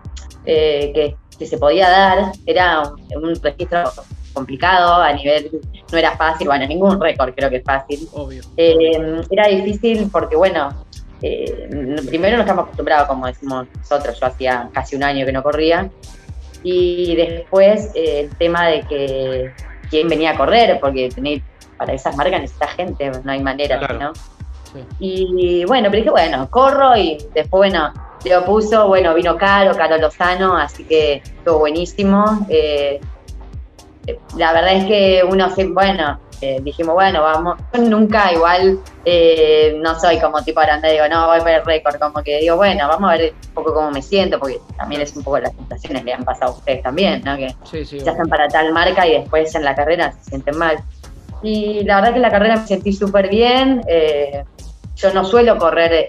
eh, 0.44 1.14
que, 1.38 1.46
se 1.46 1.56
podía 1.56 1.88
dar, 1.88 2.32
era 2.44 2.82
un, 3.14 3.34
registro 3.40 3.84
complicado 4.34 4.94
a 4.94 5.12
nivel, 5.12 5.60
no 5.90 5.98
era 5.98 6.16
fácil, 6.16 6.48
bueno, 6.48 6.66
ningún 6.66 7.00
récord 7.00 7.32
creo 7.34 7.48
que 7.48 7.56
es 7.56 7.64
fácil. 7.64 8.08
Obvio. 8.12 8.42
Eh, 8.56 9.22
era 9.30 9.46
difícil 9.46 10.10
porque, 10.12 10.36
bueno, 10.36 10.70
eh, 11.22 11.68
primero 12.06 12.36
no 12.36 12.42
estamos 12.42 12.64
acostumbrados, 12.64 13.08
como 13.08 13.26
decimos 13.26 13.66
nosotros, 13.76 14.18
yo 14.20 14.26
hacía 14.26 14.68
casi 14.72 14.96
un 14.96 15.04
año 15.04 15.26
que 15.26 15.32
no 15.32 15.42
corría, 15.42 15.90
y 16.62 17.14
después 17.16 17.90
eh, 17.94 18.20
el 18.20 18.36
tema 18.36 18.66
de 18.68 18.82
que 18.82 19.52
quién 19.90 20.08
venía 20.08 20.32
a 20.32 20.36
correr, 20.36 20.78
porque 20.80 21.08
tenéis, 21.08 21.42
para 21.76 21.92
esas 21.92 22.16
marcas 22.16 22.40
necesita 22.40 22.68
gente, 22.68 23.10
no 23.22 23.32
hay 23.32 23.42
manera, 23.42 23.80
¿no? 24.00 24.12
Y 24.98 25.64
bueno, 25.64 25.88
pero 25.90 26.02
dije, 26.02 26.10
bueno, 26.10 26.50
corro 26.50 26.96
y 26.96 27.18
después, 27.34 27.70
bueno, 27.70 27.92
Leo 28.24 28.44
puso, 28.44 28.88
bueno, 28.88 29.14
vino 29.14 29.36
Caro, 29.36 29.74
Caro 29.76 29.96
Lozano, 29.98 30.56
así 30.56 30.84
que 30.84 31.14
estuvo 31.24 31.60
buenísimo. 31.60 32.46
Eh, 32.48 33.00
la 34.36 34.52
verdad 34.52 34.74
es 34.74 34.84
que 34.86 35.22
uno, 35.28 35.48
bueno, 35.70 36.20
eh, 36.40 36.60
dijimos, 36.62 36.94
bueno, 36.94 37.22
vamos, 37.22 37.58
yo 37.72 37.82
nunca 37.82 38.32
igual, 38.32 38.78
eh, 39.04 39.76
no 39.82 39.98
soy 39.98 40.20
como 40.20 40.42
tipo 40.42 40.60
grande, 40.60 40.92
digo, 40.92 41.08
no, 41.08 41.26
voy 41.26 41.40
a 41.40 41.56
el 41.56 41.64
récord, 41.64 41.98
como 41.98 42.22
que 42.22 42.38
digo, 42.38 42.56
bueno, 42.56 42.86
vamos 42.86 43.10
a 43.10 43.16
ver 43.16 43.34
un 43.48 43.54
poco 43.54 43.74
cómo 43.74 43.90
me 43.90 44.02
siento, 44.02 44.38
porque 44.38 44.60
también 44.76 45.00
es 45.02 45.16
un 45.16 45.24
poco 45.24 45.40
las 45.40 45.52
sensaciones 45.52 46.04
que 46.04 46.12
han 46.12 46.24
pasado 46.24 46.52
a 46.52 46.54
ustedes 46.56 46.82
también, 46.82 47.22
¿no? 47.24 47.36
Que 47.36 47.54
ya 47.72 48.12
están 48.12 48.28
para 48.28 48.46
tal 48.48 48.72
marca 48.72 49.06
y 49.06 49.18
después 49.18 49.52
en 49.54 49.64
la 49.64 49.74
carrera 49.74 50.12
se 50.12 50.30
sienten 50.30 50.56
mal. 50.56 50.78
Y 51.42 51.82
la 51.84 51.96
verdad 51.96 52.10
que 52.10 52.16
en 52.16 52.22
la 52.22 52.30
carrera 52.30 52.56
me 52.56 52.66
sentí 52.66 52.92
súper 52.92 53.28
bien, 53.28 53.82
eh, 53.88 54.44
yo 54.94 55.12
no 55.12 55.24
suelo 55.24 55.58
correr 55.58 56.08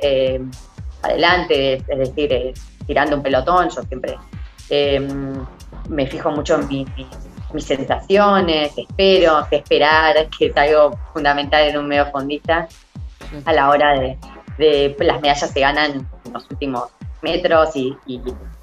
adelante, 1.02 1.84
es 1.88 1.98
decir, 1.98 2.54
tirando 2.86 3.15
un 3.15 3.24
pelotón, 3.24 3.70
yo 3.70 3.82
siempre 3.84 4.18
me 5.89 6.06
fijo 6.06 6.30
mucho 6.32 6.56
en 6.56 6.68
mi 6.68 6.86
mis 7.53 7.65
sensaciones, 7.65 8.77
espero, 8.77 9.45
qué 9.49 9.57
esperar, 9.57 10.15
que 10.38 10.47
es 10.47 10.57
algo 10.57 10.97
fundamental 11.13 11.67
en 11.67 11.77
un 11.77 11.88
medio 11.88 12.05
fondista 12.07 12.67
a 13.45 13.53
la 13.53 13.69
hora 13.69 13.99
de, 13.99 14.17
de 14.57 14.95
las 14.99 15.21
medallas 15.21 15.49
se 15.49 15.59
ganan 15.59 16.07
en 16.25 16.33
los 16.33 16.49
últimos 16.51 16.89
metros 17.21 17.75
y, 17.75 17.95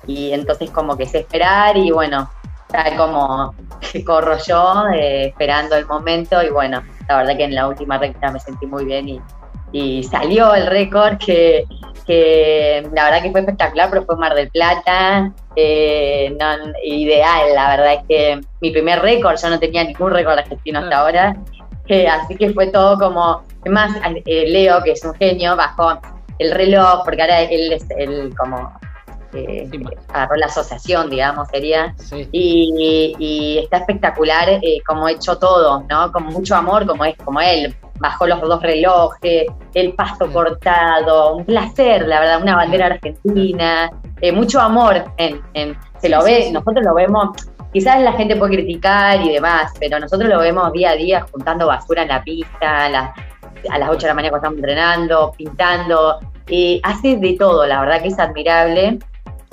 y, 0.06 0.32
entonces 0.32 0.70
como 0.70 0.96
que 0.96 1.06
sé 1.06 1.20
esperar 1.20 1.76
y 1.76 1.90
bueno, 1.90 2.30
tal 2.68 2.96
como 2.96 3.54
corro 4.04 4.36
yo 4.46 4.86
eh, 4.94 5.26
esperando 5.28 5.76
el 5.76 5.86
momento 5.86 6.42
y 6.42 6.50
bueno, 6.50 6.82
la 7.08 7.16
verdad 7.18 7.36
que 7.36 7.44
en 7.44 7.54
la 7.54 7.66
última 7.66 7.98
recta 7.98 8.30
me 8.30 8.40
sentí 8.40 8.66
muy 8.66 8.84
bien 8.84 9.08
y, 9.08 9.20
y 9.72 10.02
salió 10.04 10.54
el 10.54 10.66
récord 10.66 11.18
que, 11.18 11.64
que 12.06 12.88
la 12.94 13.04
verdad 13.04 13.22
que 13.22 13.30
fue 13.30 13.40
espectacular, 13.40 13.90
pero 13.90 14.04
fue 14.04 14.16
Mar 14.16 14.34
del 14.34 14.50
Plata, 14.50 15.32
eh, 15.54 16.36
ideal, 16.84 17.54
la 17.54 17.76
verdad 17.76 17.94
es 17.94 18.00
que 18.08 18.40
mi 18.60 18.70
primer 18.70 19.00
récord, 19.00 19.36
yo 19.40 19.50
no 19.50 19.58
tenía 19.58 19.84
ningún 19.84 20.12
récord 20.12 20.38
argentino 20.38 20.78
hasta 20.78 20.98
ahora, 20.98 21.36
eh, 21.88 22.08
así 22.08 22.36
que 22.36 22.50
fue 22.50 22.68
todo 22.68 22.98
como, 22.98 23.42
más 23.66 23.96
eh, 24.24 24.48
Leo, 24.48 24.82
que 24.82 24.92
es 24.92 25.04
un 25.04 25.14
genio, 25.14 25.56
bajó 25.56 25.98
el 26.38 26.50
reloj, 26.52 27.04
porque 27.04 27.22
ahora 27.22 27.42
él 27.42 27.72
es 27.72 27.86
el 27.96 28.34
como 28.36 28.72
eh, 29.32 29.68
agarró 30.08 30.36
la 30.36 30.46
asociación, 30.46 31.10
digamos, 31.10 31.48
sería. 31.48 31.94
Y, 32.32 33.58
está 33.62 33.78
espectacular 33.78 34.60
como 34.86 35.08
hecho 35.08 35.38
todo, 35.38 35.84
¿no? 35.88 36.10
Con 36.10 36.24
mucho 36.26 36.56
amor, 36.56 36.86
como 36.86 37.04
es, 37.04 37.16
como 37.18 37.40
él. 37.40 37.74
Bajó 37.98 38.26
los 38.26 38.40
dos 38.40 38.62
relojes, 38.62 39.46
el 39.74 39.92
pasto 39.94 40.30
cortado, 40.32 41.36
un 41.36 41.44
placer, 41.44 42.06
la 42.06 42.20
verdad, 42.20 42.42
una 42.42 42.56
bandera 42.56 42.86
argentina, 42.86 43.90
eh, 44.20 44.32
mucho 44.32 44.60
amor 44.60 45.04
en, 45.16 45.40
se 45.98 46.08
lo 46.08 46.22
ve, 46.22 46.50
nosotros 46.52 46.84
lo 46.84 46.94
vemos, 46.94 47.30
quizás 47.72 48.00
la 48.00 48.12
gente 48.12 48.36
puede 48.36 48.56
criticar 48.56 49.20
y 49.20 49.32
demás, 49.32 49.72
pero 49.78 49.98
nosotros 49.98 50.28
lo 50.28 50.38
vemos 50.40 50.72
día 50.72 50.90
a 50.90 50.96
día 50.96 51.26
juntando 51.30 51.66
basura 51.66 52.02
en 52.02 52.08
la 52.08 52.22
pista, 52.22 52.84
a 52.84 52.88
las, 52.88 53.10
a 53.70 53.78
las 53.78 53.88
8 53.88 53.98
de 53.98 54.06
la 54.06 54.14
mañana 54.14 54.30
cuando 54.30 54.48
estamos 54.48 54.58
entrenando, 54.58 55.32
pintando, 55.36 56.20
hace 56.82 57.16
de 57.16 57.36
todo, 57.38 57.66
la 57.66 57.80
verdad 57.80 58.02
que 58.02 58.08
es 58.08 58.18
admirable. 58.18 58.98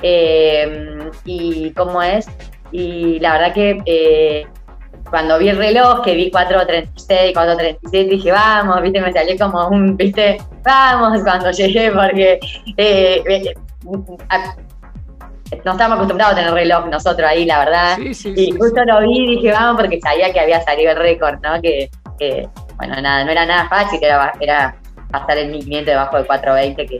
Eh, 0.05 1.09
y 1.23 1.71
cómo 1.71 2.01
es, 2.03 2.27
Y 2.71 3.19
la 3.19 3.33
verdad 3.33 3.53
que 3.53 3.81
eh, 3.85 4.47
cuando 5.09 5.37
vi 5.37 5.49
el 5.49 5.57
reloj, 5.57 6.01
que 6.01 6.15
vi 6.15 6.31
4.36, 6.31 7.33
4.37, 7.33 8.09
dije, 8.09 8.31
vamos, 8.31 8.81
viste, 8.81 9.01
me 9.01 9.13
salió 9.13 9.37
como 9.37 9.67
un, 9.67 9.95
viste, 9.95 10.37
vamos 10.63 11.21
cuando 11.23 11.51
llegué, 11.51 11.91
porque 11.91 12.39
eh, 12.77 13.23
eh, 13.27 13.53
no 15.63 15.71
estábamos 15.71 15.97
acostumbrados 15.97 16.33
a 16.33 16.35
tener 16.37 16.53
reloj 16.53 16.87
nosotros 16.87 17.27
ahí, 17.29 17.45
la 17.45 17.59
verdad. 17.59 17.97
y 17.99 18.51
justo 18.51 18.83
lo 18.85 19.01
vi 19.01 19.17
y 19.17 19.35
dije, 19.35 19.51
vamos, 19.51 19.81
porque 19.81 19.99
sabía 20.01 20.31
que 20.33 20.39
había 20.39 20.61
salido 20.61 20.91
el 20.91 20.97
récord, 20.97 21.39
¿no? 21.41 21.61
Que, 21.61 21.89
bueno, 22.77 22.99
nada, 23.01 23.23
no 23.23 23.31
era 23.31 23.45
nada 23.45 23.67
fácil, 23.69 23.99
era, 24.01 24.33
era 24.39 24.75
pasar 25.11 25.37
el 25.37 25.51
1500 25.51 25.85
debajo 25.85 26.17
de 26.17 26.25
420, 26.25 26.85
que, 26.87 26.99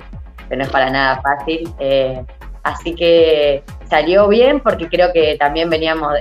que 0.49 0.55
no 0.55 0.63
es 0.63 0.69
para 0.69 0.89
nada 0.89 1.21
fácil. 1.21 1.67
Eh, 1.79 2.23
así 2.63 2.93
que 2.93 3.63
salió 3.89 4.27
bien 4.27 4.59
porque 4.59 4.87
creo 4.87 5.11
que 5.13 5.35
también 5.39 5.69
veníamos 5.69 6.13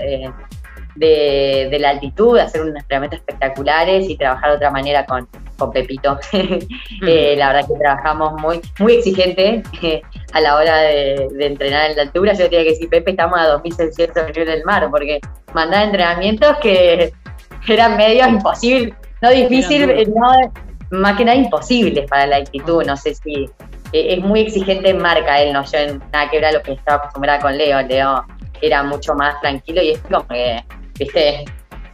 de, 0.94 1.76
la 1.80 1.90
altitud, 1.90 2.36
de 2.36 2.42
hacer 2.42 2.62
unos 2.62 2.76
entrenamientos 2.76 3.20
espectaculares 3.20 4.08
y 4.08 4.16
trabajar 4.16 4.50
de 4.50 4.56
otra 4.56 4.70
manera 4.70 5.04
con, 5.06 5.28
con 5.56 5.72
Pepito. 5.72 6.18
Eh, 7.04 7.34
la 7.36 7.52
verdad 7.52 7.68
que 7.68 7.74
trabajamos 7.78 8.40
muy, 8.40 8.60
muy 8.78 8.94
exigente 8.94 9.62
eh, 9.82 10.02
a 10.32 10.40
la 10.40 10.56
hora 10.56 10.76
de, 10.76 11.28
entrenar 11.40 11.90
en 11.90 11.96
la 11.96 12.02
altura. 12.02 12.32
Yo 12.32 12.48
tenía 12.48 12.64
que 12.64 12.70
decir, 12.70 12.88
Pepe, 12.88 13.12
estamos 13.12 13.40
a 13.40 13.48
2600 13.48 14.24
metros 14.24 14.46
del 14.46 14.64
mar, 14.64 14.88
porque 14.90 15.20
mandaba 15.52 15.82
entrenamientos 15.82 16.56
que 16.58 17.12
eran 17.68 17.96
medio 17.96 18.28
imposibles, 18.28 18.94
no 19.20 19.30
difícil, 19.30 19.90
eh, 19.90 20.06
no, 20.14 20.98
más 20.98 21.16
que 21.16 21.24
nada 21.24 21.36
imposibles 21.36 22.08
para 22.08 22.26
la 22.26 22.36
altitud. 22.36 22.84
No 22.84 22.96
sé 22.96 23.14
si 23.16 23.50
es 23.92 24.20
muy 24.20 24.40
exigente 24.40 24.90
en 24.90 24.98
marca 24.98 25.40
él, 25.40 25.52
no 25.52 25.64
yo 25.64 25.78
en 25.78 26.02
nada 26.12 26.30
que 26.30 26.36
ver 26.36 26.46
a 26.46 26.52
lo 26.52 26.62
que 26.62 26.72
estaba 26.72 26.98
acostumbrada 26.98 27.40
con 27.40 27.56
Leo. 27.56 27.82
Leo 27.82 28.24
era 28.60 28.82
mucho 28.82 29.14
más 29.14 29.40
tranquilo 29.40 29.82
y 29.82 29.90
es 29.90 29.98
como 30.00 30.26
que 30.28 30.62
¿viste? 31.04 31.44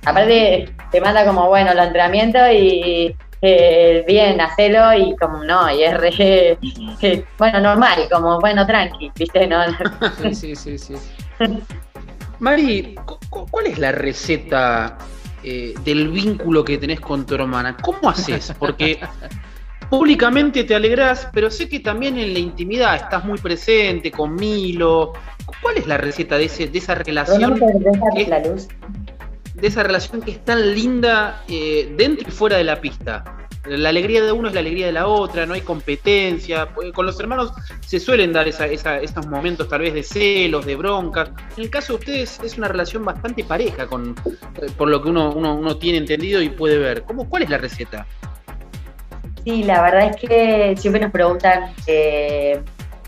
Aparte, 0.05 0.73
te 0.91 1.01
manda 1.01 1.25
como, 1.25 1.49
bueno, 1.49 1.75
los 1.75 1.87
entrenamientos 1.87 2.43
y 2.53 3.15
eh, 3.41 4.05
bien, 4.07 4.41
hacelo 4.41 4.93
y 4.95 5.15
como 5.17 5.45
no, 5.45 5.71
y 5.73 5.85
es 5.85 5.97
re, 5.97 6.11
eh, 7.03 7.25
bueno, 7.39 7.61
normal, 7.61 8.09
como, 8.11 8.41
bueno, 8.41 8.67
tranqui, 8.67 9.13
¿viste? 9.17 9.47
No, 9.47 9.63
sí, 10.33 10.57
sí, 10.57 10.79
sí. 10.79 10.95
Mari, 12.41 12.97
¿cuál 13.31 13.67
es 13.67 13.79
la 13.79 13.93
receta 13.93 14.99
eh, 15.43 15.75
del 15.85 16.09
vínculo 16.09 16.65
que 16.65 16.79
tenés 16.79 17.01
con 17.01 17.27
tu 17.27 17.35
hermana? 17.37 17.77
¿Cómo 17.77 18.11
haces? 18.11 18.53
Porque 18.59 18.99
públicamente 19.91 20.65
te 20.65 20.75
alegrás, 20.75 21.29
pero 21.33 21.51
sé 21.51 21.69
que 21.69 21.81
también 21.81 22.19
en 22.19 22.33
la 22.33 22.41
intimidad 22.41 22.97
estás 22.97 23.25
muy 23.25 23.39
presente 23.39 24.11
con 24.11 24.35
Milo. 24.35 25.13
¿Cuál 25.63 25.79
es 25.79 25.87
la 25.87 25.97
receta 25.97 26.37
de, 26.37 26.45
ese, 26.45 26.67
de 26.69 26.79
esa 26.79 26.95
relación? 26.95 27.59
De 29.61 29.69
esa 29.69 29.83
relación 29.83 30.23
que 30.23 30.33
es 30.33 30.45
tan 30.45 30.75
linda 30.75 31.43
eh, 31.49 31.93
dentro 31.97 32.29
y 32.29 32.31
fuera 32.31 32.57
de 32.57 32.65
la 32.65 32.81
pista. 32.81 33.25
La 33.67 33.91
alegría 33.91 34.23
de 34.23 34.33
uno 34.33 34.49
es 34.49 34.55
la 34.55 34.61
alegría 34.61 34.87
de 34.87 34.93
la 34.93 35.09
otra, 35.09 35.45
no 35.45 35.53
hay 35.53 35.61
competencia. 35.61 36.69
Con 36.95 37.05
los 37.05 37.21
hermanos 37.21 37.53
se 37.81 38.01
suelen 38.01 38.33
dar 38.33 38.49
esos 38.49 39.27
momentos 39.27 39.69
tal 39.69 39.81
vez 39.81 39.93
de 39.93 40.03
celos, 40.03 40.65
de 40.65 40.77
broncas. 40.77 41.31
En 41.57 41.65
el 41.65 41.71
caso 41.71 41.95
de 41.95 41.99
ustedes 41.99 42.41
es 42.43 42.57
una 42.57 42.69
relación 42.69 43.05
bastante 43.05 43.45
pareja, 43.45 43.87
con, 43.87 44.15
eh, 44.63 44.71
por 44.77 44.89
lo 44.89 45.03
que 45.03 45.11
uno, 45.11 45.33
uno, 45.33 45.77
tiene 45.77 45.99
entendido 45.99 46.41
y 46.41 46.49
puede 46.49 46.79
ver. 46.79 47.03
¿Cómo, 47.03 47.29
¿Cuál 47.29 47.43
es 47.43 47.51
la 47.51 47.59
receta? 47.59 48.07
Sí, 49.45 49.65
la 49.65 49.83
verdad 49.83 50.11
es 50.11 50.17
que 50.17 50.75
siempre 50.79 51.03
nos 51.03 51.11
preguntan 51.11 51.75
eh, 51.87 52.63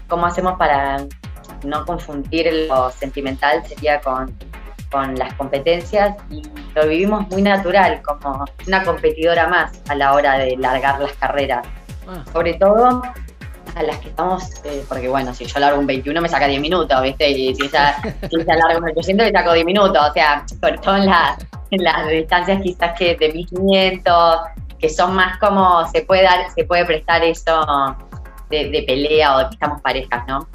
cómo 0.08 0.26
hacemos 0.26 0.58
para 0.58 1.06
no 1.64 1.86
confundir 1.86 2.66
lo 2.68 2.90
sentimental, 2.90 3.62
sería 3.66 4.00
con 4.00 4.34
con 4.90 5.14
las 5.14 5.32
competencias 5.34 6.16
y 6.30 6.42
lo 6.74 6.86
vivimos 6.86 7.28
muy 7.28 7.42
natural, 7.42 8.02
como 8.02 8.44
una 8.66 8.82
competidora 8.82 9.48
más 9.48 9.80
a 9.88 9.94
la 9.94 10.14
hora 10.14 10.38
de 10.38 10.56
largar 10.56 11.00
las 11.00 11.12
carreras. 11.12 11.66
Ah. 12.08 12.24
Sobre 12.32 12.54
todo 12.54 13.02
a 13.76 13.82
las 13.82 13.98
que 13.98 14.08
estamos, 14.08 14.50
eh, 14.64 14.84
porque 14.88 15.08
bueno, 15.08 15.32
si 15.32 15.44
yo 15.44 15.60
largo 15.60 15.78
un 15.78 15.86
21 15.86 16.20
me 16.20 16.28
saca 16.28 16.46
10 16.46 16.60
minutos, 16.60 17.00
¿viste? 17.02 17.30
Y 17.30 17.54
si 17.54 17.66
ella, 17.66 17.96
si 18.30 18.40
ella 18.40 18.56
larga 18.56 18.78
un 18.78 18.90
800 18.90 19.26
me 19.26 19.32
saco 19.32 19.52
10 19.52 19.66
minutos, 19.66 20.08
o 20.10 20.12
sea, 20.12 20.44
sobre 20.60 20.78
todo 20.78 20.96
en, 20.96 21.10
en 21.70 21.84
las 21.84 22.08
distancias 22.08 22.60
quizás 22.62 22.98
que 22.98 23.16
de 23.16 23.32
1500, 23.32 24.40
que 24.78 24.88
son 24.88 25.14
más 25.14 25.38
como 25.38 25.86
se 25.88 26.02
puede 26.02 26.22
dar, 26.22 26.50
se 26.54 26.64
puede 26.64 26.84
prestar 26.84 27.22
eso 27.22 27.64
de, 28.48 28.70
de 28.70 28.82
pelea 28.82 29.36
o 29.36 29.38
de 29.38 29.44
que 29.44 29.54
estamos 29.54 29.80
parejas, 29.82 30.26
¿no? 30.26 30.48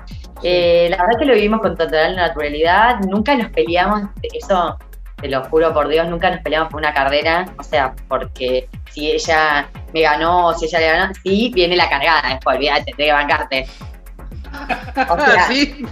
Eh, 0.44 0.88
la 0.90 0.98
verdad 0.98 1.20
que 1.20 1.26
lo 1.26 1.34
vivimos 1.34 1.62
con 1.62 1.78
total 1.78 2.16
naturalidad, 2.16 3.00
nunca 3.02 3.36
nos 3.36 3.50
peleamos, 3.52 4.10
eso 4.22 4.78
te 5.16 5.30
lo 5.30 5.44
juro 5.46 5.74
por 5.74 5.88
Dios, 5.88 6.08
nunca 6.08 6.30
nos 6.30 6.42
peleamos 6.42 6.70
por 6.70 6.80
una 6.80 6.94
carrera, 6.94 7.46
o 7.58 7.64
sea, 7.64 7.94
porque 8.08 8.68
si 8.92 9.12
ella 9.12 9.68
me 9.94 10.02
ganó 10.02 10.48
o 10.48 10.54
si 10.54 10.66
ella 10.66 10.80
le 10.80 10.88
ganó, 10.88 11.14
sí, 11.24 11.52
viene 11.54 11.76
la 11.76 11.90
cargada 11.90 12.30
después, 12.30 12.58
olvídate, 12.58 12.94
tengo 12.96 12.98
que 12.98 13.12
bancarte. 13.12 13.68
O 15.10 15.20
sea, 15.20 15.50
¿Sí? 15.50 15.86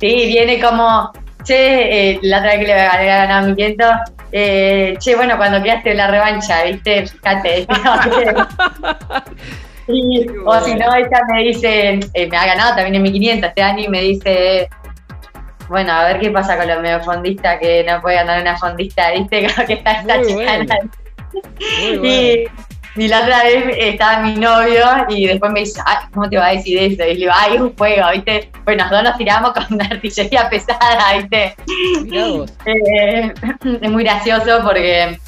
sí, 0.00 0.26
viene 0.28 0.62
como, 0.62 1.12
che, 1.44 2.12
eh, 2.12 2.18
la 2.22 2.38
otra 2.38 2.52
vez 2.52 2.60
que 2.60 2.66
le 2.68 2.74
gané 2.74 3.10
a 3.10 3.42
mi 3.42 3.52
viento, 3.52 3.84
eh, 4.32 4.96
che, 4.98 5.14
bueno, 5.14 5.36
cuando 5.36 5.62
quedaste 5.62 5.94
la 5.94 6.06
revancha, 6.06 6.64
viste, 6.64 7.06
fíjate, 7.06 7.66
o 10.44 10.60
si 10.60 10.74
no, 10.74 10.94
ella 10.94 11.20
me 11.32 11.42
dice, 11.42 12.00
eh, 12.12 12.26
me 12.28 12.36
ha 12.36 12.46
ganado 12.46 12.74
también 12.74 12.96
en 12.96 13.02
1500 13.02 13.48
este 13.48 13.62
año 13.62 13.84
y 13.84 13.88
me 13.88 14.00
dice, 14.02 14.68
bueno, 15.68 15.92
a 15.92 16.04
ver 16.04 16.20
qué 16.20 16.30
pasa 16.30 16.56
con 16.56 16.68
los 16.68 16.80
medio 16.80 17.00
fondistas 17.02 17.58
que 17.58 17.84
no 17.84 18.00
puede 18.00 18.16
ganar 18.16 18.40
una 18.40 18.56
fondista, 18.58 19.10
¿viste? 19.12 19.46
Creo 19.54 19.66
que 19.66 19.72
está 19.74 19.92
esta 19.92 20.22
chica. 20.22 20.78
y, 22.02 22.44
y, 22.96 23.08
la 23.08 23.22
otra 23.22 23.44
vez 23.44 23.76
estaba 23.78 24.20
mi 24.20 24.36
novio 24.36 24.84
y 25.08 25.26
después 25.26 25.52
me 25.52 25.60
dice, 25.60 25.80
ay, 25.86 25.96
¿cómo 26.12 26.28
te 26.28 26.36
va 26.36 26.48
a 26.48 26.52
decir 26.52 26.78
eso? 26.78 27.04
Y 27.04 27.14
le 27.14 27.14
digo, 27.14 27.32
ay, 27.34 27.54
es 27.54 27.60
un 27.60 27.76
juego, 27.76 28.10
¿viste? 28.12 28.50
Bueno, 28.64 28.84
nosotros 28.84 29.10
nos 29.10 29.18
tiramos 29.18 29.52
con 29.52 29.64
una 29.70 29.86
artillería 29.86 30.48
pesada, 30.50 31.16
¿viste? 31.16 31.54
Eh, 32.66 33.34
es 33.82 33.90
muy 33.90 34.04
gracioso 34.04 34.60
porque 34.64 35.18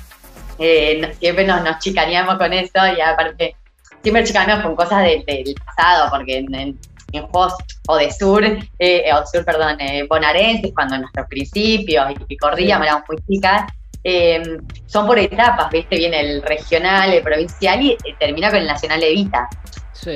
eh, 0.58 1.12
siempre 1.18 1.46
nos, 1.46 1.62
nos 1.62 1.78
chicaneamos 1.78 2.36
con 2.36 2.52
eso 2.52 2.78
y 2.96 3.00
aparte 3.00 3.56
siempre 4.02 4.24
chicaneamos 4.24 4.64
con 4.64 4.76
cosas 4.76 5.04
del 5.04 5.54
pasado, 5.64 6.10
porque 6.10 6.38
en, 6.38 6.54
en, 6.54 6.78
juegos 7.12 7.54
o 7.88 7.96
de 7.96 8.10
sur, 8.12 8.44
eh, 8.78 9.10
o 9.12 9.26
sur, 9.26 9.44
perdón, 9.44 9.80
eh, 9.80 10.06
bonaerenses, 10.08 10.72
cuando 10.74 10.94
en 10.94 11.00
nuestros 11.02 11.26
principios 11.26 12.06
y 12.28 12.36
corríamos, 12.36 12.86
éramos 12.86 13.04
muy 13.08 13.18
chicas, 13.28 13.64
eh, 14.04 14.58
son 14.86 15.06
por 15.06 15.18
etapas, 15.18 15.70
¿viste? 15.70 15.96
Viene 15.96 16.20
el 16.20 16.42
regional, 16.42 17.12
el 17.12 17.22
provincial 17.22 17.82
y 17.82 17.96
termina 18.18 18.48
con 18.48 18.60
el 18.60 18.66
nacional 18.66 19.00
de 19.00 19.10
Vita. 19.10 19.48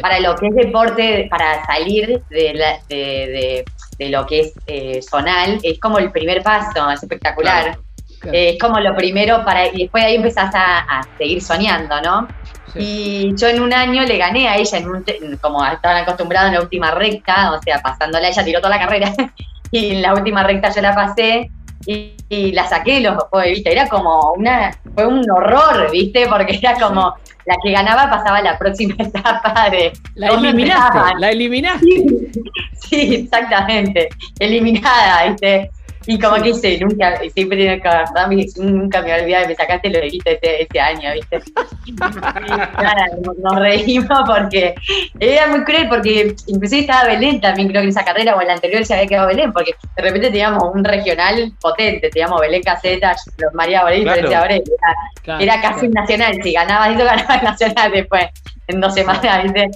Para 0.00 0.18
lo 0.18 0.34
que 0.36 0.46
es 0.46 0.54
deporte, 0.54 1.26
para 1.28 1.62
salir 1.66 2.22
de, 2.30 2.74
de, 2.88 3.64
de, 3.98 4.08
lo 4.08 4.24
que 4.24 4.52
es 4.66 5.06
zonal, 5.06 5.58
es 5.62 5.78
como 5.78 5.98
el 5.98 6.10
primer 6.10 6.42
paso, 6.42 6.90
es 6.90 7.02
espectacular. 7.02 7.76
Es 8.32 8.58
como 8.58 8.80
lo 8.80 8.94
primero 8.94 9.44
para, 9.44 9.66
y 9.66 9.82
después 9.82 10.04
de 10.04 10.10
ahí 10.10 10.16
empezás 10.16 10.54
a, 10.54 10.78
a 10.80 11.02
seguir 11.18 11.42
soñando, 11.42 12.00
¿no? 12.02 12.28
Y 12.76 13.34
yo 13.36 13.48
en 13.48 13.60
un 13.60 13.72
año 13.72 14.02
le 14.02 14.18
gané 14.18 14.48
a 14.48 14.56
ella, 14.56 14.78
en 14.78 14.88
un, 14.88 15.04
como 15.40 15.64
estaban 15.64 16.02
acostumbrados 16.02 16.48
en 16.48 16.54
la 16.54 16.60
última 16.60 16.90
recta, 16.90 17.52
o 17.52 17.62
sea, 17.62 17.80
pasándola, 17.80 18.28
ella 18.28 18.44
tiró 18.44 18.60
toda 18.60 18.76
la 18.76 18.80
carrera, 18.80 19.12
y 19.70 19.90
en 19.90 20.02
la 20.02 20.14
última 20.14 20.42
recta 20.42 20.70
yo 20.70 20.80
la 20.80 20.94
pasé 20.94 21.50
y, 21.86 22.14
la 22.52 22.66
saqué 22.66 23.00
los 23.00 23.16
juegos 23.24 23.44
de 23.44 23.50
vista. 23.50 23.70
Era 23.70 23.88
como 23.88 24.32
una, 24.32 24.76
fue 24.94 25.06
un 25.06 25.28
horror, 25.30 25.90
¿viste? 25.92 26.26
Porque 26.26 26.56
era 26.56 26.74
como 26.74 27.14
la 27.46 27.56
que 27.62 27.72
ganaba 27.72 28.10
pasaba 28.10 28.38
a 28.38 28.42
la 28.42 28.58
próxima 28.58 28.94
etapa 28.98 29.70
de. 29.70 29.92
La 30.14 30.28
eliminaste, 30.28 30.98
la 31.18 31.30
eliminaste. 31.30 31.86
sí, 32.74 33.14
exactamente. 33.14 34.08
Eliminada, 34.38 35.28
¿viste? 35.28 35.70
Y 36.06 36.18
como 36.18 36.42
que 36.42 36.50
hice, 36.50 36.78
nunca, 36.80 37.18
siempre 37.34 37.56
tiene 37.56 37.80
que 37.80 38.46
nunca 38.56 39.02
me 39.02 39.14
olvidado, 39.14 39.48
me 39.48 39.54
sacaste 39.54 39.90
lo 39.90 40.00
de 40.00 40.06
ese, 40.06 40.62
ese 40.62 40.80
año, 40.80 41.12
¿viste? 41.14 41.40
Y 41.86 41.92
nada, 41.92 43.06
nos 43.20 43.56
reímos 43.56 44.20
porque 44.26 44.74
era 45.20 45.46
muy 45.48 45.64
cruel, 45.64 45.88
porque 45.88 46.34
inclusive 46.46 46.82
estaba 46.82 47.04
Belén 47.04 47.40
también, 47.40 47.68
creo 47.68 47.80
que 47.80 47.84
en 47.84 47.90
esa 47.90 48.04
carrera 48.04 48.36
o 48.36 48.40
en 48.40 48.48
la 48.48 48.54
anterior 48.54 48.84
se 48.84 48.94
había 48.94 49.06
quedado 49.06 49.28
Belén, 49.28 49.52
porque 49.52 49.74
de 49.96 50.02
repente 50.02 50.28
teníamos 50.28 50.62
un 50.74 50.84
regional 50.84 51.52
potente, 51.60 52.10
teníamos 52.10 52.40
Belén 52.40 52.62
Caseta, 52.62 53.14
los 53.38 53.54
María 53.54 53.82
Borel, 53.82 54.02
claro. 54.02 54.54
era, 54.54 55.40
era 55.40 55.60
casi 55.60 55.86
un 55.86 55.92
nacional, 55.92 56.34
si 56.42 56.52
ganaba 56.52 56.90
eso 56.90 57.04
ganaba 57.04 57.34
el 57.36 57.44
nacional 57.44 57.92
después, 57.92 58.26
en 58.68 58.80
dos 58.80 58.94
semanas, 58.94 59.42
¿viste? 59.42 59.70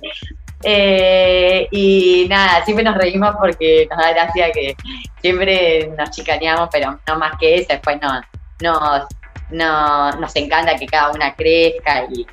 Eh, 0.64 1.68
y 1.70 2.26
nada, 2.28 2.64
siempre 2.64 2.84
nos 2.84 2.96
reímos 2.96 3.34
porque 3.38 3.86
nos 3.90 3.98
da 3.98 4.12
gracia 4.12 4.50
que 4.50 4.74
siempre 5.20 5.92
nos 5.96 6.10
chicaneamos, 6.10 6.68
pero 6.72 6.98
no 7.06 7.18
más 7.18 7.38
que 7.38 7.56
eso, 7.56 7.68
después 7.70 7.98
no, 8.02 8.20
no, 8.60 9.08
no, 9.50 10.12
nos 10.12 10.34
encanta 10.36 10.76
que 10.76 10.86
cada 10.86 11.12
una 11.12 11.34
crezca 11.34 12.04
y, 12.10 12.26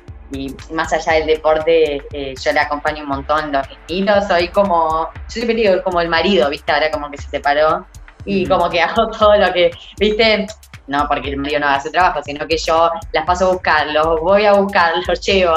más 0.72 0.92
allá 0.92 1.12
del 1.12 1.26
deporte, 1.26 2.02
eh, 2.12 2.34
yo 2.42 2.52
le 2.52 2.58
acompaño 2.58 3.04
un 3.04 3.08
montón 3.08 3.52
los 3.52 3.64
estilos, 3.70 4.26
soy 4.26 4.48
como, 4.48 5.08
yo 5.14 5.28
siempre 5.28 5.54
digo 5.54 5.80
como 5.84 6.00
el 6.00 6.08
marido, 6.08 6.50
viste, 6.50 6.72
ahora 6.72 6.90
como 6.90 7.08
que 7.10 7.16
se 7.16 7.28
separó, 7.28 7.86
y 8.24 8.44
como 8.44 8.68
que 8.68 8.82
hago 8.82 9.08
todo 9.08 9.36
lo 9.36 9.52
que, 9.52 9.70
viste, 9.98 10.48
no 10.88 11.06
porque 11.08 11.30
el 11.30 11.36
medio 11.36 11.60
no 11.60 11.66
haga 11.68 11.80
su 11.80 11.90
trabajo, 11.90 12.20
sino 12.24 12.46
que 12.46 12.56
yo 12.58 12.90
las 13.12 13.24
paso 13.24 13.46
a 13.46 13.52
buscar, 13.52 13.86
los 13.88 14.20
voy 14.20 14.46
a 14.46 14.54
buscar, 14.54 14.94
los 15.06 15.20
llevo, 15.26 15.54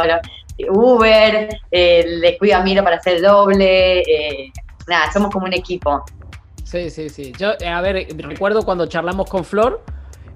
Uber, 0.67 1.49
eh, 1.71 2.05
les 2.07 2.37
cuido 2.37 2.57
a 2.57 2.61
Miro 2.61 2.83
para 2.83 2.97
hacer 2.97 3.21
doble, 3.21 3.99
eh, 4.01 4.51
nada, 4.87 5.11
somos 5.11 5.31
como 5.31 5.45
un 5.45 5.53
equipo. 5.53 6.03
Sí, 6.63 6.89
sí, 6.89 7.09
sí. 7.09 7.33
Yo, 7.37 7.53
a 7.65 7.81
ver, 7.81 8.07
recuerdo 8.17 8.63
cuando 8.63 8.85
charlamos 8.85 9.29
con 9.29 9.43
Flor, 9.43 9.83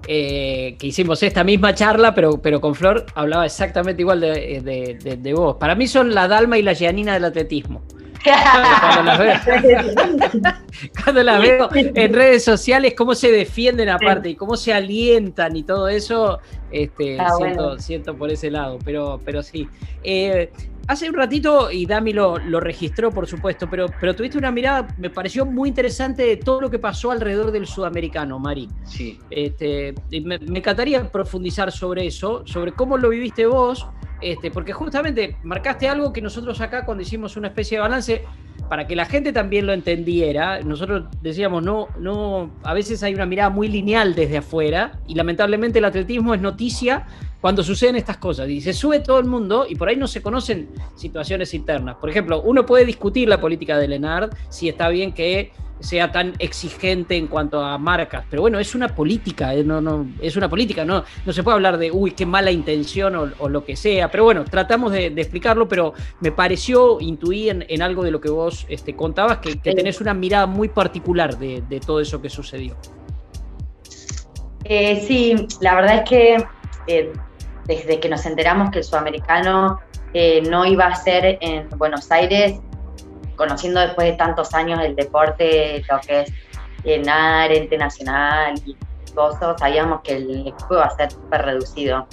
eh, 0.06 0.76
que 0.78 0.88
hicimos 0.88 1.22
esta 1.22 1.44
misma 1.44 1.74
charla, 1.74 2.14
pero, 2.14 2.42
pero 2.42 2.60
con 2.60 2.74
Flor 2.74 3.06
hablaba 3.14 3.46
exactamente 3.46 4.02
igual 4.02 4.20
de, 4.20 5.18
de, 5.18 5.34
vos. 5.34 5.56
Para 5.56 5.74
mí 5.74 5.86
son 5.86 6.14
la 6.14 6.28
Dalma 6.28 6.58
y 6.58 6.62
la 6.62 6.74
Gianina 6.74 7.14
del 7.14 7.24
atletismo. 7.24 7.82
Cuando 11.04 11.22
las, 11.22 11.40
veo, 11.42 11.68
en 11.72 12.14
redes 12.14 12.44
sociales, 12.44 12.94
cómo 12.96 13.14
se 13.14 13.30
defienden 13.30 13.88
aparte 13.88 14.30
y 14.30 14.34
cómo 14.34 14.56
se 14.56 14.72
alientan 14.72 15.56
y 15.56 15.62
todo 15.62 15.88
eso, 15.88 16.40
este, 16.70 17.18
siento, 17.38 17.78
siento, 17.78 18.16
por 18.16 18.30
ese 18.30 18.50
lado, 18.50 18.78
pero, 18.84 19.20
pero 19.24 19.42
sí. 19.42 19.68
Eh, 20.02 20.50
Hace 20.86 21.08
un 21.08 21.14
ratito, 21.14 21.70
y 21.70 21.86
Dami 21.86 22.12
lo, 22.12 22.38
lo, 22.38 22.60
registró, 22.60 23.10
por 23.10 23.26
supuesto, 23.26 23.68
pero, 23.70 23.86
pero 24.00 24.14
tuviste 24.14 24.36
una 24.36 24.50
mirada, 24.50 24.86
me 24.98 25.08
pareció 25.08 25.46
muy 25.46 25.70
interesante 25.70 26.24
de 26.26 26.36
todo 26.36 26.60
lo 26.60 26.70
que 26.70 26.78
pasó 26.78 27.10
alrededor 27.10 27.52
del 27.52 27.66
sudamericano, 27.66 28.38
Mari. 28.38 28.68
Sí. 28.84 29.18
Este, 29.30 29.94
me, 30.10 30.38
me, 30.38 30.58
encantaría 30.58 31.10
profundizar 31.10 31.72
sobre 31.72 32.06
eso, 32.06 32.42
sobre 32.46 32.72
cómo 32.72 32.98
lo 32.98 33.08
viviste 33.08 33.46
vos, 33.46 33.86
este, 34.24 34.50
porque 34.50 34.72
justamente 34.72 35.36
marcaste 35.42 35.86
algo 35.86 36.12
que 36.12 36.22
nosotros 36.22 36.60
acá, 36.60 36.84
cuando 36.84 37.02
hicimos 37.02 37.36
una 37.36 37.48
especie 37.48 37.76
de 37.76 37.82
balance, 37.82 38.24
para 38.68 38.86
que 38.86 38.96
la 38.96 39.04
gente 39.04 39.32
también 39.32 39.66
lo 39.66 39.74
entendiera, 39.74 40.60
nosotros 40.60 41.04
decíamos, 41.20 41.62
no, 41.62 41.88
no, 41.98 42.50
a 42.62 42.72
veces 42.72 43.02
hay 43.02 43.14
una 43.14 43.26
mirada 43.26 43.50
muy 43.50 43.68
lineal 43.68 44.14
desde 44.14 44.38
afuera, 44.38 44.98
y 45.06 45.14
lamentablemente 45.14 45.78
el 45.78 45.84
atletismo 45.84 46.34
es 46.34 46.40
noticia 46.40 47.06
cuando 47.44 47.62
suceden 47.62 47.96
estas 47.96 48.16
cosas. 48.16 48.48
Y 48.48 48.62
se 48.62 48.72
sube 48.72 49.00
todo 49.00 49.18
el 49.18 49.26
mundo 49.26 49.66
y 49.68 49.74
por 49.74 49.90
ahí 49.90 49.96
no 49.96 50.06
se 50.06 50.22
conocen 50.22 50.70
situaciones 50.94 51.52
internas. 51.52 51.96
Por 51.96 52.08
ejemplo, 52.08 52.40
uno 52.40 52.64
puede 52.64 52.86
discutir 52.86 53.28
la 53.28 53.38
política 53.38 53.76
de 53.76 53.86
Lenard, 53.86 54.30
si 54.48 54.70
está 54.70 54.88
bien 54.88 55.12
que 55.12 55.52
sea 55.78 56.10
tan 56.10 56.32
exigente 56.38 57.18
en 57.18 57.26
cuanto 57.26 57.62
a 57.62 57.76
marcas, 57.76 58.24
pero 58.30 58.40
bueno, 58.40 58.58
es 58.58 58.74
una 58.74 58.94
política, 58.94 59.54
eh, 59.54 59.62
no, 59.62 59.82
no, 59.82 60.06
es 60.22 60.38
una 60.38 60.48
política, 60.48 60.86
no, 60.86 61.04
no 61.26 61.32
se 61.34 61.42
puede 61.42 61.56
hablar 61.56 61.76
de, 61.76 61.90
uy, 61.90 62.12
qué 62.12 62.24
mala 62.24 62.50
intención 62.50 63.34
o, 63.38 63.48
lo 63.50 63.62
que 63.62 63.76
sea, 63.76 64.10
pero 64.10 64.24
bueno, 64.24 64.46
tratamos 64.46 64.90
de, 64.92 65.08
explicarlo, 65.08 65.68
pero 65.68 65.92
me 66.20 66.32
pareció, 66.32 66.98
intuí 66.98 67.50
en, 67.50 67.82
algo 67.82 68.04
de 68.04 68.10
lo 68.10 68.22
que 68.22 68.30
vos 68.30 68.64
este, 68.70 68.96
contabas, 68.96 69.40
que, 69.40 69.56
tenés 69.56 70.00
una 70.00 70.14
mirada 70.14 70.46
muy 70.46 70.70
particular 70.70 71.36
de, 71.36 71.80
todo 71.84 72.00
eso 72.00 72.22
que 72.22 72.30
sucedió. 72.30 72.74
Eh, 74.64 75.04
sí, 75.06 75.46
la 75.60 75.74
verdad 75.74 75.96
es 75.96 76.08
que 76.08 76.44
eh, 76.86 77.12
desde 77.66 78.00
que 78.00 78.08
nos 78.08 78.26
enteramos 78.26 78.70
que 78.70 78.78
el 78.78 78.84
sudamericano 78.84 79.80
eh, 80.12 80.42
no 80.42 80.64
iba 80.64 80.86
a 80.86 80.94
ser 80.94 81.38
en 81.40 81.68
Buenos 81.70 82.10
Aires, 82.10 82.60
conociendo 83.36 83.80
después 83.80 84.08
de 84.08 84.16
tantos 84.16 84.54
años 84.54 84.80
el 84.82 84.94
deporte, 84.94 85.82
lo 85.90 86.00
que 86.00 86.20
es 86.20 86.32
ente 86.84 87.78
nacional 87.78 88.54
y 88.64 88.76
cosas, 89.14 89.58
sabíamos 89.58 90.00
que 90.02 90.16
el 90.16 90.48
equipo 90.48 90.74
iba 90.74 90.84
a 90.84 90.96
ser 90.96 91.10
súper 91.10 91.42
reducido, 91.42 92.06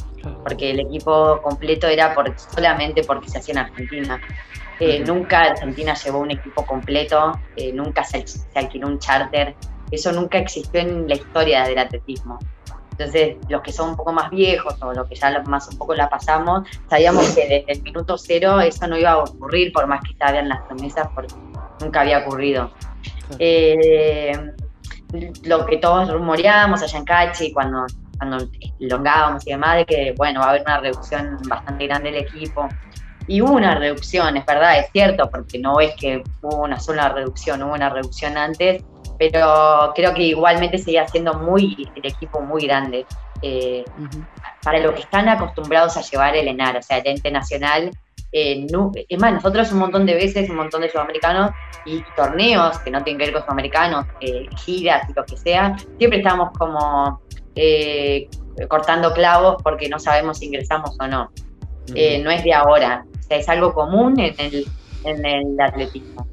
porque 0.44 0.72
el 0.72 0.80
equipo 0.82 1.42
completo 1.42 1.88
era 1.88 2.14
por, 2.14 2.34
solamente 2.38 3.04
porque 3.04 3.30
se 3.30 3.40
hacía 3.40 3.54
en 3.54 3.58
Argentina. 3.60 4.22
Eh, 4.80 5.04
nunca 5.06 5.42
Argentina 5.42 5.94
llevó 5.94 6.20
un 6.20 6.32
equipo 6.32 6.66
completo, 6.66 7.40
eh, 7.56 7.72
nunca 7.72 8.04
se, 8.04 8.26
se 8.26 8.48
alquiló 8.56 8.88
un 8.88 8.98
charter, 8.98 9.56
eso 9.92 10.12
nunca 10.12 10.40
existió 10.40 10.80
en 10.80 11.08
la 11.08 11.16
historia 11.16 11.64
del 11.66 11.78
atletismo. 11.78 12.40
Entonces, 13.02 13.38
los 13.50 13.62
que 13.62 13.72
son 13.72 13.90
un 13.90 13.96
poco 13.96 14.14
más 14.14 14.30
viejos 14.30 14.76
o 14.82 14.94
los 14.94 15.08
que 15.08 15.16
ya 15.16 15.42
más 15.48 15.68
un 15.70 15.78
poco 15.78 15.96
la 15.96 16.08
pasamos, 16.08 16.68
sabíamos 16.88 17.28
que 17.32 17.42
desde 17.42 17.72
el 17.72 17.82
minuto 17.82 18.16
cero 18.16 18.62
eso 18.62 18.88
no 18.88 18.96
iba 18.96 19.12
a 19.12 19.18
ocurrir, 19.18 19.74
por 19.74 19.88
más 19.88 20.02
que 20.02 20.12
estaban 20.12 20.48
las 20.48 20.62
promesas, 20.62 21.08
porque 21.16 21.34
nunca 21.80 22.02
había 22.02 22.20
ocurrido. 22.20 22.72
Eh, 23.40 24.34
lo 25.44 25.66
que 25.66 25.78
todos 25.78 26.12
rumoreábamos 26.12 26.84
allá 26.84 27.00
en 27.00 27.06
Cachi, 27.06 27.52
cuando, 27.52 27.88
cuando 28.20 28.48
elongábamos 28.80 29.48
y 29.48 29.52
demás, 29.52 29.78
de 29.78 29.86
que, 29.86 30.14
bueno, 30.16 30.42
va 30.42 30.46
a 30.46 30.50
haber 30.50 30.62
una 30.62 30.80
reducción 30.80 31.40
bastante 31.48 31.88
grande 31.88 32.12
del 32.12 32.22
equipo. 32.22 32.70
Y 33.26 33.42
hubo 33.42 33.54
una 33.54 33.76
reducción, 33.76 34.38
es 34.38 34.46
verdad, 34.46 34.80
es 34.80 34.92
cierto, 34.92 35.28
porque 35.30 35.58
no 35.58 35.80
es 35.80 35.96
que 35.96 36.24
hubo 36.44 36.64
una 36.64 36.80
sola 36.80 37.10
reducción, 37.10 37.64
hubo 37.64 37.74
una 37.74 37.90
reducción 37.90 38.38
antes, 38.38 38.84
pero 39.22 39.94
creo 39.94 40.16
que 40.16 40.24
igualmente 40.24 40.80
seguía 40.80 41.08
siendo 41.08 41.36
muy 41.36 41.88
el 41.96 42.06
equipo 42.08 42.42
muy 42.42 42.66
grande. 42.66 43.06
Eh, 43.44 43.86
para 44.64 44.80
lo 44.80 44.96
que 44.96 45.02
están 45.02 45.30
acostumbrados 45.30 45.96
a 45.96 46.02
llevar 46.02 46.36
el 46.36 46.48
ENAR, 46.48 46.78
o 46.78 46.82
sea, 46.82 46.98
el 46.98 47.06
ente 47.06 47.30
nacional. 47.30 47.92
Eh, 48.32 48.66
es 49.08 49.20
más, 49.20 49.34
nosotros 49.34 49.72
un 49.74 49.78
montón 49.78 50.08
de 50.08 50.16
veces, 50.16 50.50
un 50.50 50.56
montón 50.56 50.82
de 50.82 50.90
sudamericanos 50.90 51.52
y 51.86 52.02
torneos 52.16 52.80
que 52.80 52.90
no 52.90 53.04
tienen 53.04 53.20
que 53.20 53.26
ver 53.26 53.34
con 53.34 53.44
sudamericanos, 53.44 54.08
eh, 54.22 54.48
giras 54.66 55.08
y 55.08 55.14
lo 55.14 55.24
que 55.24 55.38
sea, 55.38 55.78
siempre 56.00 56.18
estamos 56.18 56.50
como 56.58 57.22
cortando 58.70 59.14
clavos 59.14 59.62
porque 59.62 59.88
no 59.88 60.00
sabemos 60.00 60.40
si 60.40 60.48
ingresamos 60.48 60.98
o 61.00 61.08
no. 61.08 61.30
no 61.90 62.32
es 62.32 62.44
de 62.44 62.54
ahora, 62.54 63.06
o 63.20 63.22
sea, 63.22 63.38
es 63.38 63.48
algo 63.50 63.72
común 63.72 64.20
en 64.20 64.34
el, 64.40 64.66
en 65.04 65.26
el 65.26 65.62
atletismo. 65.62 66.26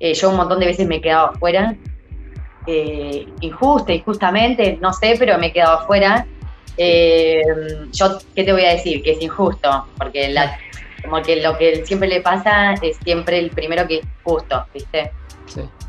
yo 0.00 0.30
un 0.30 0.36
montón 0.36 0.58
de 0.58 0.66
veces 0.66 0.88
me 0.88 0.96
he 0.96 1.00
quedado 1.00 1.28
afuera 1.28 1.76
eh, 2.66 3.26
injusta, 3.40 3.92
injustamente, 3.92 4.78
no 4.80 4.92
sé, 4.92 5.16
pero 5.18 5.38
me 5.38 5.48
he 5.48 5.52
quedado 5.52 5.80
afuera. 5.80 6.26
Eh, 6.76 7.42
yo, 7.92 8.18
¿qué 8.34 8.44
te 8.44 8.52
voy 8.52 8.64
a 8.64 8.70
decir? 8.70 9.02
Que 9.02 9.12
es 9.12 9.22
injusto, 9.22 9.86
porque 9.96 10.28
la, 10.28 10.58
como 11.04 11.22
que 11.22 11.36
lo 11.36 11.56
que 11.56 11.84
siempre 11.84 12.08
le 12.08 12.20
pasa 12.20 12.74
es 12.80 12.96
siempre 12.98 13.38
el 13.38 13.50
primero 13.50 13.86
que 13.86 13.96
es 13.96 14.06
justo, 14.22 14.66
¿viste? 14.72 15.12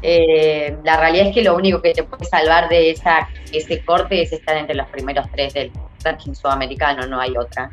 Eh, 0.02 0.78
la 0.84 0.98
realidad 0.98 1.28
es 1.28 1.34
que 1.34 1.42
lo 1.42 1.56
único 1.56 1.82
que 1.82 1.94
te 1.94 2.04
puede 2.04 2.26
salvar 2.26 2.70
de 2.70 2.92
esa, 2.92 3.28
ese 3.52 3.84
corte 3.84 4.22
es 4.22 4.32
estar 4.34 4.56
entre 4.58 4.76
los 4.76 4.88
primeros 4.90 5.26
tres 5.32 5.54
del 5.54 5.72
ranking 6.04 6.34
sudamericano, 6.34 7.08
no 7.08 7.20
hay 7.20 7.36
otra. 7.38 7.72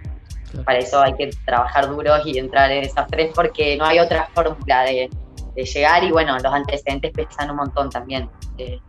Para 0.64 0.78
eso 0.78 1.03
hay 1.03 1.14
que 1.14 1.30
trabajar 1.44 1.88
duro 1.88 2.14
y 2.24 2.38
entrar 2.38 2.70
en 2.70 2.84
esos 2.84 3.07
tres 3.09 3.32
porque 3.34 3.76
no 3.76 3.84
hay 3.84 3.98
otra 3.98 4.28
fórmula 4.34 4.82
de, 4.84 5.11
de 5.55 5.64
llegar 5.64 6.03
y 6.05 6.11
bueno, 6.11 6.38
los 6.38 6.53
antecedentes 6.53 7.12
pesan 7.12 7.50
un 7.50 7.57
montón 7.57 7.90
también. 7.90 8.28
Eh, 8.59 8.80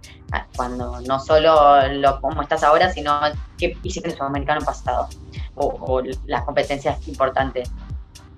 cuando 0.55 0.99
no 1.01 1.19
solo 1.19 1.87
lo 1.89 2.19
cómo 2.19 2.41
estás 2.41 2.63
ahora, 2.63 2.91
sino 2.91 3.19
qué 3.57 3.77
hiciste 3.83 4.07
en 4.07 4.13
el 4.13 4.17
sudamericano 4.17 4.65
pasado 4.65 5.07
o, 5.55 6.01
las 6.25 6.43
competencias 6.43 7.07
importantes. 7.07 7.71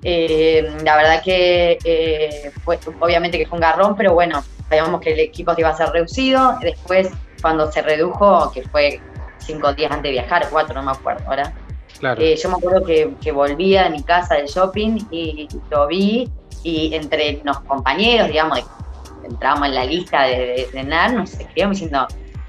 Eh, 0.03 0.75
la 0.83 0.97
verdad 0.97 1.23
que 1.23 1.77
eh, 1.83 2.51
fue, 2.63 2.77
obviamente 2.99 3.37
que 3.37 3.47
fue 3.47 3.57
un 3.57 3.61
garrón, 3.61 3.95
pero 3.95 4.13
bueno, 4.13 4.43
sabíamos 4.69 5.01
que 5.01 5.13
el 5.13 5.19
equipo 5.19 5.53
iba 5.57 5.69
a 5.69 5.77
ser 5.77 5.89
reducido. 5.89 6.57
Después, 6.61 7.09
cuando 7.41 7.71
se 7.71 7.81
redujo, 7.81 8.51
que 8.51 8.63
fue 8.63 9.01
cinco 9.37 9.73
días 9.73 9.91
antes 9.91 10.03
de 10.03 10.11
viajar, 10.11 10.47
cuatro, 10.51 10.75
no 10.75 10.83
me 10.83 10.91
acuerdo 10.91 11.23
ahora. 11.27 11.53
yo 12.01 12.49
me 12.49 12.55
acuerdo 12.55 12.83
que, 12.85 13.13
que 13.21 13.31
volvía 13.31 13.85
a 13.85 13.89
mi 13.89 14.03
casa 14.03 14.35
del 14.35 14.47
shopping 14.47 14.99
y 15.11 15.47
lo 15.71 15.87
vi 15.87 16.29
y 16.65 16.95
entre 16.95 17.41
los 17.43 17.59
compañeros, 17.61 18.27
digamos, 18.27 18.59
entramos 19.23 19.67
en 19.67 19.75
la 19.75 19.85
lista 19.85 20.23
de, 20.23 20.67
de, 20.73 20.83
NAR, 20.83 21.13
nos 21.13 21.31
escribíamos 21.33 21.77
diciendo, 21.77 22.07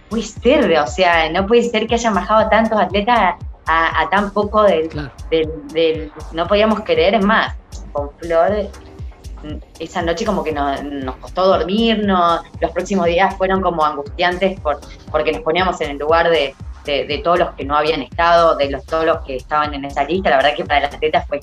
puede 0.09 0.23
ser, 0.23 0.79
o 0.79 0.87
sea, 0.87 1.31
no 1.31 1.47
puede 1.47 1.64
ser 1.64 1.87
que 1.87 1.97
hayan 1.97 2.14
bajado 2.14 2.49
tantos 2.49 2.81
atletas 2.81 3.35
a, 3.67 4.09
tan 4.11 4.31
poco 4.31 4.62
del, 4.62 4.89
del, 5.31 6.11
No 6.33 6.47
podíamos 6.47 6.81
creer, 6.81 7.14
es 7.14 7.25
más, 7.25 7.57
con 7.93 8.11
Flor, 8.19 8.71
esa 9.79 10.01
noche 10.01 10.25
como 10.25 10.43
que 10.43 10.53
nos, 10.53 10.83
nos 10.83 11.17
costó 11.17 11.47
dormirnos, 11.47 12.41
los 12.59 12.71
próximos 12.71 13.07
días 13.07 13.37
fueron 13.37 13.61
como 13.61 13.85
angustiantes 13.85 14.59
por, 14.61 14.81
porque 15.11 15.33
nos 15.33 15.43
poníamos 15.43 15.79
en 15.83 15.91
el 15.91 15.99
lugar 15.99 16.31
de, 16.31 16.55
de, 16.87 17.21
todos 17.23 17.39
los 17.39 17.51
que 17.51 17.64
no 17.64 17.77
habían 17.77 18.01
estado, 18.01 18.57
de 18.57 18.71
los, 18.71 18.87
todos 18.87 19.05
los 19.05 19.19
que 19.25 19.37
estaban 19.37 19.75
en 19.75 19.85
esa 19.85 20.05
lista. 20.05 20.31
La 20.31 20.37
verdad 20.37 20.55
que 20.57 20.64
para 20.64 20.81
las 20.81 20.95
atletas 20.95 21.27
fue 21.29 21.41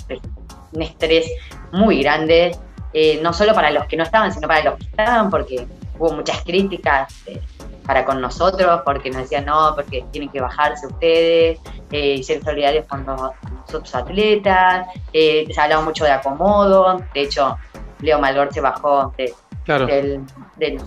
un 0.73 0.81
estrés 0.81 1.29
muy 1.71 2.01
grande, 2.01 2.55
eh, 2.93 3.19
no 3.21 3.33
solo 3.33 3.53
para 3.53 3.71
los 3.71 3.85
que 3.85 3.97
no 3.97 4.03
estaban, 4.03 4.31
sino 4.31 4.47
para 4.47 4.63
los 4.63 4.77
que 4.77 4.85
estaban, 4.85 5.29
porque 5.29 5.67
hubo 5.97 6.13
muchas 6.13 6.41
críticas 6.43 7.13
eh, 7.25 7.41
para 7.85 8.05
con 8.05 8.21
nosotros, 8.21 8.81
porque 8.85 9.09
nos 9.09 9.23
decían 9.23 9.45
no, 9.45 9.73
porque 9.75 10.05
tienen 10.11 10.29
que 10.29 10.39
bajarse 10.39 10.87
ustedes, 10.87 11.59
eh, 11.91 12.13
y 12.15 12.23
ser 12.23 12.43
solidarios 12.43 12.85
con 12.85 13.05
los, 13.05 13.21
otros 13.67 13.95
atletas, 13.95 14.87
se 15.11 15.55
hablaba 15.57 15.81
mucho 15.81 16.03
de 16.03 16.11
acomodo, 16.11 17.03
de 17.13 17.21
hecho, 17.21 17.57
Leo 18.01 18.19
Malgor 18.19 18.53
se 18.53 18.61
bajó 18.61 19.13
del, 19.17 20.23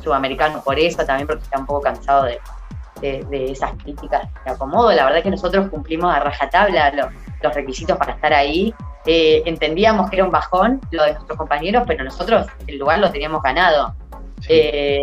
sudamericano 0.02 0.62
por 0.62 0.78
eso, 0.78 1.04
también 1.04 1.26
porque 1.26 1.42
está 1.42 1.58
un 1.58 1.66
poco 1.66 1.80
cansado 1.80 2.24
de, 2.24 2.38
esas 3.50 3.72
críticas 3.82 4.28
de 4.44 4.52
acomodo. 4.52 4.92
La 4.92 5.04
verdad 5.04 5.18
es 5.18 5.24
que 5.24 5.30
nosotros 5.30 5.68
cumplimos 5.68 6.14
a 6.14 6.20
rajatabla 6.20 7.10
los 7.42 7.54
requisitos 7.54 7.98
para 7.98 8.12
estar 8.12 8.32
ahí 8.32 8.74
eh, 9.06 9.42
entendíamos 9.46 10.10
que 10.10 10.16
era 10.16 10.24
un 10.24 10.30
bajón 10.30 10.80
lo 10.90 11.04
de 11.04 11.14
nuestros 11.14 11.38
compañeros, 11.38 11.84
pero 11.86 12.04
nosotros 12.04 12.46
el 12.66 12.78
lugar 12.78 12.98
lo 12.98 13.10
teníamos 13.10 13.42
ganado. 13.42 13.94
Eh, 14.48 15.02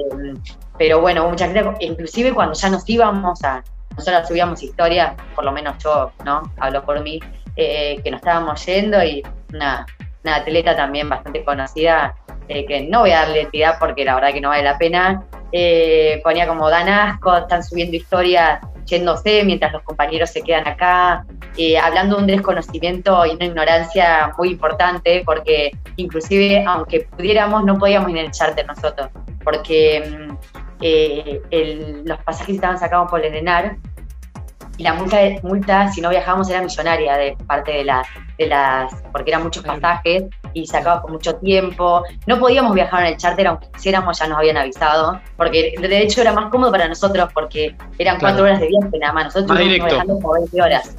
pero 0.77 1.01
bueno, 1.01 1.27
mucha 1.29 1.45
gente, 1.45 1.63
inclusive 1.79 2.33
cuando 2.33 2.53
ya 2.53 2.69
nos 2.69 2.87
íbamos 2.89 3.43
a, 3.43 3.63
nosotros 3.95 4.27
subíamos 4.27 4.61
historias, 4.63 5.13
por 5.35 5.45
lo 5.45 5.51
menos 5.51 5.77
yo, 5.83 6.11
¿no? 6.25 6.51
Hablo 6.59 6.83
por 6.83 7.01
mí, 7.01 7.19
eh, 7.55 7.99
que 8.03 8.11
nos 8.11 8.19
estábamos 8.19 8.65
yendo 8.65 9.03
y 9.03 9.23
una, 9.53 9.85
una 10.23 10.35
atleta 10.35 10.75
también 10.75 11.09
bastante 11.09 11.43
conocida, 11.43 12.15
eh, 12.47 12.65
que 12.65 12.81
no 12.81 13.01
voy 13.01 13.11
a 13.11 13.19
darle 13.19 13.41
entidad 13.41 13.77
porque 13.79 14.03
la 14.03 14.15
verdad 14.15 14.33
que 14.33 14.41
no 14.41 14.49
vale 14.49 14.63
la 14.63 14.77
pena, 14.77 15.23
eh, 15.53 16.19
ponía 16.23 16.47
como 16.47 16.69
dan 16.69 16.89
asco, 16.89 17.37
están 17.37 17.63
subiendo 17.63 17.95
historias 17.95 18.59
yéndose 18.85 19.43
mientras 19.45 19.71
los 19.71 19.83
compañeros 19.83 20.31
se 20.31 20.41
quedan 20.41 20.67
acá, 20.67 21.25
hablando 21.81 22.15
de 22.15 22.21
un 22.23 22.27
desconocimiento 22.27 23.25
y 23.25 23.29
una 23.29 23.45
ignorancia 23.45 24.33
muy 24.37 24.49
importante, 24.49 25.21
porque 25.25 25.71
inclusive 25.95 26.65
aunque 26.67 27.01
pudiéramos, 27.01 27.63
no 27.63 27.77
podíamos 27.77 28.09
ir 28.09 28.17
en 28.17 28.25
el 28.25 28.65
nosotros, 28.65 29.09
porque 29.43 30.27
mm, 30.29 30.37
eh, 30.81 32.01
los 32.03 32.17
pasajes 32.23 32.55
estaban 32.55 32.77
sacados 32.77 33.09
por 33.09 33.23
el 33.23 33.33
ENAR 33.35 33.77
y 34.77 34.83
la 34.83 34.93
multa, 34.93 35.17
multa, 35.43 35.91
si 35.91 36.01
no 36.01 36.09
viajábamos, 36.09 36.49
era 36.49 36.61
millonaria 36.61 37.15
de 37.15 37.37
parte 37.45 37.71
de, 37.71 37.83
la, 37.83 38.03
de 38.37 38.47
las, 38.47 38.91
porque 39.11 39.29
eran 39.31 39.43
muchos 39.43 39.63
pasajes 39.63 40.23
y 40.53 40.65
sacados 40.65 41.01
por 41.01 41.11
mucho 41.11 41.35
tiempo. 41.35 42.03
No 42.25 42.39
podíamos 42.39 42.73
viajar 42.73 43.01
en 43.01 43.13
el 43.13 43.17
charter, 43.17 43.47
aunque 43.47 43.67
quisiéramos, 43.71 44.17
ya 44.17 44.27
nos 44.27 44.39
habían 44.39 44.57
avisado, 44.57 45.19
porque 45.37 45.75
de 45.79 46.01
hecho 46.01 46.21
era 46.21 46.33
más 46.33 46.49
cómodo 46.49 46.71
para 46.71 46.87
nosotros 46.87 47.29
porque 47.33 47.75
eran 47.99 48.19
cuatro 48.19 48.43
horas 48.43 48.59
de 48.59 48.67
viaje 48.67 48.97
nada 48.99 49.13
más. 49.13 49.25
Nosotros 49.25 49.59
estuvimos 49.59 49.89
viajando 49.89 50.19
por 50.19 50.39
20 50.39 50.61
horas. 50.61 50.95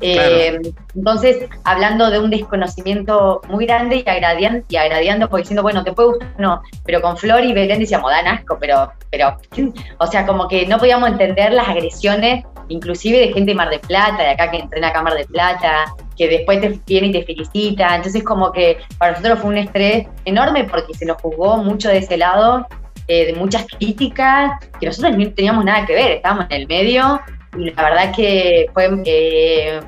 Eh, 0.00 0.60
entonces, 0.94 1.48
hablando 1.64 2.10
de 2.10 2.18
un 2.18 2.30
desconocimiento 2.30 3.40
muy 3.48 3.66
grande 3.66 4.02
y 4.04 4.08
agradiando, 4.08 4.64
y 4.68 4.76
agradiando, 4.76 5.28
pues 5.28 5.44
diciendo, 5.44 5.62
bueno, 5.62 5.84
te 5.84 5.92
puede 5.92 6.08
gustar, 6.10 6.34
no, 6.38 6.62
pero 6.84 7.00
con 7.00 7.16
Flor 7.16 7.44
y 7.44 7.52
Belén 7.52 7.78
decíamos, 7.78 8.10
dan 8.10 8.26
asco, 8.26 8.58
pero, 8.60 8.92
pero, 9.10 9.36
o 9.98 10.06
sea, 10.06 10.26
como 10.26 10.48
que 10.48 10.66
no 10.66 10.78
podíamos 10.78 11.10
entender 11.10 11.52
las 11.52 11.68
agresiones, 11.68 12.44
inclusive 12.68 13.18
de 13.18 13.32
gente 13.32 13.52
de 13.52 13.54
Mar 13.54 13.70
de 13.70 13.78
Plata, 13.78 14.22
de 14.22 14.30
acá 14.30 14.50
que 14.50 14.58
entrena 14.58 14.88
acá 14.88 15.02
Mar 15.02 15.14
de 15.14 15.24
Plata, 15.24 15.94
que 16.16 16.28
después 16.28 16.60
te 16.60 16.80
viene 16.86 17.08
y 17.08 17.12
te 17.12 17.22
felicita. 17.22 17.94
Entonces, 17.94 18.22
como 18.24 18.52
que 18.52 18.78
para 18.98 19.12
nosotros 19.12 19.38
fue 19.40 19.50
un 19.50 19.58
estrés 19.58 20.06
enorme 20.24 20.64
porque 20.64 20.94
se 20.94 21.06
nos 21.06 21.20
juzgó 21.20 21.58
mucho 21.58 21.88
de 21.88 21.98
ese 21.98 22.16
lado, 22.16 22.66
eh, 23.08 23.26
de 23.26 23.34
muchas 23.34 23.66
críticas, 23.66 24.58
que 24.80 24.86
nosotros 24.86 25.16
no 25.16 25.30
teníamos 25.32 25.64
nada 25.64 25.86
que 25.86 25.94
ver, 25.94 26.10
estábamos 26.12 26.46
en 26.50 26.62
el 26.62 26.66
medio 26.66 27.20
y 27.56 27.70
la 27.70 27.82
verdad 27.82 28.14
que 28.14 28.66
fue 28.72 28.88
eh, 29.04 29.80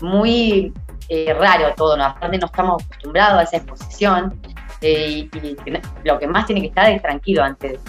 muy 0.00 0.72
eh, 1.08 1.34
raro 1.34 1.74
todo, 1.76 1.96
¿no? 1.96 2.04
aparte 2.04 2.38
no 2.38 2.46
estamos 2.46 2.82
acostumbrados 2.84 3.40
a 3.40 3.42
esa 3.42 3.56
exposición 3.58 4.40
eh, 4.80 5.28
y, 5.32 5.56
lo 6.04 6.18
que 6.18 6.26
más 6.26 6.46
tiene 6.46 6.60
que 6.60 6.68
estar 6.68 6.90
es 6.90 7.02
tranquilo 7.02 7.42
antes 7.42 7.80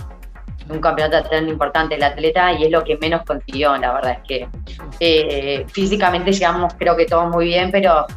de 0.65 0.73
un 0.73 0.79
campeonato 0.79 1.29
tan 1.29 1.47
importante 1.47 1.95
el 1.95 2.03
atleta 2.03 2.53
y 2.53 2.65
es 2.65 2.71
lo 2.71 2.83
que 2.83 2.97
menos 2.97 3.21
consiguió, 3.23 3.75
la 3.77 3.93
verdad 3.93 4.17
es 4.23 4.49
que 4.99 5.65
físicamente 5.67 6.31
llegamos 6.31 6.73
creo 6.79 6.95
que 6.95 7.05
todos 7.05 7.29
muy 7.29 7.45
bien, 7.45 7.69
pero 7.71 8.07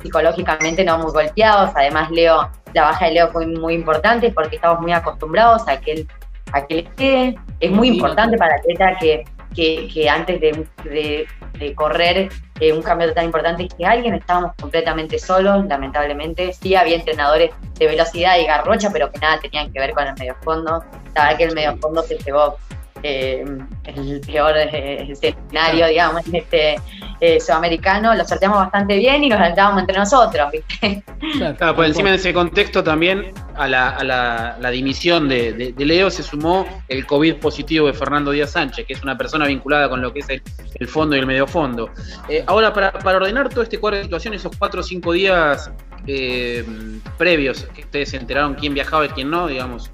psicológicamente 0.00 0.84
no 0.84 0.98
muy 0.98 1.12
golpeados, 1.12 1.70
además 1.74 2.10
Leo, 2.10 2.48
la 2.74 2.82
baja 2.82 3.06
de 3.06 3.12
Leo 3.12 3.28
fue 3.32 3.46
muy 3.46 3.74
importante 3.74 4.30
porque 4.30 4.56
estamos 4.56 4.80
muy 4.80 4.92
acostumbrados 4.92 5.66
a 5.66 5.80
que 5.80 5.92
él, 5.92 6.08
a 6.52 6.64
que 6.66 7.36
es 7.60 7.70
muy 7.70 7.88
importante 7.88 8.36
para 8.36 8.54
el 8.54 8.60
atleta 8.60 8.98
que 9.00 9.24
que, 9.54 10.08
antes 10.08 10.40
de, 10.40 11.26
correr 11.74 12.28
eh, 12.60 12.72
un 12.72 12.82
cambio 12.82 13.12
tan 13.14 13.26
importante 13.26 13.68
que 13.68 13.84
alguien 13.84 14.14
estábamos 14.14 14.52
completamente 14.60 15.18
solos, 15.18 15.64
lamentablemente. 15.66 16.52
Sí 16.52 16.74
había 16.74 16.96
entrenadores 16.96 17.50
de 17.78 17.86
velocidad 17.86 18.38
y 18.38 18.46
garrocha, 18.46 18.90
pero 18.92 19.10
que 19.10 19.18
nada 19.20 19.38
tenían 19.40 19.72
que 19.72 19.78
ver 19.78 19.92
con 19.92 20.06
el 20.06 20.14
medio 20.14 20.36
fondo. 20.42 20.84
La 21.14 21.24
verdad 21.24 21.38
que 21.38 21.44
el 21.44 21.54
medio 21.54 21.76
fondo 21.78 22.02
se 22.02 22.18
llevó 22.18 22.56
eh, 23.02 23.44
el 23.84 24.20
peor 24.20 24.54
eh, 24.56 25.10
escenario, 25.10 25.86
digamos, 25.88 26.22
este 26.32 26.76
eh, 27.20 27.40
sudamericano, 27.40 28.14
lo 28.14 28.24
sorteamos 28.24 28.58
bastante 28.58 28.96
bien 28.96 29.24
y 29.24 29.28
nos 29.28 29.40
alentábamos 29.40 29.80
entre 29.80 29.98
nosotros, 29.98 30.52
¿viste? 30.52 31.02
Claro, 31.56 31.74
pues 31.74 31.88
encima 31.88 32.10
en 32.10 32.14
ese 32.14 32.32
contexto 32.32 32.84
también 32.84 33.32
a 33.56 33.68
la, 33.68 34.70
dimisión 34.70 35.28
de, 35.28 35.74
Leo 35.76 36.10
se 36.10 36.22
sumó 36.22 36.66
el 36.88 37.06
COVID 37.06 37.36
positivo 37.36 37.86
de 37.86 37.92
Fernando 37.92 38.30
Díaz 38.30 38.52
Sánchez, 38.52 38.86
que 38.86 38.92
es 38.94 39.02
una 39.02 39.16
persona 39.16 39.46
vinculada 39.46 39.88
con 39.88 40.00
lo 40.00 40.12
que 40.12 40.20
es 40.20 40.28
el, 40.28 40.88
fondo 40.88 41.16
y 41.16 41.18
el 41.18 41.26
medio 41.26 41.46
fondo. 41.46 41.90
ahora, 42.46 42.72
para, 42.72 42.92
para 42.92 43.18
ordenar 43.18 43.48
todo 43.48 43.62
este 43.62 43.78
cuadro 43.78 43.98
de 43.98 44.04
situación, 44.04 44.34
esos 44.34 44.56
cuatro 44.56 44.80
o 44.80 44.84
cinco 44.84 45.12
días 45.12 45.70
eh, 46.06 46.64
previos, 47.16 47.68
que 47.74 47.82
ustedes 47.82 48.10
se 48.10 48.16
enteraron 48.16 48.54
quién 48.54 48.74
viajaba 48.74 49.06
y 49.06 49.08
quién 49.10 49.30
no, 49.30 49.46
digamos, 49.46 49.92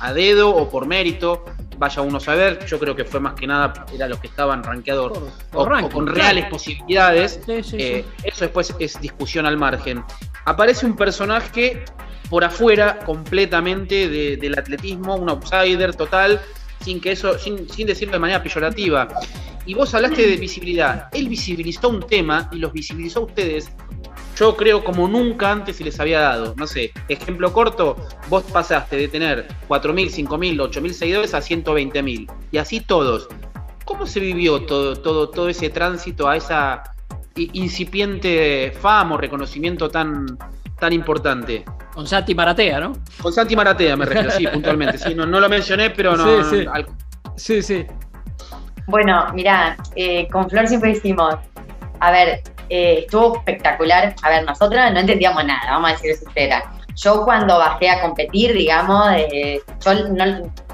a, 0.00 0.12
dedo 0.12 0.54
o 0.54 0.68
por 0.68 0.86
mérito, 0.86 1.44
vaya 1.78 2.02
uno 2.02 2.18
a 2.18 2.20
saber, 2.20 2.66
yo 2.66 2.78
creo 2.78 2.94
que 2.94 3.04
fue 3.04 3.18
más 3.20 3.34
que 3.34 3.46
nada, 3.46 3.86
era 3.94 4.08
los 4.08 4.18
que 4.20 4.26
estaban 4.26 4.62
rankeados 4.62 5.18
o, 5.54 5.90
con 5.90 6.06
reales 6.06 6.46
posibilidades, 6.46 7.40
eh, 7.48 8.04
eso 8.24 8.44
después 8.44 8.74
es 8.78 9.00
discusión 9.00 9.46
al 9.46 9.56
margen. 9.56 10.04
Aparece 10.44 10.84
un 10.84 10.96
personaje 10.96 11.84
por 12.30 12.44
afuera 12.44 12.98
completamente 13.00 14.36
del 14.36 14.58
atletismo, 14.58 15.16
un 15.16 15.30
outsider 15.30 15.94
total, 15.94 16.40
sin 16.82 17.00
que 17.00 17.12
eso, 17.12 17.38
sin, 17.38 17.66
decirlo 17.86 18.12
de 18.12 18.18
manera 18.18 18.42
peyorativa. 18.42 19.08
Y 19.66 19.74
vos 19.74 19.94
hablaste 19.94 20.26
de 20.26 20.36
visibilidad. 20.36 21.08
Él 21.12 21.28
visibilizó 21.28 21.88
un 21.88 22.00
tema 22.00 22.48
y 22.52 22.56
los 22.56 22.72
visibilizó 22.72 23.20
a 23.20 23.22
ustedes 23.24 23.70
yo 24.38 24.56
creo 24.56 24.84
como 24.84 25.08
nunca 25.08 25.50
antes 25.50 25.76
se 25.76 25.84
les 25.84 25.98
había 25.98 26.20
dado. 26.20 26.54
No 26.56 26.66
sé, 26.66 26.92
ejemplo 27.08 27.52
corto, 27.52 27.96
vos 28.28 28.44
pasaste 28.44 28.96
de 28.96 29.08
tener 29.08 29.48
4.000, 29.68 30.28
5.000, 30.28 30.70
8.000 30.70 30.92
seguidores 30.92 31.34
a 31.34 31.40
120.000. 31.40 32.30
Y 32.52 32.58
así 32.58 32.80
todos. 32.80 33.28
¿Cómo 33.84 34.06
se 34.06 34.20
vivió 34.20 34.64
todo, 34.64 34.94
todo, 34.96 35.30
todo 35.30 35.48
ese 35.48 35.70
tránsito 35.70 36.28
a 36.28 36.36
esa 36.36 36.84
incipiente 37.34 38.72
fama 38.80 39.16
o 39.16 39.18
reconocimiento 39.18 39.88
tan, 39.88 40.38
tan 40.78 40.92
importante? 40.92 41.64
Con 41.98 42.06
Santi 42.06 42.32
Maratea, 42.32 42.78
¿no? 42.78 42.92
Con 43.20 43.32
Santi 43.32 43.56
Maratea 43.56 43.96
me 43.96 44.04
refiero, 44.04 44.30
sí, 44.30 44.46
puntualmente. 44.46 44.98
Sí, 44.98 45.16
no, 45.16 45.26
lo 45.26 45.48
mencioné, 45.48 45.90
pero 45.90 46.16
no. 46.16 46.44
Sí, 46.44 46.64
sí. 47.34 47.60
sí, 47.60 47.86
Bueno, 48.86 49.26
mira, 49.34 49.76
eh, 49.96 50.28
con 50.28 50.48
Flor 50.48 50.68
siempre 50.68 50.94
decimos, 50.94 51.34
a 51.98 52.10
ver, 52.12 52.44
eh, 52.68 53.00
estuvo 53.00 53.38
espectacular. 53.38 54.14
A 54.22 54.30
ver, 54.30 54.44
nosotros 54.44 54.80
no 54.92 55.00
entendíamos 55.00 55.44
nada, 55.44 55.72
vamos 55.72 55.90
a 55.90 55.92
decir 55.94 56.12
eso 56.12 56.24
Yo 56.94 57.24
cuando 57.24 57.58
bajé 57.58 57.90
a 57.90 58.00
competir, 58.00 58.52
digamos, 58.52 59.08
eh, 59.16 59.60
yo 59.84 59.92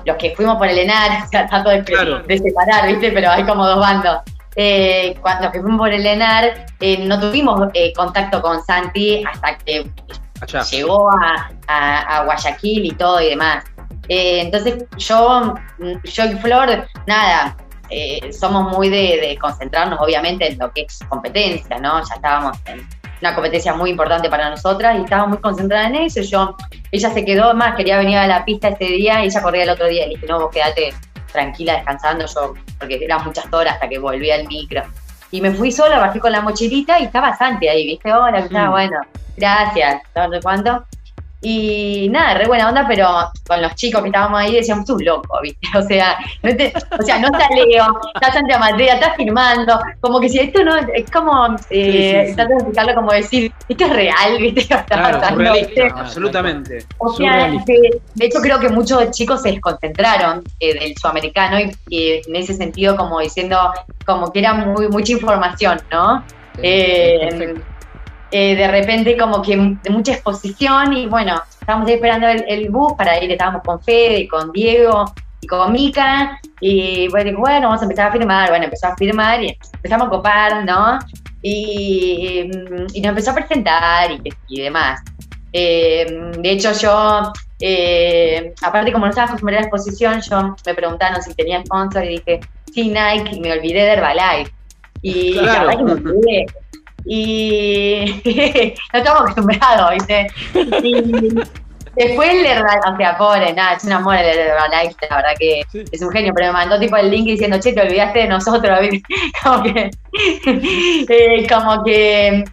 los 0.04 0.16
que 0.18 0.36
fuimos 0.36 0.58
por 0.58 0.68
el 0.68 0.76
ENAR, 0.76 1.26
tratando 1.30 1.70
de, 1.70 1.80
de, 2.26 2.38
separar, 2.38 2.86
¿viste? 2.86 3.12
Pero 3.12 3.30
hay 3.30 3.44
como 3.44 3.66
dos 3.66 3.80
bandos. 3.80 4.18
Eh, 4.56 5.16
cuando 5.22 5.50
fuimos 5.50 5.78
por 5.78 5.90
el 5.90 6.04
ENAR, 6.04 6.66
no 6.98 7.18
tuvimos 7.18 7.72
contacto 7.96 8.42
con 8.42 8.62
Santi 8.62 9.24
hasta 9.24 9.56
que 9.56 9.90
llegó 10.70 11.10
a, 11.10 12.22
Guayaquil 12.24 12.86
y 12.86 12.90
todo 12.92 13.20
y 13.20 13.30
demás. 13.30 13.64
entonces 14.08 14.84
yo, 14.98 15.54
yo 16.04 16.24
y 16.24 16.34
Flor, 16.36 16.86
nada, 17.06 17.56
eh, 17.90 18.32
somos 18.32 18.76
muy 18.76 18.88
de, 18.88 19.38
concentrarnos 19.40 20.00
obviamente 20.00 20.50
en 20.50 20.58
lo 20.58 20.72
que 20.72 20.82
es 20.82 20.98
competencia, 21.08 21.78
¿no? 21.78 22.02
Ya 22.06 22.14
estábamos 22.14 22.56
en 22.66 22.86
una 23.20 23.34
competencia 23.34 23.74
muy 23.74 23.90
importante 23.90 24.28
para 24.28 24.50
nosotras 24.50 24.96
y 24.98 25.04
estábamos 25.04 25.30
muy 25.30 25.38
concentradas 25.38 25.88
en 25.88 25.96
eso. 25.96 26.20
Yo, 26.22 26.56
ella 26.90 27.10
se 27.10 27.24
quedó 27.24 27.54
más, 27.54 27.76
quería 27.76 27.98
venir 27.98 28.18
a 28.18 28.26
la 28.26 28.44
pista 28.44 28.68
ese 28.68 28.84
día 28.84 29.22
y 29.22 29.26
ella 29.26 29.42
corría 29.42 29.64
el 29.64 29.70
otro 29.70 29.86
día. 29.86 30.06
Le 30.06 30.14
dije, 30.14 30.26
no, 30.26 30.40
vos 30.40 30.50
quedate 30.52 30.94
tranquila 31.32 31.74
descansando, 31.74 32.26
yo, 32.26 32.54
porque 32.78 33.04
eran 33.04 33.24
muchas 33.24 33.46
horas 33.52 33.74
hasta 33.74 33.88
que 33.88 33.98
volví 33.98 34.30
al 34.30 34.46
micro. 34.46 34.82
Y 35.34 35.40
me 35.40 35.50
fui 35.50 35.72
sola, 35.72 35.98
bajé 35.98 36.20
con 36.20 36.30
la 36.30 36.42
mochilita 36.42 37.00
y 37.00 37.06
estaba 37.06 37.36
Santi 37.36 37.66
ahí, 37.66 37.84
¿viste? 37.84 38.12
Hola, 38.12 38.38
estaba 38.38 38.70
bueno, 38.70 39.00
gracias, 39.36 40.00
no 40.14 40.30
sé 40.30 40.40
cuánto. 40.40 40.84
Y 41.46 42.08
nada, 42.10 42.38
re 42.38 42.46
buena 42.46 42.70
onda, 42.70 42.86
pero 42.88 43.06
con 43.46 43.60
los 43.60 43.74
chicos 43.74 44.00
que 44.00 44.08
estábamos 44.08 44.40
ahí 44.40 44.54
decíamos, 44.54 44.86
tú 44.86 44.98
loco, 44.98 45.38
¿viste? 45.42 45.68
O 45.78 45.82
sea, 45.82 46.16
no 46.42 46.50
o 46.50 47.02
sea, 47.02 47.18
no 47.18 47.26
está 47.26 47.48
Leo, 47.54 48.00
está 48.14 48.32
Santa 48.32 48.58
Matrea, 48.58 48.94
está 48.94 49.12
firmando, 49.12 49.78
como 50.00 50.20
que 50.20 50.30
si 50.30 50.38
esto 50.38 50.64
no, 50.64 50.74
es 50.76 51.10
como, 51.10 51.54
eh, 51.68 52.28
sí, 52.28 52.34
de 52.34 52.42
explicarlo 52.42 52.94
como 52.94 53.12
decir, 53.12 53.52
esto 53.68 53.84
es 53.84 53.92
real, 53.92 54.38
¿viste? 54.40 54.66
Claro, 54.86 55.20
absolutamente. 55.96 56.86
O 56.98 57.12
sea, 57.12 57.50
de, 57.50 58.00
hecho 58.20 58.40
creo 58.40 58.58
que 58.58 58.70
muchos 58.70 59.10
chicos 59.10 59.42
se 59.42 59.50
desconcentraron 59.50 60.42
eh, 60.60 60.78
del 60.78 60.96
sudamericano 60.96 61.58
y, 61.88 62.22
en 62.26 62.36
ese 62.36 62.54
sentido 62.54 62.96
como 62.96 63.20
diciendo, 63.20 63.58
como 64.06 64.32
que 64.32 64.38
era 64.38 64.54
muy 64.54 64.88
mucha 64.88 65.12
información, 65.12 65.78
¿no? 65.90 66.24
Eh, 66.62 67.54
eh, 68.36 68.56
de 68.56 68.66
repente 68.66 69.16
como 69.16 69.40
que 69.42 69.56
de 69.56 69.90
mucha 69.90 70.14
exposición 70.14 70.92
y 70.92 71.06
bueno, 71.06 71.40
estábamos 71.60 71.88
esperando 71.88 72.26
el, 72.26 72.68
bus 72.68 72.94
para 72.94 73.22
ir, 73.22 73.30
estábamos 73.30 73.62
con 73.62 73.80
Fede, 73.80 74.26
con 74.26 74.50
Diego 74.50 75.04
y 75.40 75.46
con 75.46 75.70
Mica 75.70 76.40
y 76.58 77.06
bueno, 77.10 77.38
bueno, 77.38 77.68
vamos 77.68 77.82
a 77.82 77.84
empezar 77.84 78.08
a 78.08 78.12
firmar, 78.12 78.48
bueno, 78.48 78.64
empezó 78.64 78.88
a 78.88 78.96
firmar 78.96 79.40
y 79.40 79.56
empezamos 79.74 80.08
a 80.08 80.10
copar, 80.10 80.64
¿no? 80.64 80.98
Y, 81.42 82.50
nos 82.52 82.92
empezó 82.92 83.30
a 83.30 83.34
presentar 83.36 84.10
y, 84.48 84.60
demás. 84.60 85.00
Eh, 85.52 86.32
de 86.36 86.50
hecho 86.50 86.72
yo 86.72 87.32
eh, 87.60 88.52
aparte 88.62 88.90
como 88.90 89.06
no 89.06 89.10
estaba 89.10 89.28
acostumbrada 89.28 89.60
a 89.60 89.62
la 89.62 89.68
exposición, 89.68 90.20
yo 90.28 90.56
me 90.66 90.74
preguntaron 90.74 91.22
si 91.22 91.32
tenía 91.34 91.62
sponsor 91.64 92.02
y 92.04 92.18
dije, 92.18 92.40
sí, 92.74 92.88
Nike, 92.88 93.36
y 93.36 93.38
me 93.38 93.52
olvidé 93.52 93.84
de 93.84 93.92
Herbalife. 93.92 94.52
Y 95.02 95.34
la 95.34 95.60
verdad 95.60 95.76
que 95.76 95.84
me 95.84 95.92
olvidé. 95.92 96.46
Y 97.04 98.22
no 98.92 98.98
estamos 98.98 99.20
acostumbrados, 99.22 99.90
¿viste? 99.92 100.26
Y, 100.82 101.34
Después 101.96 102.42
le, 102.42 102.60
o 102.60 102.96
sea, 102.96 103.16
pobre, 103.16 103.52
nada, 103.52 103.74
es 103.74 103.84
un 103.84 103.92
amor 103.92 104.16
el 104.16 104.26
Herbalife, 104.26 105.06
la 105.08 105.16
verdad 105.16 105.34
que 105.38 105.62
es 105.92 106.02
un 106.02 106.10
genio, 106.10 106.32
pero 106.34 106.48
me 106.48 106.54
mandó 106.54 106.78
tipo 106.78 106.96
el 106.96 107.08
link 107.08 107.26
diciendo, 107.26 107.58
che, 107.60 107.72
te 107.72 107.82
olvidaste 107.82 108.20
de 108.20 108.28
nosotros, 108.28 108.78
como 109.42 109.62
que, 109.62 109.90
eh, 111.08 111.46
como 111.48 111.84
que 111.84 112.44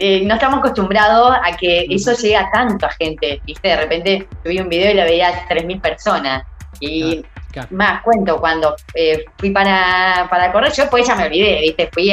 eh, 0.00 0.22
no 0.24 0.34
estamos 0.34 0.58
acostumbrados 0.58 1.36
a 1.44 1.56
que 1.56 1.86
eso 1.88 2.12
llegue 2.14 2.36
a 2.36 2.50
tanto 2.50 2.86
a 2.86 2.90
gente, 2.90 3.40
viste, 3.44 3.68
de 3.68 3.76
repente 3.76 4.28
subí 4.42 4.58
un 4.58 4.68
video 4.68 4.90
y 4.90 4.94
lo 4.94 5.02
veía 5.04 5.46
3.000 5.48 5.80
personas, 5.80 6.42
y 6.80 7.24
más 7.70 8.02
cuento, 8.02 8.38
cuando 8.38 8.74
eh, 8.94 9.24
fui 9.36 9.50
para, 9.50 10.26
para 10.28 10.50
correr, 10.50 10.72
yo 10.72 10.90
pues 10.90 11.06
ya 11.06 11.14
me 11.14 11.26
olvidé, 11.26 11.60
viste, 11.60 11.88
fui 11.92 12.12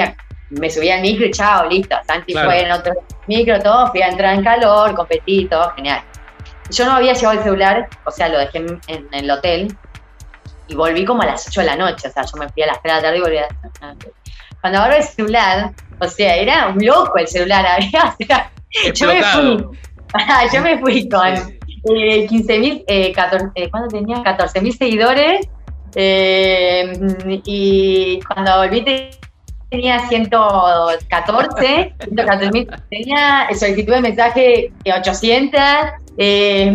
me 0.49 0.69
subí 0.69 0.89
al 0.89 1.01
micro 1.01 1.25
y 1.25 1.31
chao, 1.31 1.67
listo, 1.67 1.95
Santi 2.05 2.33
fue 2.33 2.63
en 2.63 2.71
otro 2.71 2.93
micro, 3.27 3.59
todo, 3.61 3.87
fui 3.91 4.01
a 4.01 4.09
entrar 4.09 4.35
en 4.35 4.43
calor, 4.43 4.93
competí, 4.95 5.45
todo, 5.45 5.71
genial. 5.75 6.01
Yo 6.69 6.85
no 6.85 6.93
había 6.93 7.13
llevado 7.13 7.37
el 7.37 7.43
celular, 7.43 7.89
o 8.05 8.11
sea, 8.11 8.29
lo 8.29 8.39
dejé 8.39 8.59
en, 8.59 9.07
el 9.11 9.29
hotel 9.29 9.75
y 10.67 10.75
volví 10.75 11.05
como 11.05 11.21
a 11.21 11.27
las 11.27 11.47
8 11.47 11.61
de 11.61 11.67
la 11.67 11.75
noche, 11.75 12.07
o 12.07 12.11
sea, 12.11 12.23
yo 12.23 12.37
me 12.37 12.49
fui 12.49 12.63
a 12.63 12.67
las 12.67 12.81
3 12.81 12.95
de 12.95 13.01
la 13.01 13.01
tarde 13.01 13.17
y 13.17 13.21
volví 13.21 13.37
a 13.37 13.41
las 13.41 13.51
8 13.51 13.61
de 13.63 13.79
la 13.81 13.93
noche. 13.93 14.11
Cuando 14.61 14.79
abro 14.79 14.95
el 14.95 15.03
celular, 15.03 15.71
o 15.99 16.07
sea, 16.07 16.35
era 16.35 16.67
un 16.69 16.85
loco 16.85 17.17
el 17.17 17.27
celular, 17.27 17.65
había, 17.67 18.15
o 18.19 18.25
sea, 18.25 18.51
yo 18.93 19.07
me 19.07 19.23
fui, 19.23 19.65
yo 20.53 20.61
me 20.61 20.79
fui 20.79 21.09
con 21.09 21.27
eh, 21.95 22.25
15 22.27 22.59
mil, 22.59 22.83
eh, 22.87 23.13
eh, 23.55 23.69
¿cuándo 23.69 23.87
tenía? 23.89 24.23
14 24.23 24.61
mil 24.61 24.75
seguidores 24.75 25.47
eh, 25.95 26.91
y 27.45 28.19
cuando 28.21 28.57
volví 28.57 28.81
tenía 29.75 29.99
114, 30.07 31.93
114 31.99 32.51
mil, 32.51 32.67
tenía 32.89 33.47
solicitud 33.57 33.93
de 33.93 34.01
mensaje 34.01 34.71
800 34.85 35.61
eh, 36.17 36.73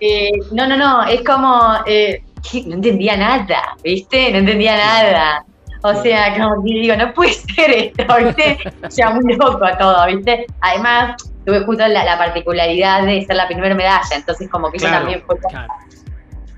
eh, 0.00 0.30
no, 0.52 0.66
no, 0.66 0.76
no, 0.76 1.04
es 1.04 1.22
como, 1.22 1.74
eh, 1.86 2.22
no 2.66 2.74
entendía 2.76 3.16
nada, 3.16 3.76
¿viste? 3.82 4.32
No 4.32 4.38
entendía 4.38 4.76
nada. 4.76 5.44
O 5.82 5.94
sea, 6.02 6.34
como 6.34 6.64
que 6.64 6.72
digo, 6.72 6.96
no 6.96 7.12
puede 7.12 7.32
ser 7.54 7.70
esto, 7.70 8.04
¿viste? 8.18 8.58
O 8.86 8.90
sea, 8.90 9.10
muy 9.10 9.36
loco 9.36 9.66
todo, 9.78 10.06
¿viste? 10.06 10.46
Además, 10.60 11.16
tuve 11.44 11.60
justo 11.64 11.86
la, 11.86 12.16
particularidad 12.16 13.04
de 13.04 13.24
ser 13.26 13.36
la 13.36 13.46
primera 13.46 13.74
medalla, 13.74 14.16
entonces 14.16 14.48
como 14.48 14.70
que 14.70 14.78
yo 14.78 14.88
también 14.88 15.22
fue... 15.26 15.36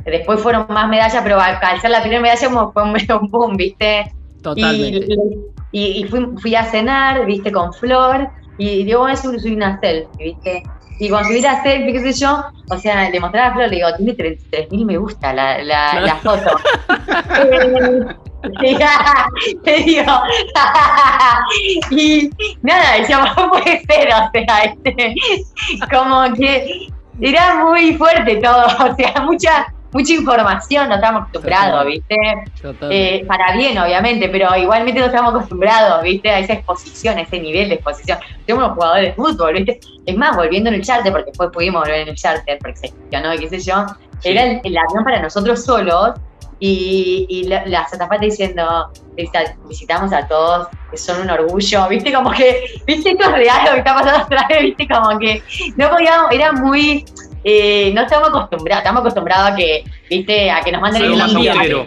Después 0.05 0.41
fueron 0.41 0.67
más 0.69 0.89
medallas, 0.89 1.21
pero 1.25 1.41
al 1.41 1.81
ser 1.81 1.91
la 1.91 2.01
primera 2.01 2.23
medalla 2.23 2.49
como 2.49 2.73
fue 2.73 2.85
un 2.85 2.95
boom, 3.31 3.57
¿viste? 3.57 4.13
Totalmente. 4.47 5.17
Y, 5.73 6.05
fui, 6.05 6.25
fui, 6.41 6.55
a 6.55 6.65
cenar, 6.65 7.27
¿viste? 7.27 7.51
Con 7.51 7.73
Flor, 7.73 8.29
y 8.59 8.85
digo, 8.85 9.01
bueno, 9.01 9.17
soy 9.17 9.53
una 9.53 9.79
selfie, 9.81 10.25
¿viste? 10.25 10.63
Y 11.01 11.11
cuando 11.11 11.29
subí 11.29 11.41
la 11.43 11.63
selfie, 11.63 11.93
qué 11.93 12.13
sé 12.13 12.21
yo, 12.21 12.45
o 12.71 12.79
sea, 12.79 13.11
le 13.11 13.19
mostraba 13.19 13.49
a 13.49 13.55
Flor, 13.55 13.69
le 13.69 13.77
digo, 13.77 13.89
tiene 13.97 14.17
33.000 14.17 14.87
me 14.87 14.97
gusta 14.97 15.33
la, 15.33 15.63
la, 15.63 16.01
la 16.01 16.17
foto. 16.17 16.57
digo, 19.85 20.13
y 21.91 22.31
nada, 22.63 22.99
decíamos, 22.99 23.37
no 23.37 23.51
puede 23.51 23.83
ser, 23.83 24.09
o 24.09 24.31
sea, 24.33 24.65
este, 24.65 25.15
como 25.91 26.33
que 26.35 26.89
era 27.21 27.65
muy 27.65 27.95
fuerte 27.95 28.37
todo, 28.37 28.67
o 28.67 28.95
sea, 28.95 29.23
mucha, 29.23 29.67
mucha 29.97 30.13
información, 30.13 30.89
no 30.91 30.97
estamos 30.97 31.23
acostumbrados, 31.23 31.87
¿viste? 31.87 32.17
Eh, 32.91 33.25
para 33.27 33.57
bien, 33.57 33.79
obviamente, 33.79 34.29
pero 34.29 34.55
igualmente 34.55 35.01
no 35.01 35.07
estamos 35.07 35.35
acostumbrados, 35.35 36.03
¿viste? 36.03 36.29
A 36.29 36.39
esa 36.39 36.53
exposición, 36.53 37.17
a 37.17 37.23
ese 37.23 37.41
nivel 37.41 37.71
de 37.71 37.77
exposición. 37.77 38.19
Somos 38.47 38.65
los 38.65 38.73
jugadores 38.75 39.09
de 39.09 39.15
fútbol, 39.15 39.55
¿viste? 39.55 39.81
Es 40.05 40.17
más, 40.17 40.37
volviendo 40.37 40.69
en 40.69 40.77
el 40.77 40.83
charter, 40.83 41.11
porque 41.13 41.31
después 41.31 41.51
pudimos 41.51 41.83
volver 41.83 42.01
en 42.01 42.09
el 42.09 42.15
charter, 42.15 42.59
porque 42.61 42.77
se 42.77 42.87
y 42.89 43.39
qué 43.39 43.49
sé 43.49 43.61
yo, 43.61 43.87
era 44.23 44.43
el, 44.43 44.77
avión 44.77 45.05
para 45.05 45.21
nosotros 45.21 45.65
solos 45.65 46.13
y, 46.59 47.27
y 47.29 47.45
la, 47.45 47.65
la 47.67 47.87
diciendo, 48.21 48.91
visitamos 49.69 50.13
a 50.13 50.27
todos, 50.29 50.69
que 50.91 50.97
son 50.99 51.23
un 51.23 51.31
orgullo, 51.31 51.89
viste, 51.89 52.13
como 52.13 52.31
que, 52.33 52.65
viste, 52.87 53.11
esto 53.11 53.25
es 53.25 53.33
real 53.33 53.65
lo 53.65 53.73
que 53.73 53.79
está 53.79 53.95
pasando 53.95 54.25
atrás, 54.25 54.47
viste, 54.61 54.87
como 54.89 55.19
que 55.19 55.43
no 55.77 55.91
podíamos, 55.91 56.33
era 56.33 56.53
muy, 56.53 57.05
eh, 57.49 57.93
no 57.95 58.03
estamos 58.03 58.31
acostumbrados, 58.31 58.83
estamos 58.83 59.01
acostumbrados 59.03 59.53
a 59.53 59.55
que, 59.55 59.85
viste, 60.11 60.51
a 60.51 60.63
que 60.63 60.73
nos 60.73 60.81
manden 60.81 61.05
el 61.05 61.21
ambiente. 61.21 61.87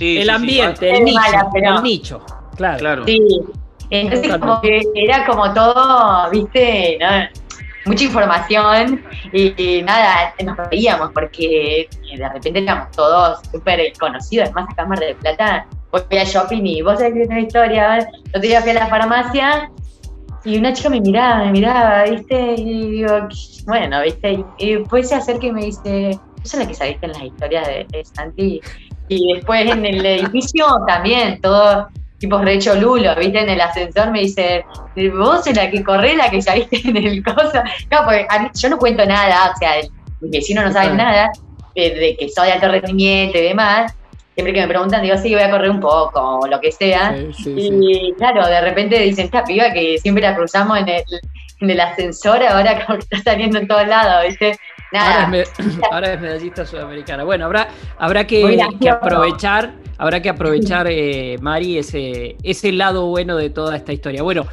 el 0.00 0.30
ambiente, 0.30 0.96
el, 0.96 1.04
nicho, 1.04 1.20
el 1.54 1.82
nicho, 1.84 2.26
claro. 2.56 2.78
claro. 2.78 3.04
Sí, 3.04 3.24
entonces 3.90 4.36
como 4.36 4.60
que 4.60 4.82
era 4.96 5.24
como 5.24 5.54
todo, 5.54 6.28
viste, 6.30 6.98
mucha 7.84 8.02
información 8.02 9.00
y, 9.32 9.80
nada, 9.84 10.34
nos 10.44 10.56
veíamos 10.70 11.12
porque 11.12 11.88
de 12.18 12.28
repente 12.28 12.58
éramos 12.64 12.90
todos 12.90 13.38
súper 13.52 13.92
conocidos, 14.00 14.46
además 14.46 14.72
acá 14.72 14.82
en 14.82 14.88
Mar 14.88 14.98
del 14.98 15.14
Plata 15.14 15.68
voy 15.92 16.18
a 16.18 16.24
shopping 16.24 16.66
y 16.66 16.82
vos 16.82 16.98
sabés 16.98 17.14
que 17.14 17.22
una 17.22 17.40
historia, 17.40 18.00
yo 18.34 18.40
te 18.40 18.60
fui 18.60 18.70
a 18.70 18.74
la 18.74 18.88
farmacia 18.88 19.70
y 20.46 20.58
una 20.58 20.72
chica 20.72 20.88
me 20.88 21.00
miraba, 21.00 21.44
me 21.44 21.50
miraba, 21.50 22.04
¿viste? 22.04 22.54
Y 22.56 22.90
digo, 22.92 23.28
bueno, 23.66 24.00
¿viste? 24.00 24.44
Y 24.58 24.74
después 24.76 25.08
se 25.08 25.16
acerca 25.16 25.44
y 25.44 25.50
me 25.50 25.64
dice, 25.64 26.12
yo 26.12 26.44
soy 26.44 26.60
la 26.60 26.68
que 26.68 26.74
saliste 26.74 27.04
en 27.04 27.12
las 27.12 27.22
historias 27.24 27.66
de, 27.66 28.04
Santi. 28.04 28.60
Y 29.08 29.34
después 29.34 29.68
en 29.68 29.84
el 29.84 30.06
edificio 30.06 30.66
también, 30.86 31.40
todo 31.40 31.88
tipo 32.18 32.38
re 32.38 32.60
lulo, 32.80 33.16
¿viste? 33.16 33.40
En 33.40 33.48
el 33.48 33.60
ascensor 33.60 34.12
me 34.12 34.20
dice, 34.20 34.64
vos 35.18 35.44
sos 35.44 35.56
la 35.56 35.68
que 35.68 35.82
corré, 35.82 36.14
la 36.16 36.30
que 36.30 36.40
saliste 36.40 36.80
en 36.88 36.96
el 36.96 37.24
coso. 37.24 37.60
Claro, 37.88 38.04
porque 38.04 38.28
yo 38.54 38.70
no 38.70 38.78
cuento 38.78 39.04
nada, 39.04 39.50
o 39.52 39.58
sea, 39.58 39.80
el 39.80 39.90
vecino 40.20 40.62
no 40.62 40.72
sabe 40.72 40.94
nada, 40.94 41.32
de, 41.74 41.90
de 41.90 42.16
que 42.16 42.28
soy 42.28 42.46
de 42.46 42.52
alto 42.52 42.68
rendimiento 42.68 43.36
y 43.36 43.42
demás 43.42 43.92
siempre 44.36 44.52
que 44.52 44.60
me 44.60 44.68
preguntan, 44.68 45.00
digo, 45.00 45.16
sí, 45.16 45.32
voy 45.32 45.42
a 45.42 45.50
correr 45.50 45.70
un 45.70 45.80
poco, 45.80 46.40
o 46.40 46.46
lo 46.46 46.60
que 46.60 46.70
sea. 46.70 47.16
y 47.46 48.12
claro, 48.18 48.46
de 48.46 48.60
repente 48.60 49.00
dicen, 49.00 49.24
esta 49.24 49.42
piba 49.42 49.72
que 49.72 49.96
siempre 49.96 50.22
la 50.22 50.36
cruzamos 50.36 50.78
en 50.78 50.88
el, 50.90 51.04
en 51.62 51.70
el 51.70 51.80
ascensor, 51.80 52.42
ahora 52.42 52.84
como 52.86 52.98
que 52.98 53.04
está 53.10 53.30
saliendo 53.30 53.58
en 53.58 53.66
todos 53.66 53.88
lados, 53.88 54.26
¿viste? 54.28 54.58
Nada. 54.92 55.32
Ahora 55.90 56.12
es, 56.12 56.20
medallista 56.20 56.66
sudamericana. 56.66 57.24
Bueno, 57.24 57.46
habrá, 57.46 57.68
habrá 57.98 58.26
que, 58.26 58.60
aprovechar, 58.90 59.72
habrá 59.96 60.20
que 60.20 60.28
aprovechar, 60.28 60.86
eh, 60.90 61.38
Mari, 61.40 61.78
ese, 61.78 62.36
ese 62.42 62.72
lado 62.72 63.06
bueno 63.06 63.36
de 63.36 63.48
toda 63.48 63.74
esta 63.74 63.94
historia. 63.94 64.22
Bueno, 64.22 64.46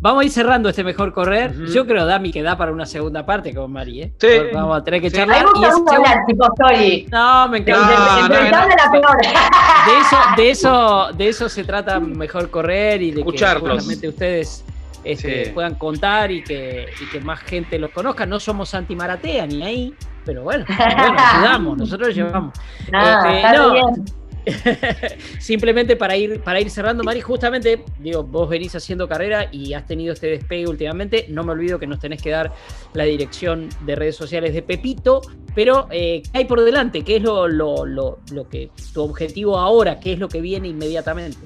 Vamos 0.00 0.22
a 0.22 0.24
ir 0.24 0.30
cerrando 0.30 0.70
este 0.70 0.82
mejor 0.82 1.12
correr. 1.12 1.54
Yo 1.66 1.86
creo, 1.86 2.06
Dami, 2.06 2.32
que 2.32 2.42
da 2.42 2.56
para 2.56 2.72
una 2.72 2.86
segunda 2.86 3.26
parte 3.26 3.54
con 3.54 3.70
Mari, 3.70 4.02
¿eh? 4.02 4.12
Sí. 4.18 4.28
Vamos 4.52 4.78
a 4.78 4.82
tener 4.82 5.02
que 5.02 5.10
charlar. 5.10 5.44
y 5.54 5.64
hablar, 5.94 6.24
tipo, 6.26 6.46
sorry. 6.56 7.06
No, 7.10 7.48
me 7.48 7.58
encanta. 7.58 8.28
No, 8.28 8.30
la 8.30 8.90
peor. 8.90 9.16
De 9.86 9.98
eso, 9.98 10.16
de 10.36 10.50
eso, 10.50 11.08
de 11.14 11.28
eso 11.28 11.48
se 11.48 11.64
trata 11.64 12.00
mejor 12.00 12.50
correr 12.50 13.02
y 13.02 13.10
de 13.10 13.24
que 13.24 13.46
justamente 13.56 14.08
ustedes 14.08 14.64
este, 15.04 15.50
puedan 15.54 15.74
contar 15.74 16.30
y 16.30 16.42
que, 16.44 16.86
y 17.00 17.10
que 17.10 17.20
más 17.20 17.40
gente 17.40 17.78
los 17.78 17.90
conozca. 17.90 18.26
No 18.26 18.40
somos 18.40 18.74
anti-maratea 18.74 19.46
ni 19.46 19.62
ahí, 19.62 19.94
pero 20.24 20.42
bueno, 20.42 20.64
bueno 20.78 21.16
ayudamos, 21.18 21.78
nosotros 21.78 22.14
llevamos. 22.14 22.54
este, 22.78 23.56
no, 23.56 23.72
bien. 23.72 24.04
Simplemente 25.38 25.96
para 25.96 26.16
ir, 26.16 26.40
para 26.40 26.60
ir 26.60 26.70
cerrando, 26.70 27.04
Mari, 27.04 27.20
justamente, 27.20 27.84
digo, 27.98 28.22
vos 28.22 28.48
venís 28.48 28.74
haciendo 28.74 29.08
carrera 29.08 29.48
y 29.50 29.74
has 29.74 29.86
tenido 29.86 30.12
este 30.12 30.28
despegue 30.28 30.66
últimamente. 30.66 31.26
No 31.28 31.44
me 31.44 31.52
olvido 31.52 31.78
que 31.78 31.86
nos 31.86 31.98
tenés 31.98 32.22
que 32.22 32.30
dar 32.30 32.52
la 32.94 33.04
dirección 33.04 33.68
de 33.82 33.96
redes 33.96 34.16
sociales 34.16 34.54
de 34.54 34.62
Pepito, 34.62 35.20
pero 35.54 35.88
eh, 35.90 36.22
¿qué 36.32 36.38
hay 36.38 36.44
por 36.44 36.62
delante? 36.62 37.02
¿Qué 37.02 37.16
es 37.16 37.22
lo, 37.22 37.48
lo, 37.48 37.84
lo, 37.86 38.48
que 38.48 38.70
tu 38.92 39.02
objetivo 39.02 39.58
ahora? 39.58 40.00
¿Qué 40.00 40.12
es 40.12 40.18
lo 40.18 40.28
que 40.28 40.40
viene 40.40 40.68
inmediatamente? 40.68 41.38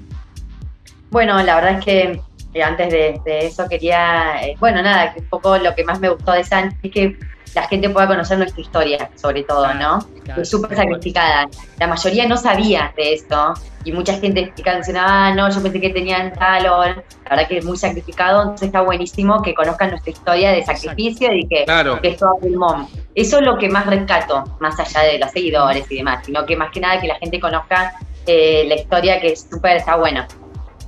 Bueno, 1.11 1.43
la 1.43 1.57
verdad 1.57 1.79
es 1.79 1.85
que 1.85 2.21
eh, 2.55 2.63
antes 2.63 2.91
de, 2.91 3.21
eso 3.27 3.69
quería, 3.69 4.43
eh, 4.43 4.57
bueno, 4.59 4.83
nada, 4.83 5.15
un 5.17 5.25
poco 5.27 5.59
lo 5.59 5.75
que 5.75 5.85
más 5.85 6.01
me 6.01 6.09
gustó 6.09 6.33
de 6.33 6.45
Santi 6.45 6.89
es 6.89 6.93
que 6.93 7.19
la 7.55 7.63
gente 7.69 7.89
pueda 7.91 8.09
conocer 8.09 8.39
nuestra 8.39 8.61
historia, 8.61 9.11
sobre 9.15 9.43
todo, 9.45 9.73
¿no? 9.75 9.99
es 10.37 10.51
súper 10.51 10.77
sacrificada. 10.77 11.49
La 11.79 11.87
mayoría 11.87 12.27
no 12.27 12.37
sabía 12.37 12.93
de 12.97 13.15
esto 13.15 13.55
y 13.85 13.93
mucha 13.93 14.15
gente 14.15 14.41
explicando, 14.41 14.87
ah, 14.99 15.33
no, 15.37 15.51
yo 15.51 15.63
pensé 15.63 15.81
que 15.81 15.91
tenían 15.91 16.33
tal 16.33 16.67
o... 16.67 16.85
La 16.85 17.31
verdad 17.31 17.49
que 17.49 17.59
es 17.59 17.65
muy 17.65 17.77
sacrificado, 17.77 18.43
entonces 18.43 18.67
está 18.67 18.83
buenísimo 18.83 19.41
que 19.41 19.55
conozcan 19.55 19.91
nuestra 19.91 20.11
historia 20.13 20.51
de 20.53 20.63
sacrificio 20.63 21.33
y 21.33 21.47
que, 21.47 21.65
que 22.03 22.09
es 22.09 22.17
todo 22.19 22.37
pulmón. 22.39 22.87
Eso 23.15 23.39
es 23.39 23.45
lo 23.45 23.57
que 23.57 23.69
más 23.69 23.87
rescato, 23.87 24.45
más 24.61 24.79
allá 24.79 25.03
de 25.03 25.19
los 25.19 25.31
seguidores 25.31 25.91
y 25.91 25.97
demás, 25.97 26.25
sino 26.27 26.45
que 26.45 26.57
más 26.57 26.71
que 26.71 26.81
nada 26.81 27.01
que 27.01 27.07
la 27.07 27.15
gente 27.17 27.41
conozca 27.41 27.95
eh, 28.27 28.65
la 28.69 28.75
historia 28.75 29.21
que 29.21 29.29
es 29.29 29.47
súper, 29.51 29.77
está 29.77 29.97
bueno. 29.97 30.27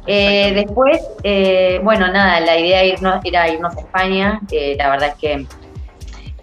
Eh, 0.07 0.53
después, 0.55 1.01
eh, 1.23 1.81
bueno, 1.83 2.07
nada, 2.09 2.41
la 2.41 2.59
idea 2.59 2.85
irnos, 2.85 3.21
era 3.25 3.49
irnos 3.49 3.77
a 3.77 3.81
España, 3.81 4.41
la 4.79 4.91
verdad 4.91 5.09
es 5.09 5.15
que 5.17 5.47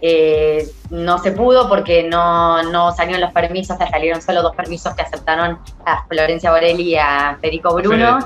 eh, 0.06 0.70
no 0.90 1.18
se 1.20 1.32
pudo 1.32 1.70
porque 1.70 2.04
no, 2.04 2.62
no 2.64 2.92
salieron 2.92 3.22
los 3.22 3.32
permisos, 3.32 3.78
salieron 3.78 4.22
solo 4.22 4.42
dos 4.42 4.54
permisos 4.54 4.94
que 4.96 5.02
aceptaron 5.02 5.58
a 5.86 6.06
Florencia 6.08 6.52
Borelli 6.52 6.90
y 6.90 6.96
a 6.98 7.38
Federico 7.40 7.74
Bruno. 7.74 8.20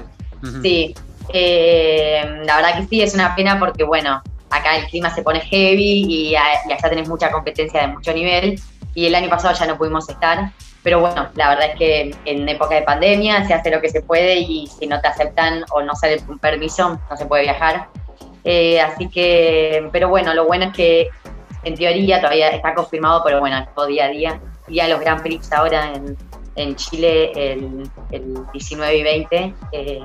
Sí, 0.64 0.96
eh, 1.32 2.42
la 2.46 2.56
verdad 2.56 2.80
que 2.80 2.88
sí, 2.88 3.04
es 3.04 3.14
una 3.14 3.36
pena 3.36 3.60
porque, 3.60 3.84
bueno, 3.84 4.24
acá 4.50 4.76
el 4.76 4.88
clima 4.88 5.14
se 5.14 5.22
pone 5.22 5.40
heavy 5.40 6.06
y, 6.10 6.36
allá 6.36 6.90
tenés 6.90 7.08
mucha 7.08 7.30
competencia 7.30 7.82
de 7.82 7.88
mucho 7.90 8.12
nivel 8.12 8.60
y 8.96 9.06
el 9.06 9.14
año 9.14 9.30
pasado 9.30 9.54
ya 9.54 9.68
no 9.68 9.78
pudimos 9.78 10.10
estar. 10.10 10.52
Pero 10.82 11.00
bueno, 11.02 11.28
la 11.36 11.50
verdad 11.50 11.70
es 11.74 11.78
que 11.78 12.16
en 12.26 12.50
época 12.50 12.74
de 12.74 12.82
pandemia 12.82 13.46
se 13.46 13.54
hace 13.54 13.70
lo 13.70 13.82
que 13.82 13.90
se 13.90 14.02
puede 14.02 14.40
y 14.40 14.66
si 14.66 14.88
no 14.88 15.00
te 15.00 15.10
aceptan 15.10 15.64
o 15.70 15.84
no 15.84 15.94
sale 15.96 16.24
un 16.28 16.40
permiso, 16.40 17.00
no 17.08 17.18
se 17.18 17.28
puede 17.28 17.44
viajar. 17.44 17.90
Eh, 18.44 18.82
así 18.82 19.10
que, 19.10 19.90
pero 19.92 20.10
bueno, 20.10 20.34
lo 20.34 20.46
bueno 20.48 20.66
es 20.66 20.74
que 20.74 21.10
en 21.64 21.76
teoría 21.76 22.20
todavía 22.20 22.50
está 22.50 22.74
confirmado, 22.74 23.22
pero 23.24 23.40
bueno, 23.40 23.66
todo 23.76 23.88
día 23.88 24.06
a 24.06 24.10
día. 24.10 24.42
Ya 24.68 24.88
los 24.88 25.00
Grand 25.00 25.22
Prix 25.22 25.52
ahora 25.54 25.94
en, 26.56 26.76
Chile 26.76 27.32
el, 27.36 27.90
19 28.52 28.98
y 28.98 29.04
20. 29.04 29.54
Eh, 29.72 30.00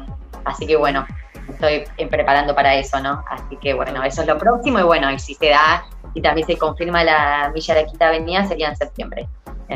así 0.44 0.66
que 0.66 0.76
bueno, 0.76 1.06
estoy 1.48 1.84
preparando 2.08 2.54
para 2.54 2.74
eso, 2.74 3.00
¿no? 3.00 3.24
Así 3.30 3.56
que 3.56 3.74
bueno, 3.74 4.02
eso 4.04 4.22
es 4.22 4.28
lo 4.28 4.38
próximo 4.38 4.78
y 4.78 4.82
bueno, 4.82 5.10
y 5.10 5.18
si 5.18 5.34
se 5.34 5.50
da 5.50 5.84
y 6.14 6.20
también 6.20 6.46
se 6.46 6.56
confirma 6.56 7.04
la 7.04 7.50
milla 7.54 7.74
de 7.74 7.86
Quinta 7.86 8.08
Avenida 8.08 8.44
sería 8.44 8.68
en 8.68 8.76
septiembre. 8.76 9.28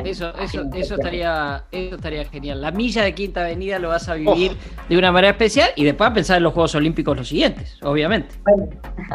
Eso, 0.05 0.34
eso, 0.38 0.62
eso 0.74 0.94
estaría, 0.94 1.64
eso 1.70 1.97
estaría 1.97 2.24
genial. 2.24 2.61
La 2.61 2.70
milla 2.70 3.03
de 3.05 3.14
Quinta 3.14 3.40
Avenida 3.40 3.78
lo 3.78 3.88
vas 3.88 4.09
a 4.09 4.14
vivir 4.14 4.57
de 4.88 4.99
una 4.99 5.12
manera 5.12 5.30
especial 5.32 5.70
y 5.76 5.84
después 5.84 6.11
a 6.11 6.14
pensar 6.14 6.36
en 6.38 6.42
los 6.42 6.53
Juegos 6.53 6.74
Olímpicos 6.74 7.16
los 7.16 7.28
siguientes, 7.28 7.78
obviamente. 7.82 8.34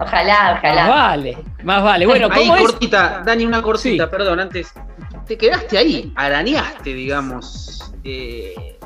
ojalá, 0.02 0.58
ojalá. 0.58 0.88
Más 0.88 0.90
vale, 0.90 1.38
más 1.64 1.84
vale. 1.84 2.06
Bueno, 2.06 2.30
ahí 2.32 2.48
cortita, 2.48 3.22
Dani, 3.26 3.46
una 3.46 3.62
cortita, 3.62 4.10
perdón, 4.10 4.40
antes. 4.40 4.74
Te 5.28 5.38
quedaste 5.38 5.78
ahí, 5.78 6.12
arañaste, 6.16 6.94
digamos. 6.94 7.94
Eh, 8.04 8.78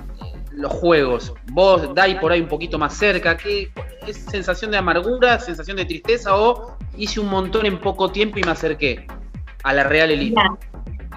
los 0.55 0.71
juegos. 0.71 1.33
Vos, 1.51 1.93
Dai, 1.93 2.19
por 2.19 2.31
ahí 2.31 2.41
un 2.41 2.47
poquito 2.47 2.77
más 2.79 2.95
cerca. 2.95 3.37
¿Qué 3.37 3.71
es 4.07 4.17
sensación 4.17 4.71
de 4.71 4.77
amargura, 4.77 5.39
sensación 5.39 5.77
de 5.77 5.85
tristeza 5.85 6.35
o 6.35 6.77
hice 6.97 7.19
un 7.19 7.27
montón 7.27 7.65
en 7.65 7.79
poco 7.79 8.11
tiempo 8.11 8.39
y 8.39 8.43
me 8.43 8.51
acerqué 8.51 9.05
a 9.63 9.73
la 9.73 9.83
Real 9.83 10.11
Elite? 10.11 10.41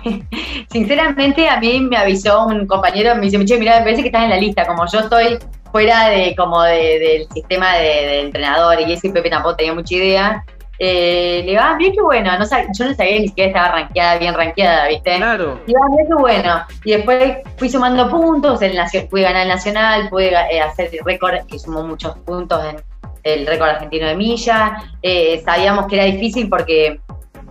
Sinceramente, 0.71 1.49
a 1.49 1.59
mí 1.61 1.81
me 1.81 1.97
avisó 1.97 2.47
un 2.47 2.67
compañero, 2.67 3.15
me 3.15 3.23
dice, 3.23 3.39
mira, 3.39 3.79
me 3.79 3.83
parece 3.83 4.03
que 4.03 4.09
estás 4.09 4.25
en 4.25 4.31
la 4.31 4.37
lista, 4.37 4.67
como 4.67 4.87
yo 4.87 5.01
estoy 5.01 5.39
fuera 5.71 6.09
de 6.09 6.35
como 6.37 6.63
del 6.63 7.29
sistema 7.33 7.77
de, 7.77 8.21
entrenador 8.21 8.81
y 8.81 8.93
ese 8.93 9.11
Pepe 9.11 9.31
tampoco 9.31 9.57
tenía 9.57 9.75
mucha 9.75 9.95
idea. 9.95 10.45
Eh, 10.81 11.43
le 11.45 11.57
va, 11.57 11.71
ah, 11.71 11.77
bien 11.77 11.93
qué 11.93 12.01
bueno, 12.01 12.39
no 12.39 12.45
yo 12.45 12.85
no 12.85 12.95
sabía 12.95 13.19
ni 13.19 13.29
siquiera 13.29 13.49
estaba 13.49 13.69
rankeada, 13.81 14.19
bien 14.19 14.33
rankeada, 14.33 14.87
¿viste? 14.87 15.17
Claro. 15.17 15.61
Y 15.67 15.73
va, 15.73 15.81
bien 15.91 16.07
qué 16.07 16.15
bueno. 16.15 16.63
Y 16.85 16.93
después 16.93 17.39
fui 17.57 17.69
sumando 17.69 18.09
puntos, 18.09 18.63
el, 18.63 18.79
pude 19.11 19.23
ganar 19.23 19.43
el 19.43 19.49
Nacional, 19.49 20.09
pude 20.09 20.29
eh, 20.29 20.61
hacer 20.61 20.91
el 20.93 21.05
récord, 21.05 21.35
que 21.49 21.59
sumó 21.59 21.83
muchos 21.83 22.17
puntos 22.19 22.65
en 22.65 22.77
el 23.25 23.47
récord 23.47 23.71
argentino 23.71 24.07
de 24.07 24.15
milla. 24.15 24.85
Eh, 25.03 25.43
sabíamos 25.45 25.87
que 25.89 25.97
era 25.97 26.05
difícil 26.05 26.49
porque 26.49 27.01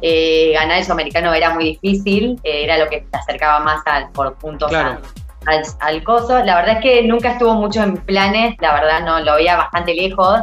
eh, 0.02 0.52
ganar 0.54 0.78
el 0.78 0.84
sudamericano 0.84 1.34
era 1.34 1.54
muy 1.54 1.80
difícil, 1.82 2.40
era 2.44 2.78
lo 2.78 2.88
que 2.88 3.02
te 3.02 3.18
acercaba 3.18 3.60
más 3.60 3.82
al, 3.86 4.10
por 4.12 4.36
puntos 4.36 4.74
al, 4.74 5.00
al, 5.80 6.04
coso. 6.04 6.44
La 6.44 6.56
verdad 6.56 6.78
es 6.78 6.82
que 6.82 7.04
nunca 7.04 7.32
estuvo 7.32 7.54
mucho 7.56 7.82
en 7.82 7.98
planes, 7.98 8.56
la 8.60 8.74
verdad 8.74 9.02
no 9.06 9.20
lo 9.20 9.36
veía 9.36 9.58
bastante 9.58 9.94
lejos. 9.94 10.42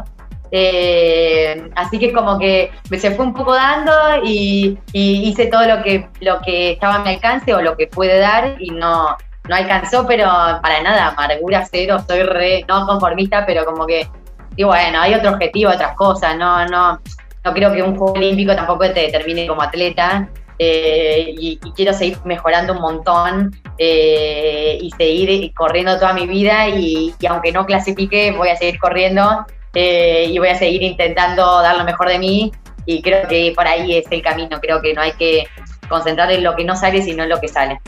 Eh, 0.56 1.68
así 1.74 1.98
que 1.98 2.12
como 2.12 2.38
que 2.38 2.70
me 2.88 2.96
se 2.98 3.10
fue 3.10 3.24
un 3.24 3.34
poco 3.34 3.54
dando 3.54 3.92
y, 4.22 4.78
hice 4.92 5.46
todo 5.46 5.66
lo 5.66 5.82
que, 5.82 6.08
lo 6.20 6.40
que 6.42 6.72
estaba 6.72 6.96
a 6.96 6.98
mi 7.00 7.10
alcance 7.10 7.52
o 7.52 7.60
lo 7.60 7.76
que 7.76 7.88
pude 7.88 8.18
dar 8.18 8.54
y 8.60 8.70
no, 8.70 9.16
no 9.48 9.56
alcanzó, 9.56 10.06
pero 10.06 10.26
para 10.62 10.80
nada, 10.82 11.08
amargura 11.08 11.66
cero, 11.68 11.98
soy 12.06 12.22
re, 12.22 12.64
no 12.68 12.86
conformista, 12.86 13.44
pero 13.44 13.64
como 13.64 13.84
que, 13.86 14.08
y 14.56 14.62
bueno, 14.62 15.00
hay 15.00 15.14
otro 15.14 15.30
objetivo, 15.30 15.72
otras 15.72 15.96
cosas, 15.96 16.36
no, 16.36 16.64
no, 16.66 17.00
no 17.44 17.52
creo 17.52 17.72
que 17.72 17.82
un 17.82 17.96
juego 17.96 18.14
olímpico 18.14 18.54
tampoco 18.54 18.90
te 18.90 19.00
determine 19.00 19.46
como 19.46 19.62
atleta. 19.62 20.28
Eh, 20.58 21.34
y, 21.36 21.58
quiero 21.74 21.92
seguir 21.92 22.16
mejorando 22.24 22.74
un 22.74 22.80
montón 22.80 23.50
eh, 23.76 24.78
y 24.80 24.88
seguir 24.92 25.52
corriendo 25.52 25.98
toda 25.98 26.12
mi 26.12 26.28
vida 26.28 26.68
y, 26.68 27.12
y, 27.18 27.26
aunque 27.26 27.50
no 27.50 27.66
clasifique 27.66 28.30
voy 28.30 28.50
a 28.50 28.56
seguir 28.56 28.78
corriendo 28.78 29.44
eh, 29.74 30.26
y 30.30 30.38
voy 30.38 30.48
a 30.48 30.54
seguir 30.54 30.84
intentando 30.84 31.60
dar 31.60 31.76
lo 31.76 31.82
mejor 31.82 32.08
de 32.08 32.20
mí 32.20 32.52
y 32.86 33.02
creo 33.02 33.26
que 33.26 33.52
por 33.56 33.66
ahí 33.66 33.96
es 33.96 34.06
el 34.10 34.22
camino, 34.22 34.60
creo 34.60 34.80
que 34.80 34.94
no 34.94 35.02
hay 35.02 35.12
que 35.12 35.48
concentrar 35.88 36.30
en 36.30 36.44
lo 36.44 36.54
que 36.54 36.64
no 36.64 36.76
sale, 36.76 37.02
sino 37.02 37.24
en 37.24 37.30
lo 37.30 37.40
que 37.40 37.48
sale. 37.48 37.80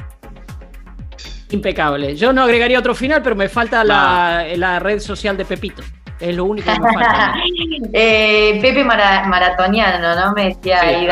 Impecable. 1.51 2.17
Yo 2.17 2.33
no 2.33 2.43
agregaría 2.43 2.79
otro 2.79 2.95
final, 2.95 3.23
pero 3.23 3.37
me 3.37 3.49
falta 3.49 3.85
la, 3.85 4.79
red 4.81 4.99
social 4.99 5.37
de 5.37 5.45
Pepito. 5.45 5.83
Es 6.19 6.35
lo 6.35 6.45
único 6.45 6.73
que 6.73 6.81
me 6.81 6.93
falta. 6.93 7.35
eh, 7.93 8.59
Pepe 8.63 8.85
Maratoniano, 8.85 10.15
¿no? 10.17 10.33
Me 10.33 10.47
decía 10.47 10.81
ahí 10.81 11.09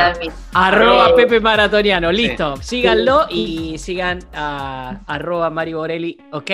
Arroba 0.55 1.11
eh, 1.11 1.13
Pepe 1.17 1.41
Maratoniano, 1.41 2.11
listo. 2.11 2.57
Síganlo 2.57 3.27
y 3.29 3.77
sigan 3.79 4.21
a 4.35 5.01
arroba 5.07 5.51
Mari 5.51 5.75
Borelli, 5.75 6.19
¿ok? 6.33 6.51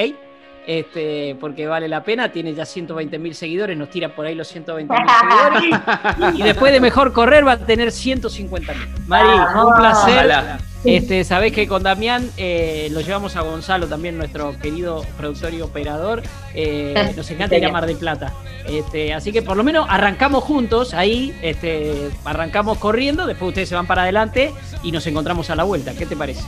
Este, 0.67 1.37
porque 1.41 1.67
vale 1.67 1.89
la 1.89 2.03
pena, 2.03 2.31
tiene 2.31 2.55
ya 2.55 2.65
120 2.65 3.19
mil 3.19 3.35
seguidores, 3.35 3.77
nos 3.77 3.91
tira 3.91 4.15
por 4.15 4.27
ahí 4.27 4.35
los 4.35 4.49
120 4.49 4.93
mil 4.93 5.07
seguidores 5.21 6.39
y 6.39 6.43
después 6.43 6.73
de 6.73 6.81
mejor 6.81 7.13
correr 7.13 7.47
va 7.47 7.53
a 7.53 7.59
tener 7.59 7.93
150 7.93 8.73
mil. 8.75 8.89
Mari, 9.07 9.29
ah, 9.33 9.65
un 9.65 9.75
placer. 9.75 10.61
Este, 10.85 11.25
sabés 11.25 11.53
que 11.53 11.69
con 11.69 11.83
Damián 11.83 12.31
eh, 12.39 12.89
lo 12.93 13.03
llevamos 13.03 13.37
a 13.37 13.43
Gonzalo, 13.43 13.87
también 13.87 14.17
nuestro 14.17 14.59
querido 14.59 15.05
productor 15.19 15.53
y 15.53 15.61
operador. 15.61 16.23
Eh, 16.55 17.13
nos 17.17 17.31
encanta 17.31 17.57
ir 17.57 17.67
a 17.67 17.71
Mar 17.71 17.87
de 17.87 17.95
Plata. 17.97 18.33
Este, 18.67 19.13
así 19.13 19.33
que 19.33 19.43
por 19.43 19.57
lo 19.57 19.65
menos 19.65 19.87
arrancamos 19.89 20.45
juntos 20.45 20.95
ahí, 20.95 21.37
este, 21.43 22.11
arrancamos 22.25 22.79
corriendo, 22.79 23.27
después 23.27 23.49
ustedes 23.49 23.69
se 23.69 23.75
van 23.75 23.87
para 23.87 24.03
adelante 24.03 24.53
y 24.83 24.93
nos 24.93 25.07
encontramos 25.07 25.51
a 25.51 25.55
la 25.55 25.65
vuelta. 25.65 25.93
¿Qué 25.95 26.07
te 26.07 26.17
parece? 26.17 26.43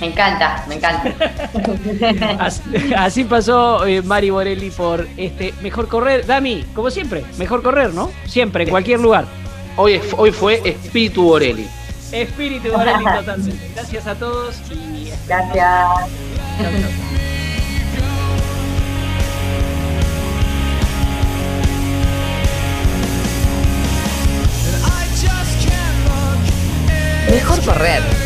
Me 0.00 0.08
encanta, 0.08 0.64
me 0.68 0.74
encanta. 0.74 1.14
así, 2.96 3.24
pasó 3.24 3.86
eh, 3.86 4.02
Mari 4.02 4.30
Borelli 4.30 4.70
por 4.70 5.06
este 5.16 5.54
Mejor 5.62 5.88
Correr. 5.88 6.26
Dami, 6.26 6.64
como 6.74 6.90
siempre, 6.90 7.24
Mejor 7.38 7.62
Correr, 7.62 7.94
¿no? 7.94 8.10
Siempre, 8.26 8.64
en 8.64 8.70
cualquier 8.70 9.00
lugar. 9.00 9.26
Hoy, 9.76 10.00
hoy 10.16 10.32
fue 10.32 10.60
Espíritu 10.64 11.22
Borelli. 11.22 11.68
Espíritu 12.12 12.70
Borelli 12.72 13.04
totalmente. 13.04 13.70
Gracias 13.74 14.06
a 14.06 14.14
todos 14.14 14.56
y... 14.70 15.10
Gracias. 15.26 15.88
Mejor 27.30 27.64
correr 27.64 28.23